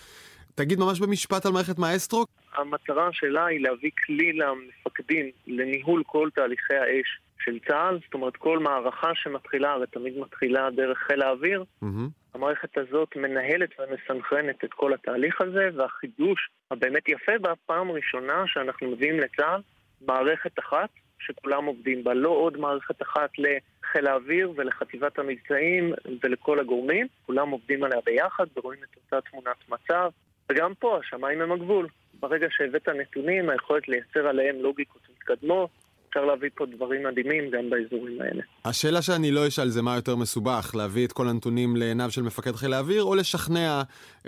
תגיד 0.56 0.80
ממש 0.80 1.00
במשפט 1.00 1.46
על 1.46 1.52
מערכת 1.52 1.80
מאסטרו. 1.80 2.26
המטרה 2.58 3.10
שלה 3.12 3.46
היא 3.46 3.60
להביא 3.60 3.92
כלי 4.06 4.34
למפקדים 4.34 5.32
לניהול 5.48 6.04
כל 6.06 6.30
תהליכי 6.36 6.74
האש 6.74 7.20
של 7.40 7.60
צה"ל, 7.68 8.00
זאת 8.06 8.14
אומרת 8.14 8.38
כל 8.38 8.60
מערכה 8.60 9.12
שמתחילה, 9.16 9.72
הרי 9.72 9.88
תמיד 9.88 10.18
מתחילה 10.18 10.70
דרך 10.76 10.98
חיל 10.98 11.22
האוויר, 11.22 11.64
mm-hmm. 11.84 11.86
המערכת 12.34 12.78
הזאת 12.78 13.16
מנהלת 13.16 13.70
ומסנכרנת 13.80 14.64
את 14.64 14.74
כל 14.74 14.94
התהליך 14.94 15.42
הזה, 15.42 15.70
והחידוש 15.76 16.50
הבאמת 16.72 17.10
יפה 17.10 17.32
בה, 17.42 17.54
פעם 17.66 17.92
ראשונה 17.92 18.44
שאנחנו 18.48 18.92
מביאים 18.92 19.20
לצה"ל 19.20 19.62
מערכת 20.02 20.60
אחת 20.60 20.90
שכולם 21.20 21.66
עובדים 21.66 22.04
בה, 22.04 22.14
לא 22.14 22.30
עוד 22.30 22.58
מערכת 22.58 23.02
אחת 23.02 23.30
לחיל 23.38 24.08
האוויר 24.08 24.54
ולחטיבת 24.56 25.20
המבצעים 25.20 25.94
ולכל 26.24 26.60
הגורמים, 26.60 27.08
כולם 27.26 27.50
עובדים 27.50 27.84
עליה 27.84 28.00
ביחד 28.06 28.46
ורואים 28.56 28.80
את 28.84 28.96
אותה 28.96 29.30
תמונת 29.30 29.70
מצב, 29.70 30.10
וגם 30.50 30.74
פה 30.80 30.98
השמיים 30.98 31.42
הם 31.42 31.52
הגבול. 31.52 31.88
ברגע 32.20 32.48
שהבאת 32.50 32.90
נתונים, 32.90 33.50
היכולת 33.50 33.88
לייצר 33.88 34.28
עליהם 34.28 34.56
לוגיקות 34.56 35.02
מתקדמות, 35.10 35.70
אפשר 36.10 36.26
להביא 36.26 36.50
פה 36.56 36.66
דברים 36.66 37.04
מדהימים 37.04 37.50
גם 37.50 37.70
באזורים 37.70 38.22
האלה. 38.22 38.42
השאלה 38.66 39.02
שאני 39.02 39.32
לא 39.32 39.48
אשאל 39.48 39.68
זה 39.68 39.82
מה 39.82 39.96
יותר 39.96 40.16
מסובך, 40.16 40.72
להביא 40.76 41.06
את 41.06 41.12
כל 41.12 41.28
הנתונים 41.28 41.76
לעיניו 41.76 42.12
של 42.12 42.22
מפקד 42.22 42.52
חיל 42.52 42.74
האוויר, 42.74 43.04
או 43.04 43.16
לשכנע 43.16 43.82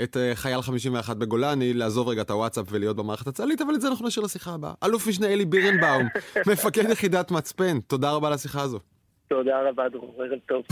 את 0.03 0.15
uh, 0.15 0.35
חייל 0.35 0.61
51 0.61 1.17
בגולני 1.17 1.73
לעזוב 1.73 2.07
רגע 2.07 2.21
את 2.21 2.29
הוואטסאפ 2.29 2.65
ולהיות 2.71 2.97
במערכת 2.97 3.27
הצה"לית, 3.27 3.61
אבל 3.61 3.75
את 3.75 3.81
זה 3.81 3.87
אנחנו 3.87 4.07
נשאיר 4.07 4.25
לשיחה 4.25 4.53
הבאה. 4.53 4.73
אלוף 4.83 5.07
משנה 5.07 5.27
אלי 5.27 5.45
בירנבאום, 5.45 6.03
מפקד 6.51 6.89
יחידת 6.89 7.31
מצפן, 7.31 7.79
תודה 7.79 8.11
רבה 8.11 8.27
על 8.27 8.33
השיחה 8.33 8.61
הזו. 8.61 8.79
תודה 9.27 9.69
רבה, 9.69 9.89
דרור, 9.89 10.23
ערב 10.23 10.39
טוב. 10.45 10.63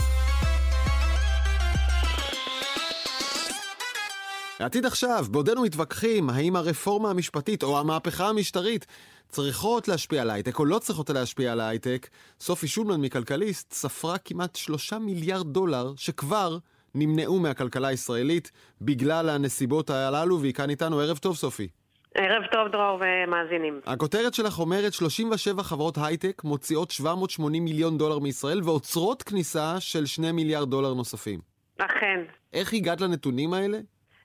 עתיד 4.60 4.86
עכשיו, 4.86 5.24
בעודנו 5.30 5.62
מתווכחים 5.62 6.30
האם 6.30 6.56
הרפורמה 6.56 7.10
המשפטית 7.10 7.62
או 7.62 7.78
המהפכה 7.78 8.28
המשטרית 8.28 8.86
צריכות 9.28 9.88
להשפיע 9.88 10.22
על 10.22 10.30
ההייטק 10.30 10.58
או 10.58 10.64
לא 10.64 10.78
צריכות 10.78 11.10
להשפיע 11.10 11.52
על 11.52 11.60
ההייטק, 11.60 12.08
סופי 12.40 12.68
שולמן 12.68 13.00
מכלכליסט 13.00 13.72
ספרה 13.72 14.18
כמעט 14.18 14.56
שלושה 14.56 14.98
מיליארד 14.98 15.46
דולר 15.46 15.92
שכבר 15.96 16.58
נמנעו 16.94 17.38
מהכלכלה 17.38 17.88
הישראלית 17.88 18.50
בגלל 18.80 19.28
הנסיבות 19.28 19.90
הללו, 19.90 20.40
והיא 20.40 20.54
כאן 20.54 20.70
איתנו. 20.70 21.00
ערב 21.00 21.18
טוב, 21.18 21.36
סופי. 21.36 21.68
ערב 22.14 22.42
טוב, 22.52 22.68
דרור 22.72 23.00
ומאזינים. 23.00 23.80
הכותרת 23.86 24.34
שלך 24.34 24.58
אומרת 24.58 24.92
37 24.92 25.62
חברות 25.62 25.98
הייטק 25.98 26.44
מוציאות 26.44 26.90
780 26.90 27.64
מיליון 27.64 27.98
דולר 27.98 28.18
מישראל 28.18 28.60
ועוצרות 28.64 29.22
כניסה 29.22 29.80
של 29.80 30.06
2 30.06 30.36
מיליארד 30.36 30.70
דולר 30.70 30.94
נוספים. 30.94 31.40
אכן. 31.78 32.20
איך 32.52 32.72
הגעת 32.72 33.00
לנתונים 33.00 33.52
האלה? 33.52 33.78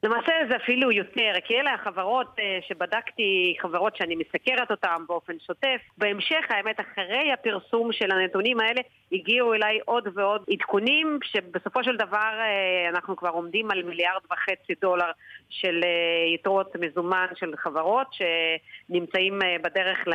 למעשה 0.05 0.31
זה 0.49 0.55
אפילו 0.55 0.91
יותר, 0.91 1.31
כי 1.45 1.59
אלה 1.59 1.73
החברות 1.73 2.27
אה, 2.39 2.59
שבדקתי, 2.67 3.55
חברות 3.61 3.95
שאני 3.95 4.15
מסקרת 4.15 4.71
אותן 4.71 4.95
באופן 5.07 5.33
שוטף. 5.47 5.81
בהמשך, 5.97 6.45
האמת, 6.49 6.79
אחרי 6.79 7.31
הפרסום 7.33 7.91
של 7.91 8.11
הנתונים 8.11 8.59
האלה, 8.59 8.81
הגיעו 9.11 9.53
אליי 9.53 9.79
עוד 9.85 10.07
ועוד 10.13 10.41
עדכונים, 10.51 11.19
שבסופו 11.23 11.83
של 11.83 11.97
דבר 11.97 12.31
אה, 12.39 12.89
אנחנו 12.89 13.15
כבר 13.15 13.29
עומדים 13.29 13.71
על 13.71 13.83
מיליארד 13.83 14.21
וחצי 14.31 14.73
דולר 14.81 15.11
של 15.49 15.81
אה, 15.83 16.33
יתרות 16.33 16.75
מזומן 16.75 17.27
של 17.35 17.53
חברות 17.57 18.07
שנמצאים 18.11 19.39
בדרך 19.63 20.07
ל... 20.07 20.13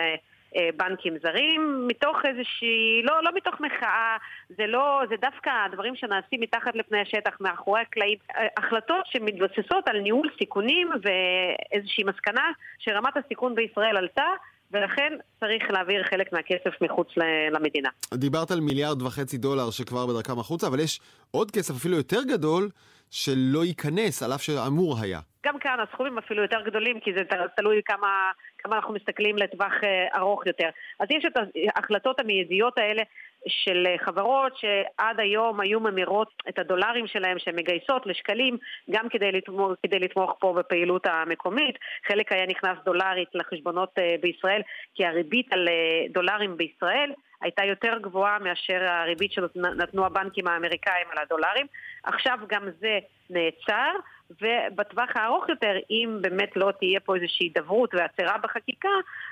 אה, 0.56 0.68
בנקים 0.76 1.14
זרים, 1.22 1.84
מתוך 1.88 2.16
איזושהי, 2.24 3.02
לא, 3.02 3.22
לא 3.22 3.30
מתוך 3.34 3.60
מחאה, 3.60 4.16
זה 4.48 4.66
לא, 4.66 5.02
זה 5.08 5.14
דווקא 5.20 5.50
הדברים 5.66 5.96
שנעשים 5.96 6.40
מתחת 6.40 6.74
לפני 6.74 7.00
השטח, 7.00 7.36
מאחורי 7.40 7.80
הקלעים, 7.80 8.18
אה, 8.36 8.46
החלטות 8.56 9.04
שמתבססות 9.06 9.88
על 9.88 10.00
ניהול 10.00 10.30
סיכונים 10.38 10.88
ואיזושהי 11.02 12.04
מסקנה 12.04 12.50
שרמת 12.78 13.16
הסיכון 13.16 13.54
בישראל 13.54 13.96
עלתה 13.96 14.26
ולכן 14.72 15.12
צריך 15.40 15.70
להעביר 15.70 16.04
חלק 16.04 16.32
מהכסף 16.32 16.82
מחוץ 16.82 17.08
למדינה. 17.50 17.88
דיברת 18.14 18.50
על 18.50 18.60
מיליארד 18.60 19.02
וחצי 19.02 19.38
דולר 19.38 19.70
שכבר 19.70 20.06
בדרכם 20.06 20.38
החוצה, 20.38 20.66
אבל 20.66 20.80
יש 20.80 21.00
עוד 21.30 21.50
כסף 21.50 21.74
אפילו 21.74 21.96
יותר 21.96 22.22
גדול 22.28 22.68
שלא 23.10 23.64
ייכנס, 23.64 24.22
על 24.22 24.34
אף 24.34 24.42
שאמור 24.42 24.96
היה. 25.02 25.20
גם 25.46 25.58
כאן 25.58 25.76
הסכומים 25.80 26.18
אפילו 26.18 26.42
יותר 26.42 26.60
גדולים, 26.66 27.00
כי 27.00 27.10
זה 27.16 27.22
תלוי 27.56 27.80
כמה, 27.84 28.30
כמה 28.64 28.76
אנחנו 28.76 28.94
מסתכלים 28.94 29.36
לטווח 29.36 29.72
אה, 29.84 30.18
ארוך 30.18 30.46
יותר. 30.46 30.68
אז 31.00 31.08
יש 31.10 31.24
את 31.24 31.32
ההחלטות 31.76 32.20
המיידיות 32.20 32.78
האלה 32.78 33.02
של 33.48 33.86
אה, 33.86 33.94
חברות 33.98 34.52
שעד 34.56 35.20
היום 35.20 35.60
היו 35.60 35.80
ממירות 35.80 36.28
את 36.48 36.58
הדולרים 36.58 37.06
שלהם 37.06 37.38
שהן 37.38 37.56
מגייסות 37.56 38.06
לשקלים 38.06 38.58
גם 38.90 39.08
כדי 39.08 39.32
לתמוך, 39.32 39.72
כדי 39.82 39.98
לתמוך 39.98 40.36
פה 40.40 40.54
בפעילות 40.56 41.06
המקומית. 41.06 41.78
חלק 42.08 42.32
היה 42.32 42.46
נכנס 42.46 42.78
דולרית 42.84 43.28
לחשבונות 43.34 43.90
אה, 43.98 44.14
בישראל 44.20 44.62
כי 44.94 45.06
הריבית 45.06 45.52
על 45.52 45.68
דולרים 46.12 46.56
בישראל 46.56 47.12
הייתה 47.42 47.64
יותר 47.64 47.98
גבוהה 47.98 48.38
מאשר 48.38 48.84
הריבית 48.84 49.32
שנתנו 49.32 50.06
הבנקים 50.06 50.48
האמריקאים 50.48 51.06
על 51.12 51.18
הדולרים. 51.22 51.66
עכשיו 52.04 52.38
גם 52.48 52.68
זה 52.80 52.98
נעצר, 53.30 53.90
ובטווח 54.30 55.08
הארוך 55.14 55.48
יותר, 55.48 55.76
אם 55.90 56.18
באמת 56.20 56.56
לא 56.56 56.70
תהיה 56.78 57.00
פה 57.00 57.16
איזושהי 57.16 57.46
הידברות 57.46 57.94
ועצירה 57.94 58.38
בחקיקה, 58.38 58.88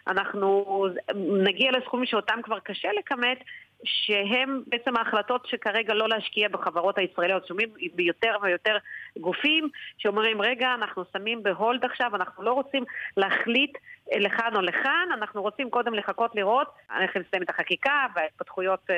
אנחנו 0.08 0.86
נגיע 1.14 1.70
לסכומים 1.72 2.06
שאותם 2.06 2.40
כבר 2.42 2.58
קשה 2.58 2.88
לכמת, 2.98 3.38
שהם 3.84 4.62
בעצם 4.66 4.96
ההחלטות 4.96 5.46
שכרגע 5.46 5.94
לא 5.94 6.08
להשקיע 6.08 6.48
בחברות 6.48 6.98
הישראליות. 6.98 7.46
שומעים 7.46 7.68
ביותר 7.94 8.36
ויותר 8.42 8.76
גופים 9.18 9.68
שאומרים, 9.98 10.42
רגע, 10.42 10.74
אנחנו 10.74 11.04
שמים 11.12 11.42
בהולד 11.42 11.84
עכשיו, 11.84 12.16
אנחנו 12.16 12.42
לא 12.42 12.52
רוצים 12.52 12.84
להחליט 13.16 13.78
לכאן 14.16 14.56
או 14.56 14.60
לכאן, 14.60 15.08
אנחנו 15.18 15.42
רוצים 15.42 15.70
קודם 15.70 15.94
לחכות 15.94 16.30
לראות 16.34 16.68
איך 17.02 17.16
נסיים 17.16 17.42
את 17.42 17.50
החקיקה 17.50 18.06
וההתפתחויות 18.16 18.80
uh, 18.90 18.92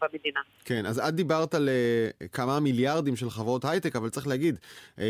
במדינה. 0.00 0.40
כן, 0.64 0.86
אז 0.86 0.98
את 0.98 1.14
דיברת 1.14 1.54
על 1.54 1.68
uh, 1.68 2.28
כמה 2.28 2.60
מיליארדים 2.60 3.16
של 3.16 3.30
חברות 3.30 3.64
הייטק, 3.64 3.96
אבל 3.96 4.08
צריך 4.08 4.26
להגיד, 4.26 4.58
uh, 4.96 5.00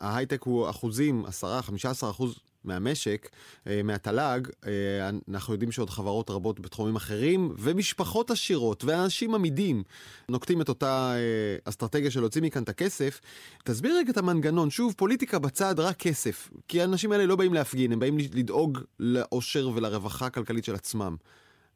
ההייטק 0.00 0.42
הוא 0.42 0.70
אחוזים, 0.70 1.24
10-15 1.26 2.10
אחוז 2.10 2.40
מהמשק, 2.64 3.28
אה, 3.66 3.80
מהתל"ג, 3.84 4.40
אה, 4.66 5.10
אנחנו 5.30 5.52
יודעים 5.52 5.72
שעוד 5.72 5.90
חברות 5.90 6.30
רבות 6.30 6.60
בתחומים 6.60 6.96
אחרים, 6.96 7.54
ומשפחות 7.58 8.30
עשירות 8.30 8.84
ואנשים 8.84 9.34
עמידים 9.34 9.82
נוקטים 10.28 10.60
את 10.60 10.68
אותה 10.68 11.12
אה, 11.14 11.56
אסטרטגיה 11.64 12.10
של 12.10 12.20
להוציא 12.20 12.42
מכאן 12.42 12.62
את 12.62 12.68
הכסף. 12.68 13.20
תסביר 13.64 13.96
רגע 13.96 14.12
את 14.12 14.16
המנגנון, 14.16 14.70
שוב, 14.70 14.94
פוליטיקה 14.96 15.38
בצד, 15.38 15.80
רק 15.80 15.96
כסף. 15.96 16.50
כי 16.68 16.80
האנשים 16.80 17.12
האלה 17.12 17.26
לא 17.26 17.36
באים 17.36 17.54
להפגין, 17.54 17.92
הם 17.92 17.98
באים 17.98 18.18
לדאוג 18.34 18.77
לאושר 18.98 19.68
ולרווחה 19.74 20.26
הכלכלית 20.26 20.64
של 20.64 20.74
עצמם. 20.74 21.16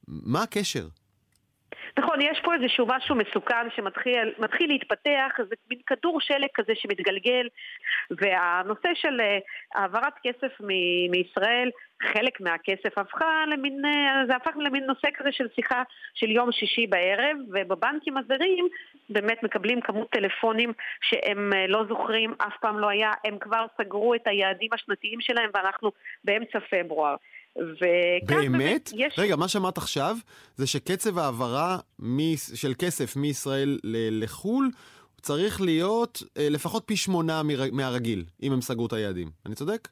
מה 0.09 0.43
הקשר? 0.43 0.89
נכון, 1.99 2.21
יש 2.21 2.41
פה 2.45 2.55
איזשהו 2.55 2.87
משהו 2.87 3.15
מסוכן 3.15 3.71
שמתחיל 3.77 4.69
להתפתח, 4.69 5.33
זה 5.49 5.55
מין 5.71 5.79
כדור 5.87 6.21
שלג 6.21 6.49
כזה 6.55 6.73
שמתגלגל, 6.75 7.49
והנושא 8.11 8.89
של 8.95 9.21
אה, 9.21 9.39
העברת 9.75 10.15
כסף 10.23 10.61
מ- 10.61 11.11
מישראל, 11.11 11.71
חלק 12.03 12.41
מהכסף 12.41 12.99
הפכה 12.99 13.45
למין, 13.47 13.85
אה, 13.85 14.27
זה 14.27 14.37
הפך 14.37 14.57
למין 14.57 14.85
נושא 14.85 15.09
כזה 15.15 15.33
של 15.33 15.47
שיחה 15.55 15.83
של 16.15 16.31
יום 16.31 16.53
שישי 16.53 16.87
בערב, 16.87 17.37
ובבנקים 17.49 18.17
הזרים 18.17 18.69
באמת 19.09 19.43
מקבלים 19.43 19.81
כמות 19.81 20.11
טלפונים 20.11 20.73
שהם 21.01 21.53
אה, 21.53 21.67
לא 21.67 21.85
זוכרים, 21.89 22.35
אף 22.39 22.57
פעם 22.61 22.79
לא 22.79 22.89
היה, 22.89 23.11
הם 23.25 23.39
כבר 23.39 23.67
סגרו 23.79 24.15
את 24.15 24.27
היעדים 24.27 24.71
השנתיים 24.73 25.21
שלהם 25.21 25.51
ואנחנו 25.55 25.93
באמצע 26.25 26.59
פברואר. 26.61 27.17
באמת? 28.27 28.91
יש... 28.97 29.19
רגע, 29.19 29.37
מה 29.37 29.49
שאמרת 29.49 29.79
עכשיו 29.79 30.17
זה 30.57 30.67
שקצב 30.67 31.19
העברה 31.19 31.79
מ... 32.03 32.19
של 32.55 32.73
כסף 32.79 33.17
מישראל 33.17 33.79
ל... 33.85 34.23
לחו"ל 34.25 34.71
צריך 35.23 35.61
להיות 35.61 36.23
אה, 36.39 36.49
לפחות 36.51 36.83
פי 36.87 36.97
שמונה 36.97 37.43
מר... 37.43 37.61
מהרגיל, 37.73 38.25
אם 38.43 38.53
הם 38.53 38.61
סגרו 38.61 38.87
את 38.87 38.93
היעדים. 38.93 39.29
אני 39.47 39.55
צודק? 39.55 39.89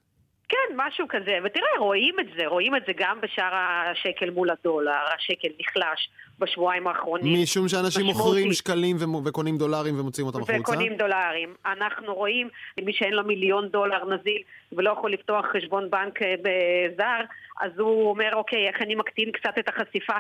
כן, 0.49 0.75
משהו 0.77 1.07
כזה. 1.09 1.39
ותראה, 1.45 1.69
רואים 1.79 2.21
את 2.21 2.27
זה, 2.39 2.47
רואים 2.47 2.77
את 2.77 2.83
זה 2.87 2.93
גם 2.97 3.21
בשער 3.21 3.55
השקל 3.55 4.31
מול 4.31 4.51
הדולר, 4.51 5.05
השקל 5.19 5.49
נחלש 5.61 6.11
בשבועיים 6.39 6.87
האחרונים. 6.87 7.43
משום 7.43 7.69
שאנשים 7.69 8.07
מוכרים 8.07 8.53
שקלים 8.53 8.97
ו- 8.97 9.25
וקונים 9.25 9.59
דולרים 9.59 10.01
ומוציאים 10.01 10.27
אותם 10.27 10.39
החוצה? 10.39 10.61
וקונים 10.61 10.97
דולרים. 10.97 11.55
אנחנו 11.67 12.15
רואים, 12.15 12.49
מי 12.85 12.93
שאין 12.93 13.13
לו 13.13 13.25
מיליון 13.25 13.69
דולר 13.69 14.05
נזיל, 14.05 14.43
ולא 14.73 14.91
יכול 14.91 15.13
לפתוח 15.13 15.47
חשבון 15.53 15.91
בנק 15.91 16.23
אה, 16.23 16.35
בזר, 16.43 17.21
אז 17.61 17.79
הוא 17.79 18.11
אומר, 18.11 18.31
אוקיי, 18.35 18.69
איך 18.69 18.83
אני 18.83 18.95
מקטין 18.95 19.31
קצת 19.33 19.59
את 19.59 19.69
החשיפה 19.69 20.15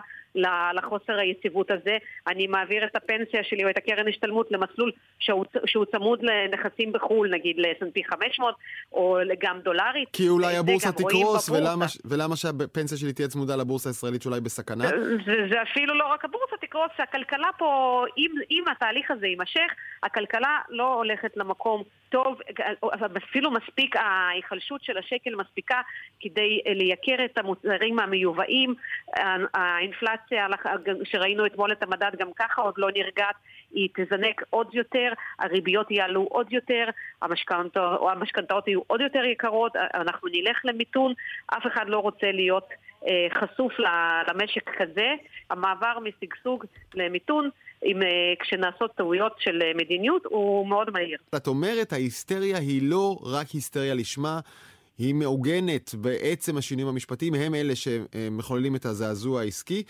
לחוסר 0.74 1.18
היציבות 1.18 1.70
הזה, 1.70 1.98
אני 2.26 2.46
מעביר 2.46 2.84
את 2.84 2.96
הפנסיה 2.96 3.44
שלי 3.44 3.64
או 3.64 3.70
את 3.70 3.76
הקרן 3.76 4.08
השתלמות 4.08 4.50
למסלול 4.50 4.92
שהוא, 5.18 5.44
שהוא 5.66 5.84
צמוד 5.84 6.22
לנכסים 6.22 6.92
בחו"ל, 6.92 7.30
נגיד 7.30 7.56
ל-S&P 7.58 8.10
500 8.10 8.54
או 8.92 9.18
גם 9.40 9.60
דולרית. 9.60 10.08
כי 10.12 10.28
אולי 10.28 10.56
הבורסה 10.56 10.92
תקרוס, 10.92 11.48
ולמה, 11.48 11.86
ולמה 12.04 12.36
שהפנסיה 12.36 12.98
שלי 12.98 13.12
תהיה 13.12 13.28
צמודה 13.28 13.56
לבורסה 13.56 13.88
הישראלית 13.88 14.22
שאולי 14.22 14.40
בסכנה? 14.40 14.88
זה, 15.26 15.34
זה 15.50 15.62
אפילו 15.62 15.94
לא 15.94 16.06
רק 16.12 16.24
הבורסה 16.24 16.56
תקרוס, 16.60 16.90
הכלכלה 16.98 17.48
פה, 17.58 18.04
אם, 18.18 18.30
אם 18.50 18.64
התהליך 18.72 19.10
הזה 19.10 19.26
יימשך, 19.26 19.70
הכלכלה 20.02 20.58
לא 20.68 20.94
הולכת 20.94 21.36
למקום 21.36 21.82
טוב, 22.08 22.38
אפילו 23.16 23.50
מספיק, 23.50 23.96
ההיחלשות 24.40 24.84
של 24.84 24.98
השקל 24.98 25.34
מספיקה 25.34 25.80
כדי 26.20 26.60
לייקר 26.66 27.24
את 27.24 27.38
המוצרים 27.38 27.98
המיובאים, 27.98 28.74
האינפלציה 29.54 30.46
שראינו 31.04 31.46
אתמול 31.46 31.72
את 31.72 31.82
המדד 31.82 32.10
גם 32.18 32.28
ככה 32.36 32.62
עוד 32.62 32.74
לא 32.76 32.88
נרגעת, 32.94 33.36
היא 33.72 33.88
תזנק 33.96 34.42
עוד 34.50 34.74
יותר, 34.74 35.12
הריביות 35.38 35.90
יעלו 35.90 36.22
עוד 36.30 36.52
יותר, 36.52 36.84
המשכנתאות 38.02 38.68
יהיו 38.68 38.80
עוד 38.86 39.00
יותר 39.00 39.24
יקרות, 39.24 39.76
אנחנו 39.76 40.28
נלך 40.32 40.60
למיתון, 40.64 41.12
אף 41.46 41.66
אחד 41.66 41.88
לא 41.88 41.98
רוצה 41.98 42.32
להיות 42.32 42.68
אה, 43.06 43.26
חשוף 43.30 43.72
למשק 44.28 44.70
כזה, 44.78 45.14
המעבר 45.50 45.98
משגשוג 45.98 46.64
למיתון 46.94 47.50
אם, 47.84 48.02
אה, 48.02 48.08
כשנעשות 48.40 48.90
טעויות 48.96 49.32
של 49.38 49.62
אה, 49.62 49.72
מדיניות 49.76 50.22
הוא 50.24 50.68
מאוד 50.68 50.90
מהיר. 50.90 51.18
את 51.36 51.46
אומרת 51.46 51.92
ההיסטריה 51.92 52.58
היא 52.58 52.82
לא 52.82 53.18
רק 53.22 53.48
היסטריה 53.48 53.94
לשמה, 53.94 54.40
היא 54.98 55.14
מעוגנת 55.14 55.94
בעצם 55.94 56.56
השינויים 56.56 56.88
המשפטיים, 56.88 57.34
הם 57.34 57.54
אלה 57.54 57.76
שמחוללים 57.76 58.76
את 58.76 58.84
הזעזוע 58.84 59.40
העסקי. 59.40 59.82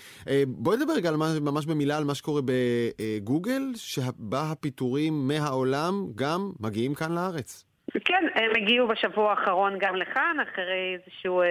בואי 0.46 0.76
נדבר 0.76 0.92
רגע 0.92 1.10
ממש 1.40 1.66
במילה 1.66 1.96
על 1.96 2.04
מה 2.04 2.14
שקורה 2.14 2.40
בגוגל, 2.44 3.62
שבה 3.76 4.42
הפיטורים 4.42 5.28
מהעולם 5.28 6.06
גם 6.14 6.50
מגיעים 6.60 6.94
כאן 6.94 7.12
לארץ. 7.12 7.69
כן, 8.04 8.24
הם 8.34 8.50
הגיעו 8.56 8.88
בשבוע 8.88 9.30
האחרון 9.30 9.78
גם 9.78 9.96
לכאן, 9.96 10.36
אחרי 10.42 10.96
איזשהו 10.98 11.42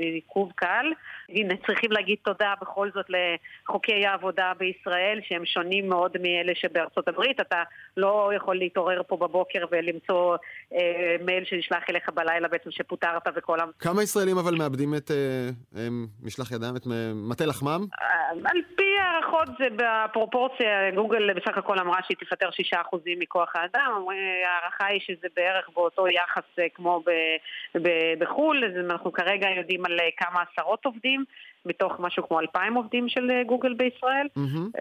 עיכוב 0.00 0.52
קל. 0.54 0.86
הנה, 1.28 1.54
צריכים 1.66 1.92
להגיד 1.92 2.18
תודה 2.24 2.54
בכל 2.60 2.90
זאת 2.94 3.06
לחוקי 3.08 4.06
העבודה 4.06 4.52
בישראל, 4.58 5.20
שהם 5.28 5.46
שונים 5.46 5.88
מאוד 5.88 6.16
מאלה 6.22 6.52
שבארצות 6.54 7.08
הברית. 7.08 7.40
אתה 7.40 7.62
לא 7.96 8.30
יכול 8.36 8.56
להתעורר 8.56 9.02
פה 9.06 9.16
בבוקר 9.16 9.64
ולמצוא 9.70 10.36
אה, 10.74 11.16
מייל 11.24 11.44
שנשלח 11.44 11.82
אליך 11.90 12.08
בלילה 12.14 12.48
בעצם 12.48 12.70
שפוטרת 12.70 13.22
וכל 13.36 13.60
ה... 13.60 13.64
כמה 13.78 14.02
ישראלים 14.02 14.38
אבל 14.38 14.54
מאבדים 14.54 14.94
את 14.94 15.10
אה, 15.10 15.88
משלח 16.22 16.52
ידם, 16.52 16.76
את 16.76 16.82
מטה 17.14 17.46
לחמם? 17.46 17.80
אה, 18.02 18.50
על 18.50 18.58
פי 18.76 18.90
הערכות 19.00 19.48
זה 19.58 19.66
בפרופורציה, 19.76 20.90
גוגל 20.94 21.32
בסך 21.32 21.58
הכל 21.58 21.78
אמרה 21.78 21.98
שהיא 22.06 22.16
תפטר 22.20 22.48
6% 22.74 22.76
מכוח 23.18 23.52
האדם, 23.54 23.92
ההערכה 24.44 24.86
היא 24.86 25.00
שזה 25.00 25.28
בערך 25.36 25.68
באותו 25.80 26.08
יחס 26.08 26.58
אה, 26.58 26.66
כמו 26.74 27.02
בחו"ל, 28.18 28.64
אז 28.64 28.84
אנחנו 28.90 29.12
כרגע 29.12 29.46
יודעים 29.56 29.84
על 29.84 30.00
אה, 30.00 30.08
כמה 30.16 30.44
עשרות 30.52 30.84
עובדים. 30.84 31.24
מתוך 31.66 31.92
משהו 31.98 32.28
כמו 32.28 32.40
אלפיים 32.40 32.74
עובדים 32.74 33.08
של 33.08 33.30
אה, 33.30 33.42
גוגל 33.44 33.74
בישראל. 33.74 34.26
Mm-hmm. 34.38 34.80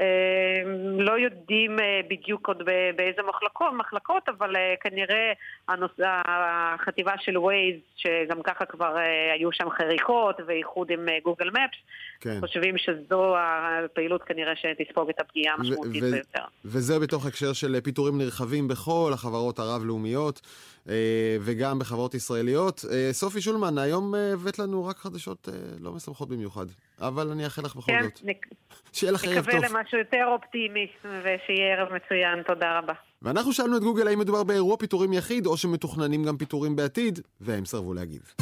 לא 1.00 1.20
יודעים 1.20 1.78
בדיוק 2.10 2.47
עוד 2.47 2.64
באיזה 2.95 3.22
מחלקות, 3.30 3.74
מחלקות 3.74 4.30
אבל 4.30 4.56
כנראה 4.82 5.34
הנוס... 5.68 5.91
החטיבה 6.06 7.14
של 7.20 7.38
ווייז, 7.38 7.76
שגם 7.95 8.41
ככה 8.43 8.66
כבר 8.66 8.95
היו 9.34 9.52
שם 9.52 9.70
חריקות 9.70 10.36
ואיחוד 10.47 10.91
עם 10.91 11.06
גוגל 11.24 11.50
מפס, 11.50 11.80
כן. 12.22 12.39
חושבים 12.39 12.78
שזו 12.78 13.36
הפעילות 13.38 14.24
כנראה 14.24 14.54
שתספוג 14.56 15.10
את 15.10 15.20
הפגיעה 15.20 15.56
המשמעותית 15.56 16.04
ו- 16.04 16.12
ביותר. 16.12 16.43
וזה 16.66 17.00
בתוך 17.00 17.26
הקשר 17.26 17.54
של 17.54 17.82
פיטורים 17.82 18.18
נרחבים 18.18 18.68
בכל 18.68 19.12
החברות 19.14 19.60
הרב-לאומיות. 19.60 20.41
אה, 20.90 21.38
וגם 21.42 21.80
בחברות 21.80 22.16
ישראליות. 22.16 22.86
אה, 22.92 23.10
סופי 23.12 23.42
שולמן, 23.42 23.78
היום 23.78 24.16
אה, 24.16 24.34
הבאת 24.34 24.60
לנו 24.60 24.86
רק 24.86 24.98
חדשות 24.98 25.48
לא 25.80 25.92
משמחות 25.92 26.30
במיוחד, 26.30 26.66
אבל 27.02 27.32
אני 27.32 27.46
אאחל 27.46 27.62
לך 27.62 27.76
בכל 27.76 27.92
כן, 27.92 28.04
זאת. 28.04 28.20
נק... 28.24 28.46
שיהיה 28.94 29.14
לך 29.14 29.24
ערב 29.24 29.46
טוב. 29.46 29.56
נקווה 29.56 29.70
למשהו 29.70 29.98
יותר 29.98 30.26
אופטימי, 30.28 30.88
ושיהיה 31.04 31.76
ערב 31.78 31.94
מצוין, 31.94 32.44
תודה 32.48 32.80
רבה. 32.80 32.94
ואנחנו 33.22 33.54
שאלנו 33.54 33.78
את 33.78 33.82
גוגל 33.82 34.08
האם 34.08 34.20
מדובר 34.20 34.44
באירוע 34.44 34.78
פיטורים 34.78 35.14
יחיד, 35.14 35.46
או 35.46 35.58
שמתוכננים 35.58 36.24
גם 36.24 36.38
פיטורים 36.38 36.76
בעתיד, 36.76 37.20
והם 37.42 37.66
סרבו 37.66 37.94
להגיב. 37.94 38.34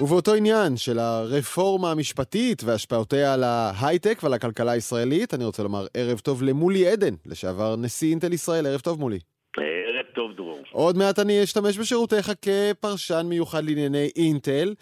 ובאותו 0.00 0.34
עניין 0.34 0.76
של 0.76 0.98
הרפורמה 0.98 1.90
המשפטית 1.90 2.64
והשפעותיה 2.64 3.34
על 3.34 3.44
ההייטק 3.44 4.18
ועל 4.22 4.34
הכלכלה 4.34 4.72
הישראלית, 4.72 5.34
אני 5.34 5.44
רוצה 5.44 5.62
לומר 5.62 5.86
ערב 5.94 6.18
טוב 6.18 6.42
למולי 6.42 6.88
עדן, 6.88 7.14
לשעבר 7.26 7.76
נשיא 7.76 8.10
אינטל 8.10 8.32
ישראל. 8.32 8.66
ערב 8.66 8.80
טוב 8.80 9.00
מולי. 9.00 9.18
ערב 9.56 10.06
טוב 10.14 10.32
דרור. 10.36 10.58
עוד 10.72 10.96
מעט 10.96 11.18
אני 11.18 11.42
אשתמש 11.42 11.78
בשירותיך 11.78 12.32
כפרשן 12.42 13.26
מיוחד 13.28 13.64
לענייני 13.64 14.10
אינטל, 14.16 14.74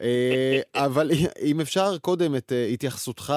אה, 0.00 0.60
אבל 0.74 1.10
אם 1.42 1.60
אפשר 1.60 1.98
קודם 1.98 2.36
את 2.36 2.52
אה, 2.52 2.66
התייחסותך 2.66 3.34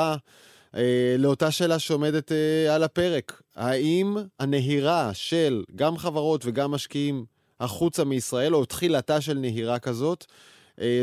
אה, 0.75 1.15
לאותה 1.17 1.51
שאלה 1.51 1.79
שעומדת 1.79 2.31
על 2.69 2.83
הפרק. 2.83 3.41
האם 3.55 4.17
הנהירה 4.39 5.09
של 5.13 5.63
גם 5.75 5.97
חברות 5.97 6.41
וגם 6.45 6.71
משקיעים 6.71 7.25
החוצה 7.59 8.03
מישראל, 8.03 8.55
או 8.55 8.65
תחילתה 8.65 9.21
של 9.21 9.33
נהירה 9.33 9.79
כזאת, 9.79 10.25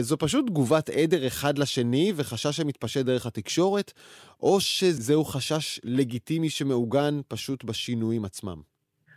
זו 0.00 0.18
פשוט 0.18 0.46
תגובת 0.46 0.90
עדר 0.90 1.26
אחד 1.26 1.58
לשני 1.58 2.12
וחשש 2.16 2.56
שמתפשט 2.56 3.00
דרך 3.00 3.26
התקשורת, 3.26 3.92
או 4.40 4.60
שזהו 4.60 5.24
חשש 5.24 5.80
לגיטימי 5.84 6.50
שמעוגן 6.50 7.14
פשוט 7.28 7.64
בשינויים 7.64 8.24
עצמם? 8.24 8.56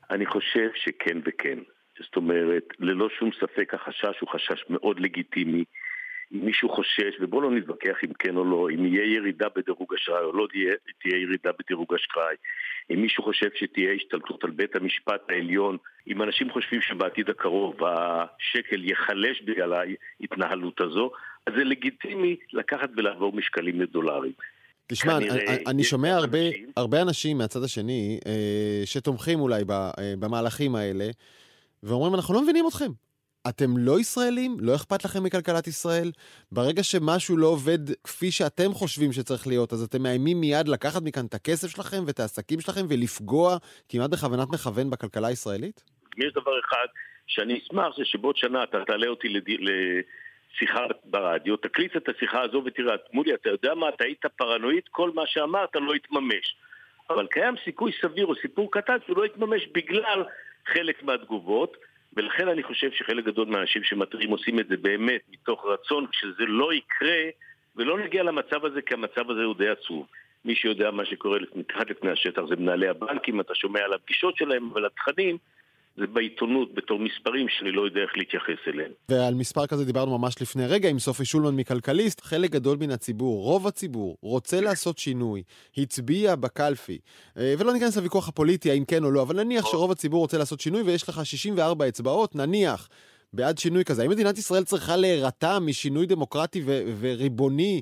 אני 0.09 0.25
חושב 0.25 0.69
שכן 0.75 1.17
וכן. 1.25 1.59
זאת 2.03 2.15
אומרת, 2.15 2.63
ללא 2.79 3.09
שום 3.19 3.29
ספק 3.39 3.73
החשש 3.73 4.19
הוא 4.21 4.29
חשש 4.29 4.65
מאוד 4.69 4.99
לגיטימי. 4.99 5.63
מישהו 6.31 6.69
חושש, 6.69 7.13
ובואו 7.19 7.41
לא 7.41 7.51
נתווכח 7.51 7.97
אם 8.03 8.13
כן 8.13 8.35
או 8.37 8.45
לא, 8.45 8.67
אם 8.69 8.85
יהיה 8.85 9.15
ירידה 9.15 9.47
בדירוג 9.55 9.93
אשראי 9.93 10.23
או 10.23 10.33
לא 10.33 10.47
תהיה, 10.51 10.73
תהיה 11.01 11.21
ירידה 11.21 11.49
בדירוג 11.59 11.93
אשראי, 11.93 12.35
אם 12.91 13.01
מישהו 13.01 13.23
חושב 13.23 13.49
שתהיה 13.55 13.93
השתלטות 13.93 14.43
על 14.43 14.51
בית 14.51 14.75
המשפט 14.75 15.21
העליון, 15.29 15.77
אם 16.07 16.21
אנשים 16.21 16.51
חושבים 16.51 16.81
שבעתיד 16.81 17.29
הקרוב 17.29 17.75
השקל 17.83 18.83
ייחלש 18.83 19.41
בגלל 19.41 19.73
ההתנהלות 19.73 20.81
הזו, 20.81 21.11
אז 21.47 21.53
זה 21.57 21.63
לגיטימי 21.63 22.35
לקחת 22.53 22.89
ולעבור 22.97 23.33
משקלים 23.33 23.81
לדולרים. 23.81 24.31
תשמע, 24.87 25.17
אני, 25.17 25.27
אני 25.67 25.83
שומע 25.83 26.15
הרבה, 26.15 26.39
הרבה 26.77 27.01
אנשים 27.01 27.37
מהצד 27.37 27.63
השני 27.63 28.19
אה, 28.27 28.81
שתומכים 28.85 29.39
אולי 29.39 29.63
אה, 29.69 30.13
במהלכים 30.19 30.75
האלה, 30.75 31.09
ואומרים, 31.83 32.15
אנחנו 32.15 32.33
לא 32.33 32.41
מבינים 32.41 32.65
אתכם. 32.67 32.91
אתם 33.49 33.77
לא 33.77 33.99
ישראלים? 33.99 34.57
לא 34.59 34.75
אכפת 34.75 35.05
לכם 35.05 35.23
מכלכלת 35.23 35.67
ישראל? 35.67 36.11
ברגע 36.51 36.83
שמשהו 36.83 37.37
לא 37.37 37.47
עובד 37.47 37.79
כפי 38.03 38.31
שאתם 38.31 38.71
חושבים 38.73 39.11
שצריך 39.11 39.47
להיות, 39.47 39.73
אז 39.73 39.83
אתם 39.83 40.03
מאיימים 40.03 40.41
מיד 40.41 40.67
לקחת 40.67 41.01
מכאן 41.01 41.25
את 41.25 41.33
הכסף 41.33 41.67
שלכם 41.67 42.03
ואת 42.07 42.19
העסקים 42.19 42.59
שלכם 42.59 42.81
ולפגוע 42.89 43.57
כמעט 43.89 44.09
בכוונת 44.09 44.47
מכוון 44.53 44.89
בכלכלה 44.89 45.27
הישראלית? 45.27 45.83
יש 46.17 46.33
דבר 46.33 46.59
אחד 46.59 46.87
שאני 47.27 47.59
אשמח, 47.59 47.95
שבעוד 48.03 48.37
שנה 48.37 48.63
אתה 48.63 48.77
תעלה 48.87 49.07
אותי 49.07 49.29
לד... 49.29 49.43
לשיחה 49.47 50.85
ברדיו, 51.05 51.57
תקליט 51.57 51.97
את 51.97 52.09
השיחה 52.09 52.41
הזו 52.41 52.61
ותראה, 52.65 52.95
מולי, 53.13 53.33
אתה 53.33 53.49
יודע 53.49 53.73
מה, 53.75 53.89
אתה 53.89 54.03
היית 54.03 54.25
פרנואיד, 54.37 54.83
כל 54.91 55.11
מה 55.11 55.23
שאמרת 55.25 55.75
לא 55.75 55.95
יתממש. 55.95 56.55
אבל 57.09 57.27
קיים 57.27 57.55
סיכוי 57.65 57.91
סביר 58.01 58.25
או 58.25 58.35
סיפור 58.35 58.71
קטן 58.71 58.97
שהוא 59.05 59.17
לא 59.17 59.25
יתממש 59.25 59.67
בגלל 59.73 60.23
חלק 60.73 61.03
מהתגובות. 61.03 61.77
ולכן 62.17 62.47
אני 62.47 62.63
חושב 62.63 62.91
שחלק 62.91 63.25
גדול 63.25 63.47
מהאנשים 63.47 63.83
שמתריעים 63.83 64.31
עושים 64.31 64.59
את 64.59 64.67
זה 64.67 64.77
באמת 64.77 65.21
מתוך 65.31 65.65
רצון 65.65 66.05
שזה 66.11 66.45
לא 66.47 66.73
יקרה 66.73 67.23
ולא 67.75 67.99
נגיע 67.99 68.23
למצב 68.23 68.65
הזה 68.65 68.81
כי 68.81 68.93
המצב 68.93 69.29
הזה 69.29 69.43
הוא 69.43 69.55
די 69.55 69.69
עצוב. 69.69 70.07
מי 70.45 70.55
שיודע 70.55 70.91
מה 70.91 71.05
שקורה 71.05 71.39
מתחת 71.55 71.89
לפני 71.89 72.11
השטח 72.11 72.41
זה 72.49 72.55
מנהלי 72.55 72.87
הבנקים, 72.87 73.39
אתה 73.39 73.55
שומע 73.55 73.79
על 73.79 73.93
הפגישות 73.93 74.37
שלהם, 74.37 74.69
אבל 74.73 74.85
התכנים 74.85 75.37
זה 76.01 76.07
בעיתונות 76.07 76.73
בתור 76.73 76.99
מספרים 76.99 77.47
שאני 77.49 77.71
לא 77.71 77.81
יודע 77.81 78.01
איך 78.01 78.11
להתייחס 78.15 78.67
אליהם. 78.67 78.91
ועל 79.09 79.35
מספר 79.35 79.67
כזה 79.67 79.85
דיברנו 79.85 80.17
ממש 80.17 80.41
לפני 80.41 80.65
רגע 80.65 80.89
עם 80.89 80.99
סופי 80.99 81.25
שולמן 81.25 81.55
מכלכליסט. 81.55 82.21
חלק 82.21 82.49
גדול 82.49 82.77
מן 82.77 82.91
הציבור, 82.91 83.43
רוב 83.43 83.67
הציבור, 83.67 84.17
רוצה 84.21 84.61
לעשות 84.61 84.97
שינוי, 84.97 85.43
הצביע 85.77 86.35
בקלפי, 86.35 86.99
אה, 87.37 87.53
ולא 87.59 87.73
ניכנס 87.73 87.97
לוויכוח 87.97 88.29
הפוליטי 88.29 88.71
האם 88.71 88.85
כן 88.85 89.03
או 89.03 89.11
לא, 89.11 89.21
אבל 89.21 89.43
נניח 89.43 89.65
שרוב 89.65 89.91
הציבור 89.91 90.19
רוצה 90.19 90.37
לעשות 90.37 90.59
שינוי 90.59 90.81
ויש 90.81 91.09
לך 91.09 91.25
64 91.25 91.87
אצבעות, 91.87 92.35
נניח. 92.35 92.89
בעד 93.33 93.57
שינוי 93.57 93.85
כזה. 93.85 94.01
האם 94.01 94.11
מדינת 94.11 94.37
ישראל 94.37 94.63
צריכה 94.63 94.95
להירתע 94.95 95.59
משינוי 95.59 96.05
דמוקרטי 96.05 96.61
ו- 96.65 96.83
וריבוני 96.99 97.81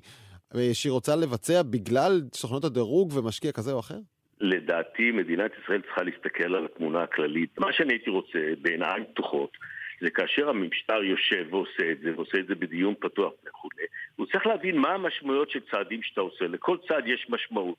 אה, 0.56 0.70
שהיא 0.74 0.92
רוצה 0.92 1.16
לבצע 1.16 1.62
בגלל 1.62 2.22
סוכנות 2.34 2.64
הדירוג 2.64 3.12
ומשקיע 3.14 3.52
כזה 3.52 3.72
או 3.72 3.80
אחר? 3.80 4.00
לדעתי 4.42 5.12
מדינת 5.12 5.52
ישראל 5.64 5.82
צריכה 5.82 6.04
להסתכל 6.04 6.56
על 6.56 6.66
התמונה 6.66 7.04
הכללית. 7.04 7.60
מה 7.60 7.74
שאני 7.74 7.94
הייתי 7.94 8.10
רוצה, 8.10 8.40
בעיניים 8.62 9.04
פתוחות, 9.14 9.58
זה 10.02 10.10
כאשר 10.10 10.50
המשטר 10.50 11.04
יושב 11.04 11.46
ועושה 11.50 11.92
את 11.92 12.00
זה, 12.00 12.12
ועושה 12.16 12.38
את 12.40 12.48
זה 12.48 12.56
בדיון 12.56 12.94
פתוח 13.00 13.34
וכולי, 13.48 13.84
הוא 14.16 14.26
צריך 14.26 14.48
להבין 14.48 14.78
מה 14.78 14.90
המשמעויות 14.90 15.50
של 15.50 15.60
צעדים 15.72 16.04
שאתה 16.04 16.22
עושה. 16.22 16.48
לכל 16.48 16.78
צעד 16.88 17.08
יש 17.08 17.28
משמעות. 17.30 17.78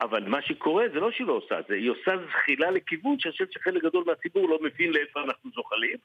אבל 0.00 0.24
מה 0.28 0.42
שקורה 0.42 0.84
זה 0.92 1.00
לא 1.00 1.10
שהיא 1.10 1.26
לא 1.26 1.32
עושה 1.32 1.58
את 1.58 1.64
זה, 1.68 1.74
היא 1.74 1.90
עושה 1.90 2.12
זחילה 2.28 2.70
לכיוון 2.70 3.18
שאני 3.18 3.32
חושב 3.32 3.46
שחלק 3.50 3.82
גדול 3.82 4.04
מהציבור 4.06 4.48
לא 4.48 4.58
מבין 4.62 4.92
לאיפה 4.92 5.20
אנחנו 5.22 5.50
זוחלים. 5.54 5.96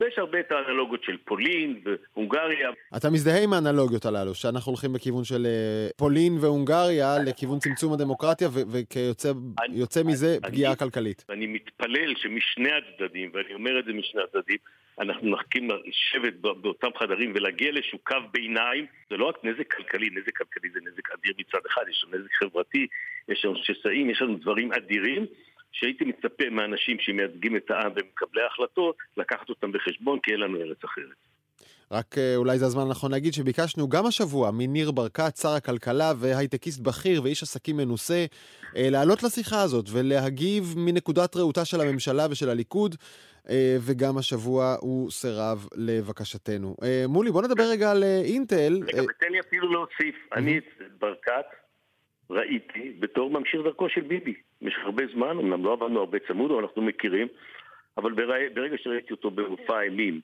ויש 0.00 0.18
הרבה 0.18 0.40
את 0.40 0.52
האנלוגיות 0.52 1.04
של 1.04 1.16
פולין 1.24 1.80
והונגריה. 1.84 2.70
אתה 2.96 3.10
מזדהה 3.10 3.42
עם 3.44 3.52
האנלוגיות 3.52 4.04
הללו, 4.04 4.34
שאנחנו 4.34 4.72
הולכים 4.72 4.92
בכיוון 4.92 5.24
של 5.24 5.46
אה, 5.46 5.88
פולין 5.96 6.38
והונגריה 6.40 7.16
לכיוון 7.26 7.58
צמצום 7.58 7.92
הדמוקרטיה, 7.92 8.48
וכיוצא 8.52 10.02
מזה 10.04 10.38
אני, 10.44 10.52
פגיעה 10.52 10.76
כלכלית. 10.76 11.24
אני 11.30 11.46
מתפלל 11.46 12.14
שמשני 12.16 12.70
הצדדים, 12.72 13.30
ואני 13.34 13.54
אומר 13.54 13.78
את 13.78 13.84
זה 13.84 13.92
משני 13.92 14.22
הצדדים, 14.22 14.58
אנחנו 15.00 15.30
נחכים 15.30 15.68
לשבת 15.70 16.34
באותם 16.34 16.88
חדרים 16.98 17.32
ולהגיע 17.34 17.72
לאיזשהו 17.72 17.98
קו 17.98 18.16
ביניים, 18.32 18.86
זה 19.10 19.16
לא 19.16 19.24
רק 19.24 19.44
נזק 19.44 19.74
כלכלי, 19.74 20.10
נזק 20.10 20.36
כלכלי 20.36 20.70
זה 20.70 20.80
נזק 20.80 21.10
אדיר 21.10 21.32
מצד 21.38 21.58
אחד, 21.66 21.82
יש 21.90 22.04
לנו 22.04 22.18
נזק 22.18 22.32
חברתי, 22.32 22.86
יש 23.28 23.44
לנו 23.44 23.56
שסעים, 23.56 24.10
יש 24.10 24.22
לנו 24.22 24.36
דברים 24.36 24.72
אדירים, 24.72 25.26
שהייתי 25.72 26.04
מצפה 26.04 26.50
מאנשים 26.50 26.96
שמייצגים 27.00 27.56
את 27.56 27.70
העם 27.70 27.92
ומקבלי 27.96 28.42
ההחלטות, 28.42 28.96
לקחת 29.16 29.48
אותם 29.48 29.72
בחשבון, 29.72 30.18
כי 30.22 30.32
אין 30.32 30.40
לנו 30.40 30.58
ארץ 30.60 30.84
אחרת. 30.84 31.30
רק 31.92 32.18
אה, 32.18 32.36
אולי 32.36 32.58
זה 32.58 32.66
הזמן 32.66 32.82
הנכון 32.82 33.10
להגיד 33.10 33.32
שביקשנו 33.32 33.88
גם 33.88 34.06
השבוע 34.06 34.50
מניר 34.50 34.90
ברקת, 34.90 35.36
שר 35.36 35.48
הכלכלה 35.48 36.12
והייטקיסט 36.16 36.80
בכיר 36.80 37.22
ואיש 37.22 37.42
עסקים 37.42 37.76
מנוסה, 37.76 38.24
אה, 38.76 38.90
לעלות 38.90 39.22
לשיחה 39.22 39.62
הזאת 39.62 39.84
ולהגיב 39.92 40.74
מנקודת 40.76 41.36
ראותה 41.36 41.64
של 41.64 41.80
הממשלה 41.80 42.26
ושל 42.30 42.48
הליכוד, 42.48 42.94
אה, 43.50 43.76
וגם 43.80 44.18
השבוע 44.18 44.76
הוא 44.80 45.10
סירב 45.10 45.68
לבקשתנו. 45.76 46.76
מולי, 47.08 47.30
בוא 47.30 47.42
נדבר 47.42 47.64
רגע 47.70 47.90
על 47.90 48.04
אינטל. 48.24 48.80
רגע, 48.82 49.02
ותן 49.02 49.32
לי 49.32 49.40
אפילו 49.40 49.72
להוסיף. 49.72 50.16
אני 50.32 50.60
ברקת 50.98 51.46
ראיתי 52.30 52.92
בתור 52.98 53.30
ממשיך 53.30 53.60
דרכו 53.64 53.88
של 53.88 54.00
ביבי. 54.00 54.34
במשך 54.62 54.78
הרבה 54.82 55.04
זמן, 55.12 55.38
אמנם 55.38 55.64
לא 55.64 55.72
עבדנו 55.72 56.00
הרבה 56.00 56.18
צמוד, 56.28 56.50
אבל 56.50 56.62
אנחנו 56.62 56.82
מכירים, 56.82 57.28
אבל 57.96 58.12
ברגע 58.54 58.76
שראיתי 58.78 59.12
אותו 59.12 59.30
במופע 59.30 59.82
אימים 59.82 60.20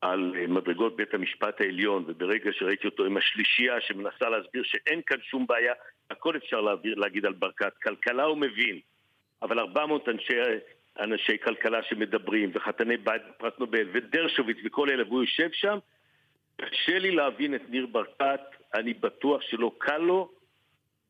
על 0.00 0.34
אה, 0.36 0.46
מדרגות 0.46 0.96
בית 0.96 1.14
המשפט 1.14 1.60
העליון, 1.60 2.04
וברגע 2.06 2.50
שראיתי 2.52 2.86
אותו 2.86 3.04
עם 3.04 3.16
השלישייה 3.16 3.80
שמנסה 3.80 4.28
להסביר 4.28 4.62
שאין 4.62 5.00
כאן 5.06 5.16
שום 5.22 5.46
בעיה, 5.46 5.72
הכל 6.10 6.36
אפשר 6.36 6.60
להביר, 6.60 6.94
להגיד 6.94 7.26
על 7.26 7.32
ברקת. 7.32 7.72
כלכלה 7.82 8.24
הוא 8.24 8.38
מבין, 8.38 8.80
אבל 9.42 9.58
400 9.58 10.08
אנשי, 10.08 10.34
אנשי 11.00 11.38
כלכלה 11.38 11.82
שמדברים, 11.82 12.50
וחתני 12.54 12.96
בית 12.96 13.22
בפרס 13.28 13.52
נובל, 13.58 13.88
ודרשוביץ 13.92 14.58
וכל 14.64 14.90
אלה, 14.90 15.02
והוא 15.08 15.22
יושב 15.22 15.48
שם, 15.52 15.78
קשה 16.56 16.98
לי 16.98 17.10
להבין 17.10 17.54
את 17.54 17.62
ניר 17.68 17.86
ברקת, 17.86 18.40
אני 18.74 18.94
בטוח 18.94 19.42
שלא 19.42 19.72
קל 19.78 19.98
לו, 19.98 20.33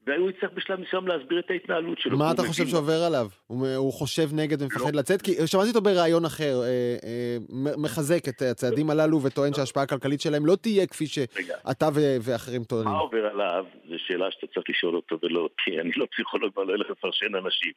והוא 0.07 0.31
יצטרך 0.31 0.51
בשלב 0.55 0.81
מסוים 0.81 1.07
להסביר 1.09 1.39
את 1.39 1.51
ההתנהלות 1.51 1.99
שלו. 1.99 2.19
מה 2.19 2.33
אתה 2.33 2.43
חושב 2.43 2.67
שעובר 2.67 3.03
עליו? 3.07 3.27
הוא, 3.47 3.67
הוא 3.77 3.93
חושב 3.93 4.29
נגד 4.33 4.63
ומפחד 4.63 4.95
לא. 4.95 5.01
לצאת? 5.01 5.23
כי 5.23 5.33
שמעתי 5.47 5.69
אותו 5.69 5.81
בריאיון 5.81 6.25
אחר, 6.25 6.63
אה, 6.63 6.69
אה, 7.05 7.37
מחזק 7.77 8.29
את 8.29 8.43
הצעדים 8.43 8.91
הללו 8.91 9.23
וטוען 9.23 9.51
לא. 9.51 9.57
שההשפעה 9.57 9.83
הכלכלית 9.83 10.21
שלהם 10.21 10.47
לא 10.47 10.57
תהיה 10.57 10.87
כפי 10.87 11.07
שאתה 11.07 11.89
ו- 11.95 12.17
ואחרים 12.23 12.65
טוענים. 12.65 12.93
מה 12.93 12.99
עובר 12.99 13.27
עליו? 13.27 13.65
זו 13.89 13.95
שאלה 14.07 14.31
שאתה 14.31 14.47
צריך 14.47 14.71
לשאול 14.71 14.97
אותו 14.97 15.19
ולא, 15.23 15.49
כי 15.65 15.81
אני 15.81 15.91
לא 15.97 16.07
פסיכולוג 16.13 16.59
ואני 16.59 16.69
לא 16.69 16.75
אלך 16.75 16.91
לפרשן 16.91 17.35
אנשים. 17.35 17.73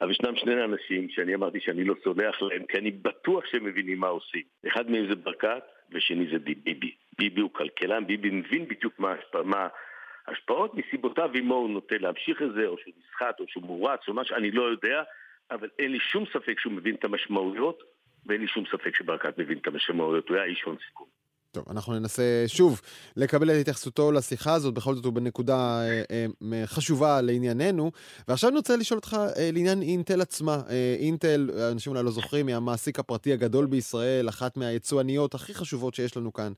אבל 0.00 0.10
ישנם 0.10 0.36
שני 0.36 0.64
אנשים 0.64 1.08
שאני 1.10 1.34
אמרתי 1.34 1.60
שאני 1.60 1.84
לא 1.84 1.94
סולח 2.04 2.42
להם, 2.42 2.62
כי 2.68 2.78
אני 2.78 2.90
בטוח 2.90 3.44
שהם 3.50 3.64
מבינים 3.64 3.98
מה 3.98 4.06
עושים. 4.06 4.42
אחד 4.68 4.90
מהם 4.90 5.06
זה 5.08 5.14
ברקת, 5.14 5.62
ושני 5.92 6.26
זה 6.32 6.38
ביבי. 6.38 6.94
ביבי 7.18 7.40
הוא 7.40 7.50
כלכלן, 7.52 8.06
ביבי 8.06 8.30
מבין 8.30 8.68
בדיוק 8.68 8.92
מה, 8.98 9.14
מה 9.44 9.68
השפעות 10.28 10.74
מסיבותיו 10.74 11.30
עמו 11.34 11.54
הוא 11.54 11.70
נוטה 11.70 11.94
להמשיך 11.98 12.42
את 12.42 12.52
זה, 12.52 12.66
או 12.66 12.78
שהוא 12.78 12.94
נסחט, 12.98 13.40
או 13.40 13.44
שהוא 13.48 13.64
מורץ, 13.64 14.00
או 14.08 14.14
משהו, 14.14 14.36
אני 14.36 14.50
לא 14.50 14.62
יודע, 14.62 15.02
אבל 15.50 15.68
אין 15.78 15.92
לי 15.92 16.00
שום 16.00 16.24
ספק 16.26 16.60
שהוא 16.60 16.72
מבין 16.72 16.94
את 16.94 17.04
המשמעויות, 17.04 17.82
ואין 18.26 18.40
לי 18.40 18.48
שום 18.48 18.64
ספק 18.66 18.96
שברקת 18.96 19.38
מבין 19.38 19.58
את 19.58 19.66
המשמעויות, 19.66 20.28
הוא 20.28 20.36
היה 20.36 20.46
איש 20.46 20.62
הון 20.62 20.76
סיכון. 20.88 21.06
טוב, 21.52 21.64
אנחנו 21.70 21.98
ננסה 21.98 22.44
שוב 22.46 22.80
לקבל 23.16 23.50
את 23.50 23.56
התייחסותו 23.60 24.12
לשיחה 24.12 24.54
הזאת, 24.54 24.74
בכל 24.74 24.94
זאת 24.94 25.04
הוא 25.04 25.12
בנקודה 25.12 25.80
אה, 25.82 26.02
אה, 26.52 26.66
חשובה 26.66 27.20
לענייננו. 27.20 27.90
ועכשיו 28.28 28.50
אני 28.50 28.56
רוצה 28.56 28.76
לשאול 28.76 28.96
אותך 28.98 29.16
אה, 29.36 29.50
לעניין 29.52 29.82
אינטל 29.82 30.20
עצמה. 30.20 30.56
אינטל, 30.98 31.50
אנשים 31.72 31.92
אולי 31.92 32.04
לא 32.04 32.10
זוכרים, 32.10 32.46
היא 32.46 32.56
המעסיק 32.56 32.98
הפרטי 32.98 33.32
הגדול 33.32 33.66
בישראל, 33.66 34.28
אחת 34.28 34.56
מהיצואניות 34.56 35.34
הכי 35.34 35.54
חשובות 35.54 35.94
שיש 35.94 36.16
לנו 36.16 36.32
כאן, 36.32 36.52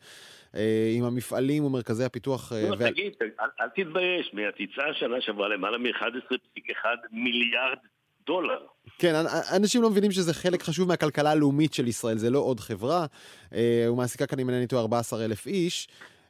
עם 0.96 1.04
המפעלים 1.04 1.64
ומרכזי 1.64 2.04
הפיתוח. 2.04 2.52
לא, 2.52 2.76
תגיד, 2.76 3.12
אל, 3.22 3.46
אל 3.60 3.68
תתבייש, 3.68 4.34
את 4.48 4.60
יצאה 4.60 4.94
שנה 4.94 5.20
שעברה 5.20 5.48
למעלה 5.48 5.78
מ-11.1 5.78 6.86
מיליארד 7.12 7.78
דולר. 8.26 8.58
כן, 8.98 9.14
אנשים 9.56 9.82
לא 9.82 9.90
מבינים 9.90 10.10
שזה 10.10 10.34
חלק 10.34 10.62
חשוב 10.62 10.88
מהכלכלה 10.88 11.30
הלאומית 11.30 11.74
של 11.74 11.88
ישראל, 11.88 12.16
זה 12.16 12.30
לא 12.30 12.38
עוד 12.38 12.60
חברה. 12.60 13.06
אה, 13.54 13.84
הוא 13.88 13.96
מעסיקה 13.96 14.26
כאן, 14.26 14.40
אם 14.40 14.50
אינני 14.50 14.66
טועה, 14.66 14.82
14 14.82 15.24
אלף 15.24 15.46
איש. 15.46 15.88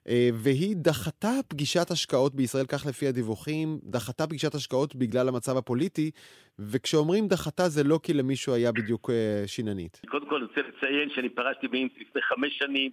אה, 0.09 0.29
והיא 0.35 0.77
דחתה 0.77 1.33
פגישת 1.49 1.91
השקעות 1.91 2.35
בישראל, 2.35 2.67
כך 2.69 2.87
לפי 2.87 3.07
הדיווחים, 3.07 3.79
דחתה 3.83 4.27
פגישת 4.27 4.55
השקעות 4.55 4.97
בגלל 4.97 5.29
המצב 5.29 5.57
הפוליטי, 5.57 6.11
וכשאומרים 6.59 7.29
דחתה 7.29 7.69
זה 7.69 7.85
לא 7.85 8.01
כי 8.03 8.13
למישהו 8.13 8.55
היה 8.55 8.73
בדיוק 8.73 9.11
אה, 9.11 9.43
שיננית. 9.47 10.01
קודם 10.09 10.29
כל 10.29 10.37
אני 10.37 10.45
רוצה 10.45 10.61
לציין 10.61 11.11
שאני 11.15 11.29
פרשתי 11.29 11.69
באינטל 11.69 12.01
לפני 12.01 12.23
חמש 12.23 12.59
שנים, 12.59 12.91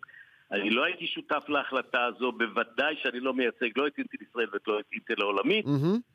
אני 0.52 0.70
לא 0.70 0.84
הייתי 0.84 1.08
שותף 1.08 1.44
להחלטה 1.50 2.06
הזו, 2.06 2.32
בוודאי 2.32 2.96
שאני 3.04 3.20
לא 3.20 3.34
מייצג 3.34 3.70
לא 3.76 3.88
את 3.88 3.98
אינטל 3.98 4.18
ישראל 4.30 4.48
ולא 4.48 4.80
את 4.80 4.86
אינטל 4.94 5.22
העולמית. 5.22 5.66
Mm-hmm. 5.66 6.11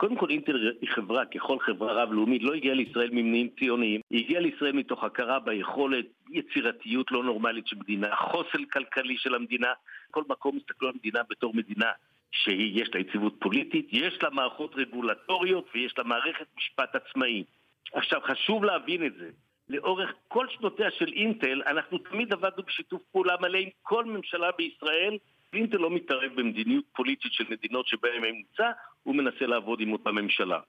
קודם 0.00 0.16
כל 0.16 0.30
אינטל 0.30 0.72
היא 0.80 0.90
חברה, 0.90 1.26
ככל 1.26 1.58
חברה 1.58 1.92
רב-לאומית, 1.92 2.42
לא 2.42 2.54
הגיעה 2.54 2.74
לישראל 2.74 3.10
ממניעים 3.12 3.48
ציוניים, 3.58 4.00
היא 4.10 4.24
הגיעה 4.24 4.40
לישראל 4.40 4.72
מתוך 4.72 5.04
הכרה 5.04 5.40
ביכולת, 5.40 6.06
יצירתיות 6.30 7.10
לא 7.10 7.24
נורמלית 7.24 7.66
של 7.66 7.76
מדינה, 7.76 8.16
חוסן 8.16 8.64
כלכלי 8.64 9.16
של 9.18 9.34
המדינה, 9.34 9.72
כל 10.10 10.22
מקום 10.28 10.56
מסתכלו 10.56 10.88
על 10.88 10.94
המדינה 10.94 11.20
בתור 11.30 11.54
מדינה 11.54 11.90
שיש 12.32 12.94
לה 12.94 13.00
יציבות 13.00 13.34
פוליטית, 13.38 13.88
יש 13.92 14.22
לה 14.22 14.30
מערכות 14.30 14.74
רגולטוריות 14.74 15.68
ויש 15.74 15.94
לה 15.98 16.04
מערכת 16.04 16.46
משפט 16.56 16.96
עצמאי. 16.96 17.44
עכשיו, 17.92 18.20
חשוב 18.24 18.64
להבין 18.64 19.06
את 19.06 19.14
זה. 19.14 19.30
לאורך 19.68 20.12
כל 20.28 20.46
שנותיה 20.48 20.90
של 20.90 21.12
אינטל, 21.12 21.62
אנחנו 21.66 21.98
תמיד 21.98 22.32
עבדנו 22.32 22.62
בשיתוף 22.62 23.02
פעולה 23.12 23.34
מלא 23.40 23.58
עם 23.58 23.68
כל 23.82 24.04
ממשלה 24.04 24.50
בישראל, 24.58 25.18
אינטל 25.52 25.76
לא 25.76 25.90
מתערב 25.90 26.32
במדיניות 26.34 26.84
פוליטית 26.92 27.32
של 27.32 27.44
מדינות 27.50 27.86
שבהן 27.86 28.24
הם 28.24 28.34
נמצא, 28.34 28.70
הוא 29.02 29.14
מנסה 29.14 29.46
לעבוד 29.46 29.80
עם 29.80 29.92
אותה 29.92 30.12
ממשלה. 30.12 30.60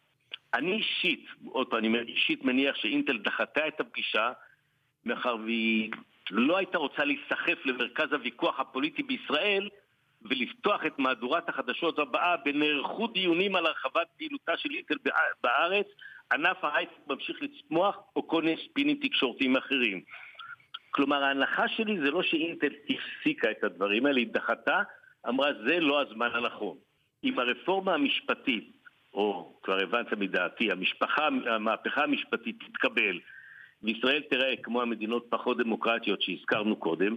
אני 0.53 0.73
אישית, 0.73 1.25
עוד 1.45 1.67
פעם, 1.67 1.85
אני 1.85 1.99
אישית 1.99 2.43
מניח 2.43 2.75
שאינטל 2.75 3.17
דחתה 3.17 3.67
את 3.67 3.79
הפגישה, 3.79 4.31
מאחר 5.05 5.35
והיא 5.45 5.91
לא 6.31 6.57
הייתה 6.57 6.77
רוצה 6.77 7.05
להיסחף 7.05 7.65
למרכז 7.65 8.13
הוויכוח 8.13 8.59
הפוליטי 8.59 9.03
בישראל, 9.03 9.69
ולפתוח 10.21 10.85
את 10.85 10.99
מהדורת 10.99 11.49
החדשות 11.49 11.99
הבאה 11.99 12.37
בנערכו 12.37 13.07
דיונים 13.07 13.55
על 13.55 13.65
הרחבת 13.65 14.07
פעילותה 14.17 14.57
של 14.57 14.69
אינטל 14.71 14.95
בארץ, 15.43 15.87
ענף 16.31 16.63
ההייטק 16.63 17.07
ממשיך 17.07 17.37
לצמוח, 17.41 17.97
או 18.15 18.27
כל 18.27 18.41
מיני 18.41 18.61
ספינים 18.69 18.97
תקשורתיים 19.01 19.57
אחרים. 19.57 20.01
כלומר, 20.91 21.23
ההנחה 21.23 21.67
שלי 21.67 21.99
זה 21.99 22.11
לא 22.11 22.23
שאינטל 22.23 22.71
הפסיקה 22.89 23.51
את 23.51 23.63
הדברים 23.63 24.05
האלה, 24.05 24.19
היא 24.19 24.27
דחתה, 24.31 24.81
אמרה 25.27 25.49
זה 25.65 25.79
לא 25.79 26.01
הזמן 26.01 26.29
הנכון. 26.33 26.77
אם 27.23 27.39
הרפורמה 27.39 27.93
המשפטית, 27.93 28.71
או 29.13 29.53
כבר 29.63 29.79
הבנת 29.79 30.13
מדעתי, 30.13 30.71
המשפחה, 30.71 31.27
המהפכה 31.27 32.03
המשפטית 32.03 32.55
תתקבל, 32.59 33.19
וישראל 33.83 34.21
תראה 34.29 34.55
כמו 34.63 34.81
המדינות 34.81 35.25
פחות 35.29 35.57
דמוקרטיות 35.57 36.21
שהזכרנו 36.21 36.75
קודם, 36.75 37.15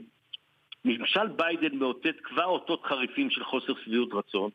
ממשל 0.84 1.26
ביידן 1.26 1.76
מאותת 1.76 2.16
כבר 2.22 2.44
אותות 2.44 2.84
חריפים 2.84 3.30
של 3.30 3.44
חוסר 3.44 3.72
שביעות 3.84 4.08
רצון, 4.12 4.50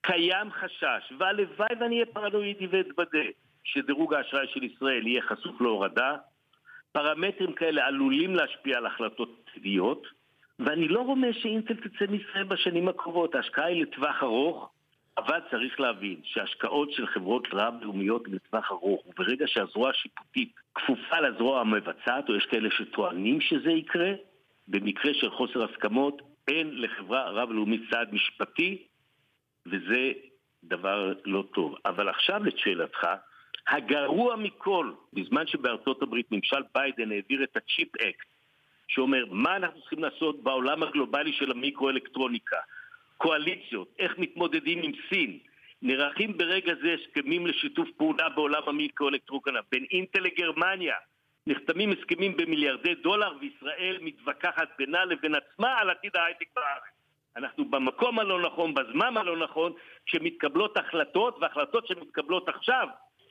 קיים 0.00 0.50
חשש, 0.50 1.12
והלוואי 1.18 1.68
ואני 1.80 1.94
אהיה 1.94 2.06
פרנואידי 2.06 2.66
ואתבדה, 2.66 3.24
שדירוג 3.64 4.14
האשראי 4.14 4.46
של 4.54 4.64
ישראל 4.64 5.06
יהיה 5.06 5.22
חשוף 5.22 5.60
להורדה, 5.60 6.16
פרמטרים 6.96 7.52
כאלה 7.52 7.86
עלולים 7.86 8.34
להשפיע 8.34 8.76
על 8.76 8.86
החלטות 8.86 9.40
עתידיות, 9.50 10.06
ואני 10.58 10.88
לא 10.88 11.00
רומז 11.00 11.34
שאינטל 11.42 11.74
תצא 11.74 12.06
מישראל 12.10 12.44
בשנים 12.44 12.88
הקרובות. 12.88 13.34
ההשקעה 13.34 13.66
היא 13.66 13.82
לטווח 13.82 14.22
ארוך, 14.22 14.70
אבל 15.18 15.40
צריך 15.50 15.80
להבין 15.80 16.20
שהשקעות 16.24 16.92
של 16.92 17.06
חברות 17.06 17.48
רב-לאומיות 17.52 18.26
הן 18.26 18.34
לטווח 18.34 18.70
ארוך, 18.70 19.06
וברגע 19.06 19.44
שהזרוע 19.48 19.90
השיפוטית 19.90 20.52
כפופה 20.74 21.20
לזרוע 21.20 21.60
המבצעת, 21.60 22.28
או 22.28 22.36
יש 22.36 22.46
כאלה 22.46 22.68
שטוענים 22.70 23.40
שזה 23.40 23.70
יקרה, 23.70 24.12
במקרה 24.68 25.14
של 25.14 25.30
חוסר 25.30 25.64
הסכמות, 25.64 26.22
אין 26.48 26.70
לחברה 26.82 27.30
רב-לאומית 27.30 27.82
צעד 27.90 28.14
משפטי, 28.14 28.82
וזה 29.66 30.12
דבר 30.64 31.12
לא 31.24 31.44
טוב. 31.54 31.74
אבל 31.86 32.08
עכשיו 32.08 32.44
לשאלתך, 32.44 33.06
הגרוע 33.68 34.36
מכל, 34.36 34.92
בזמן 35.12 35.46
שבארצות 35.46 36.02
הברית 36.02 36.26
ממשל 36.32 36.62
ביידן 36.74 37.12
העביר 37.12 37.42
את 37.42 37.56
ה 37.56 37.64
Chip 37.64 37.96
Act, 37.96 38.26
שאומר 38.88 39.24
מה 39.30 39.56
אנחנו 39.56 39.80
צריכים 39.80 40.04
לעשות 40.04 40.42
בעולם 40.42 40.82
הגלובלי 40.82 41.32
של 41.32 41.50
המיקרואלקטרוניקה, 41.50 42.56
קואליציות, 43.16 43.88
איך 43.98 44.18
מתמודדים 44.18 44.82
עם 44.82 44.92
סין, 45.08 45.38
נערכים 45.82 46.38
ברגע 46.38 46.72
זה 46.82 46.94
הסכמים 46.94 47.46
לשיתוף 47.46 47.88
פעולה 47.96 48.28
בעולם 48.28 48.62
המיקרואלקטרוניקה 48.66 49.50
בין 49.72 49.84
אינטל 49.90 50.20
לגרמניה, 50.20 50.94
נחתמים 51.46 51.92
הסכמים 51.92 52.36
במיליארדי 52.36 52.94
דולר 52.94 53.32
וישראל 53.40 53.98
מתווכחת 54.00 54.68
בינה 54.78 55.04
לבין 55.04 55.34
עצמה 55.34 55.78
על 55.78 55.90
עתיד 55.90 56.16
ההייטק 56.16 56.46
בארץ. 56.56 56.96
אנחנו 57.36 57.64
במקום 57.64 58.18
הלא 58.18 58.40
נכון, 58.40 58.74
בזמן 58.74 59.16
הלא 59.16 59.36
נכון, 59.36 59.72
כשמתקבלות 60.06 60.76
החלטות, 60.76 61.38
והחלטות 61.40 61.86
שמתקבלות 61.86 62.48
עכשיו, 62.48 62.88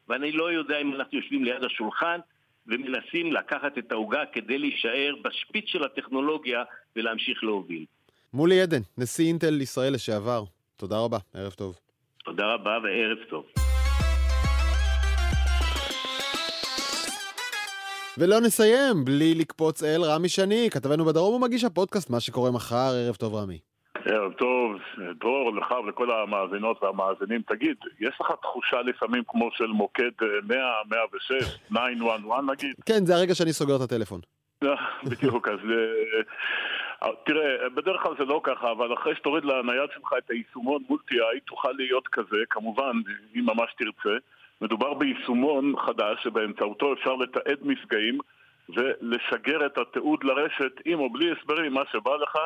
ואני 0.09 0.31
לא 0.31 0.51
יודע 0.51 0.77
אם 0.81 0.95
אנחנו 0.95 1.17
יושבים 1.17 1.43
ליד 1.43 1.63
השולחן 1.63 2.19
ומנסים 2.67 3.33
לקחת 3.33 3.77
את 3.77 3.91
העוגה 3.91 4.23
כדי 4.33 4.57
להישאר 4.57 5.13
בשפיץ 5.21 5.65
של 5.67 5.83
הטכנולוגיה 5.83 6.63
ולהמשיך 6.95 7.43
להוביל. 7.43 7.85
מולי 8.33 8.61
עדן, 8.61 8.81
נשיא 8.97 9.27
אינטל 9.27 9.61
ישראל 9.61 9.93
לשעבר, 9.93 10.43
תודה 10.77 10.99
רבה, 10.99 11.17
ערב 11.33 11.53
טוב. 11.53 11.79
תודה 12.23 12.43
רבה 12.53 12.77
וערב 12.83 13.17
טוב. 13.29 13.45
ולא 18.17 18.41
נסיים 18.41 19.05
בלי 19.05 19.33
לקפוץ 19.35 19.83
אל 19.83 20.01
רמי 20.03 20.29
שני, 20.29 20.69
כתבנו 20.71 21.05
בדרום 21.05 21.33
ומגיש 21.33 21.63
הפודקאסט 21.63 22.09
מה 22.09 22.19
שקורה 22.19 22.51
מחר, 22.51 22.93
ערב 23.05 23.15
טוב 23.15 23.35
רמי. 23.35 23.59
ערב 24.05 24.33
טוב, 24.33 24.75
דרור, 25.19 25.55
לך 25.55 25.71
ולכל 25.71 26.11
המאזינות 26.11 26.83
והמאזינים. 26.83 27.41
תגיד, 27.41 27.77
יש 27.99 28.15
לך 28.21 28.31
תחושה 28.41 28.81
לפעמים 28.81 29.23
כמו 29.27 29.49
של 29.51 29.67
מוקד 29.67 30.11
100, 30.43 30.57
106, 30.89 31.57
911 31.69 32.41
נגיד? 32.41 32.75
כן, 32.85 33.05
זה 33.05 33.15
הרגע 33.15 33.35
שאני 33.35 33.53
סוגר 33.53 33.75
את 33.75 33.81
הטלפון. 33.81 34.19
בדיוק, 35.09 35.47
אז 35.47 35.59
אה, 37.03 37.09
תראה, 37.25 37.69
בדרך 37.75 38.01
כלל 38.01 38.13
זה 38.17 38.25
לא 38.25 38.41
ככה, 38.43 38.71
אבל 38.71 38.93
אחרי 38.93 39.15
שתוריד 39.15 39.45
לנייד 39.45 39.89
שלך 39.93 40.13
את 40.17 40.29
היישומון 40.29 40.83
מולטי-איי, 40.89 41.39
תוכל 41.39 41.71
להיות 41.71 42.07
כזה, 42.07 42.37
כמובן, 42.49 42.91
אם 43.35 43.45
ממש 43.45 43.73
תרצה. 43.77 44.17
מדובר 44.61 44.93
ביישומון 44.93 45.73
חדש 45.85 46.23
שבאמצעותו 46.23 46.93
אפשר 46.93 47.15
לתעד 47.15 47.57
מפגעים 47.61 48.17
ולשגר 48.69 49.65
את 49.65 49.77
התיעוד 49.77 50.23
לרשת 50.23 50.81
עם 50.85 50.99
או 50.99 51.09
בלי 51.09 51.31
הסברים, 51.31 51.73
מה 51.73 51.81
שבא 51.91 52.15
לך. 52.15 52.37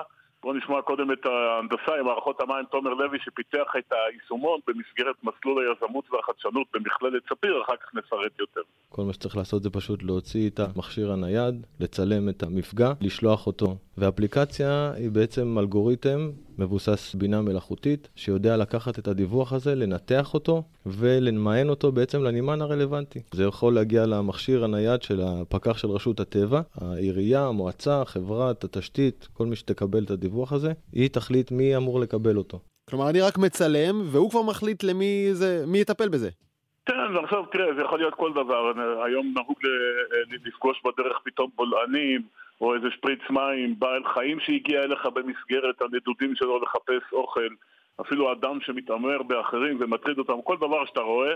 בואו 0.44 0.54
נשמע 0.54 0.82
קודם 0.82 1.12
את 1.12 1.26
ההנדסאי 1.26 2.02
מערכות 2.06 2.42
המים 2.42 2.66
תומר 2.72 2.94
לוי 2.94 3.18
שפיתח 3.20 3.68
את 3.78 3.92
היישומון 3.92 4.60
במסגרת 4.68 5.16
מסלול 5.24 5.68
היזמות 5.68 6.06
והחדשנות 6.12 6.68
במכללת 6.74 7.24
ספיר, 7.30 7.62
אחר 7.62 7.76
כך 7.78 7.96
נפרט 7.96 8.40
יותר. 8.40 8.62
כל 8.90 9.02
מה 9.02 9.14
שצריך 9.14 9.38
לעשות 9.38 9.64
זה 9.64 9.70
פשוט 9.70 10.04
להוציא 10.04 10.50
את 10.50 10.60
המכשיר 10.60 11.12
הנייד, 11.12 11.66
לצלם 11.80 12.30
את 12.30 12.44
המפגע, 12.44 12.92
לשלוח 13.02 13.48
אותו. 13.48 13.76
ואפליקציה 14.00 14.92
היא 14.96 15.12
בעצם 15.12 15.60
אלגוריתם 15.60 16.30
מבוסס 16.58 17.16
בינה 17.16 17.42
מלאכותית, 17.42 18.10
שיודע 18.16 18.58
לקחת 18.58 19.00
את 19.00 19.08
הדיווח 19.08 19.54
הזה, 19.54 19.76
לנתח 19.76 20.34
אותו 20.34 20.64
ולנמיין 20.86 21.70
אותו 21.70 21.92
בעצם 21.92 22.24
לנימן 22.24 22.62
הרלוונטי. 22.62 23.20
זה 23.32 23.44
יכול 23.44 23.74
להגיע 23.74 24.06
למכשיר 24.06 24.64
הנייד 24.64 25.02
של 25.02 25.22
הפקח 25.22 25.78
של 25.78 25.88
רשות 25.88 26.20
הטבע, 26.20 26.62
העירייה, 26.76 27.46
המועצה, 27.46 28.06
חברת, 28.06 28.64
התשתית, 28.64 29.28
כל 29.34 29.46
מי 29.46 29.56
שתקבל 29.56 30.04
את 30.04 30.12
הדיווח 30.12 30.54
הזה, 30.54 30.72
היא 30.94 31.10
תחליט 31.10 31.52
מי 31.52 31.78
אמור 31.78 32.00
לקבל 32.00 32.38
אותו. 32.38 32.60
כלומר, 32.90 33.10
אני 33.10 33.22
רק 33.22 33.38
מצלם, 33.38 34.02
והוא 34.06 34.30
כבר 34.30 34.42
מחליט 34.42 34.84
למי 34.84 35.30
זה, 35.32 35.64
מי 35.68 35.78
יטפל 35.78 36.10
בזה. 36.10 36.30
כן, 36.86 37.16
ועכשיו 37.16 37.46
תראה, 37.52 37.76
זה 37.76 37.82
יכול 37.82 38.00
להיות 38.00 38.14
כל 38.16 38.32
דבר. 38.32 38.72
היום 39.06 39.34
נהוג 39.36 39.58
לפגוש 40.46 40.82
בדרך 40.86 41.18
פתאום 41.26 41.50
בולענים, 41.56 42.22
או 42.62 42.76
איזה 42.76 42.88
שפריץ 42.92 43.20
מים, 43.30 43.80
בעל 43.80 44.04
חיים 44.14 44.40
שהגיע 44.40 44.84
אליך 44.84 45.06
במסגרת 45.06 45.82
הנדודים 45.82 46.36
שלו 46.36 46.60
לחפש 46.60 47.14
אוכל, 47.14 47.48
אפילו 48.02 48.32
אדם 48.32 48.62
שמתעמר 48.62 49.24
באחרים 49.24 49.78
ומטריד 49.80 50.20
אותם, 50.20 50.42
כל 50.42 50.58
דבר 50.58 50.86
שאתה 50.86 51.02
רואה, 51.02 51.34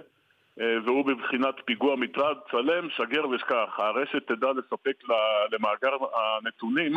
אה, 0.62 0.78
והוא 0.86 1.06
בבחינת 1.06 1.56
פיגוע 1.66 1.96
מטרד, 1.96 2.38
צלם, 2.52 2.90
שגר 2.90 3.30
ושכח. 3.30 3.70
הרשת 3.78 4.28
תדע 4.28 4.48
לספק 4.52 5.04
למאגר 5.52 5.98
הנתונים 6.16 6.94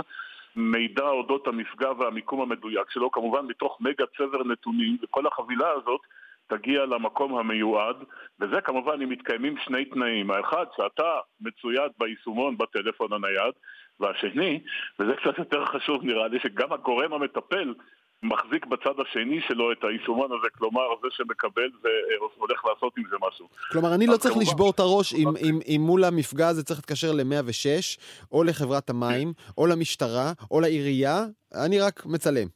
מידע 0.57 1.09
אודות 1.09 1.47
המפגע 1.47 1.93
והמיקום 1.93 2.41
המדויק 2.41 2.91
שלו, 2.91 3.11
כמובן 3.11 3.47
מתוך 3.47 3.79
מגה 3.81 4.05
צבר 4.17 4.45
נתונים, 4.45 4.97
וכל 5.03 5.27
החבילה 5.27 5.71
הזאת 5.71 6.01
תגיע 6.47 6.87
למקום 6.87 7.39
המיועד, 7.39 7.97
וזה 8.41 8.61
כמובן 8.61 9.03
אם 9.03 9.09
מתקיימים 9.09 9.55
שני 9.59 9.85
תנאים. 9.85 10.31
האחד, 10.31 10.65
שאתה 10.77 11.19
מצויד 11.41 11.93
ביישומון 11.99 12.59
בטלפון 12.59 13.13
הנייד, 13.13 13.55
והשני, 14.01 14.61
וזה 14.99 15.13
קצת 15.17 15.39
יותר 15.39 15.65
חשוב 15.65 16.05
נראה 16.05 16.29
לי, 16.29 16.39
שגם 16.41 16.73
הגורם 16.73 17.13
המטפל 17.13 17.75
מחזיק 18.23 18.67
בצד 18.67 19.01
השני 19.01 19.41
שלו 19.49 19.73
את 19.73 19.85
היישומון 19.85 20.31
הזה, 20.33 20.49
כלומר 20.59 20.83
זה 21.03 21.09
שמקבל 21.11 21.71
והולך 21.83 22.65
לעשות 22.65 22.99
עם 22.99 23.05
זה 23.11 23.17
משהו. 23.29 23.49
כלומר, 23.73 23.95
אני 23.95 24.07
לא 24.07 24.17
צריך 24.17 24.35
כמובן... 24.35 24.43
לשבור 24.43 24.71
את 24.71 24.79
הראש 24.79 25.15
אם, 25.15 25.29
אם, 25.29 25.59
אם 25.69 25.81
מול 25.81 26.05
המפגע 26.05 26.49
הזה 26.49 26.65
צריך 26.65 26.79
להתקשר 26.79 27.13
ל-106, 27.13 27.99
או 28.33 28.45
לחברת 28.45 28.91
המים, 28.91 29.33
או 29.59 29.67
למשטרה, 29.67 30.33
או 30.51 30.61
לעירייה, 30.61 31.25
אני 31.65 31.81
רק 31.81 32.07
מצלם. 32.07 32.47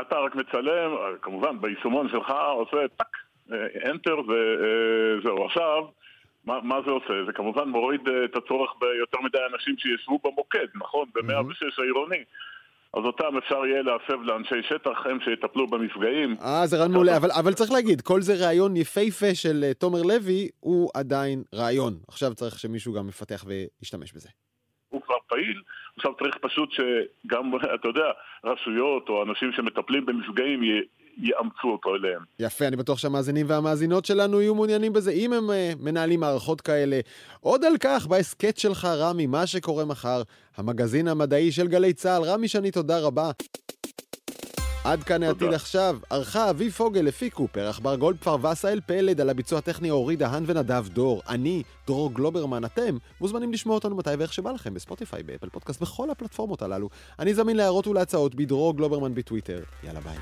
אתה 0.00 0.16
רק 0.16 0.34
מצלם, 0.34 0.90
כמובן 1.22 1.60
ביישומון 1.60 2.08
שלך 2.08 2.32
עושה 2.56 2.76
טאק, 2.96 3.16
enter 3.84 4.18
וזהו. 4.20 5.44
עכשיו, 5.46 5.82
מה, 6.46 6.60
מה 6.62 6.76
זה 6.84 6.90
עושה? 6.90 7.24
זה 7.26 7.32
כמובן 7.32 7.68
מוריד 7.68 8.08
אה, 8.08 8.24
את 8.24 8.36
הצורך 8.36 8.70
ביותר 8.80 9.20
מדי 9.20 9.38
אנשים 9.54 9.74
שישבו 9.78 10.18
במוקד, 10.24 10.66
נכון? 10.74 11.08
ב-106 11.14 11.82
העירוני. 11.82 12.24
אז 12.94 13.04
אותם 13.04 13.36
אפשר 13.38 13.66
יהיה 13.66 13.82
להסב 13.82 14.22
לאנשי 14.22 14.62
שטח, 14.68 15.06
הם 15.06 15.18
שיטפלו 15.20 15.66
במפגעים. 15.66 16.36
אה, 16.42 16.66
זה 16.66 16.76
רעיון 16.76 16.92
מעולה, 16.92 17.16
אבל, 17.16 17.28
אבל 17.40 17.52
צריך 17.52 17.70
להגיד, 17.72 18.00
כל 18.00 18.20
זה 18.20 18.34
רעיון 18.46 18.76
יפהפה 18.76 19.34
של 19.34 19.64
uh, 19.70 19.74
תומר 19.74 20.02
לוי, 20.02 20.48
הוא 20.60 20.90
עדיין 20.94 21.42
רעיון. 21.54 21.92
עכשיו 22.08 22.34
צריך 22.34 22.58
שמישהו 22.58 22.92
גם 22.92 23.08
יפתח 23.08 23.44
וישתמש 23.46 24.12
בזה. 24.12 24.28
הוא 24.88 25.02
כבר 25.02 25.14
פעיל, 25.28 25.62
עכשיו 25.96 26.12
צריך 26.18 26.36
פשוט 26.40 26.70
שגם, 26.72 27.52
אתה 27.74 27.88
יודע, 27.88 28.10
רשויות 28.44 29.08
או 29.08 29.22
אנשים 29.22 29.52
שמטפלים 29.52 30.06
במפגעים 30.06 30.62
יאמצו 31.16 31.68
אותו 31.68 31.94
אליהם. 31.94 32.22
יפה, 32.38 32.66
אני 32.66 32.76
בטוח 32.76 32.98
שהמאזינים 32.98 33.46
והמאזינות 33.48 34.04
שלנו 34.04 34.40
יהיו 34.40 34.54
מעוניינים 34.54 34.92
בזה, 34.92 35.10
אם 35.10 35.32
הם 35.32 35.50
uh, 35.50 35.52
מנהלים 35.80 36.20
מערכות 36.20 36.60
כאלה. 36.60 37.00
עוד 37.40 37.64
על 37.64 37.76
כך, 37.80 38.06
בהסכת 38.06 38.58
שלך, 38.58 38.84
רמי, 38.84 39.26
מה 39.26 39.46
שקורה 39.46 39.84
מחר, 39.84 40.22
המגזין 40.56 41.08
המדעי 41.08 41.52
של 41.52 41.68
גלי 41.68 41.92
צה"ל. 41.92 42.22
רמי 42.22 42.48
שני, 42.48 42.70
תודה 42.70 43.00
רבה. 43.00 43.30
עד 44.86 45.02
כאן 45.02 45.22
העתיד 45.22 45.52
עכשיו, 45.52 45.96
ערכה 46.10 46.50
אביב 46.50 46.72
פוגל, 46.72 47.08
הפיקו, 47.08 47.48
פרח 47.52 47.78
בר 47.78 47.96
גולדפר 47.96 48.36
ועשאל 48.40 48.80
פלד, 48.86 49.20
על 49.20 49.30
הביצוע 49.30 49.58
הטכני 49.58 49.90
אורי 49.90 50.16
דהן 50.16 50.44
ונדב 50.46 50.88
דור. 50.88 51.22
אני, 51.28 51.62
דרור 51.86 52.14
גלוברמן, 52.14 52.64
אתם 52.64 52.96
מוזמנים 53.20 53.52
לשמוע 53.52 53.74
אותנו 53.74 53.96
מתי 53.96 54.10
ואיך 54.18 54.32
שבא 54.32 54.52
לכם, 54.52 54.74
בספוטיפיי, 54.74 55.22
באפל 55.22 55.48
פודקאסט, 55.48 55.80
בכל 55.80 56.10
הפלטפורמות 56.10 56.62
הללו. 56.62 56.88
אני 57.18 57.34
זמין 57.34 57.56
להערות 57.56 57.86
ולהצעות 57.86 58.34
בדרור 58.34 58.76
גלוברמן 58.76 59.14
בטוויטר. 59.14 59.60
יאללה 59.84 60.00
ביי. 60.00 60.16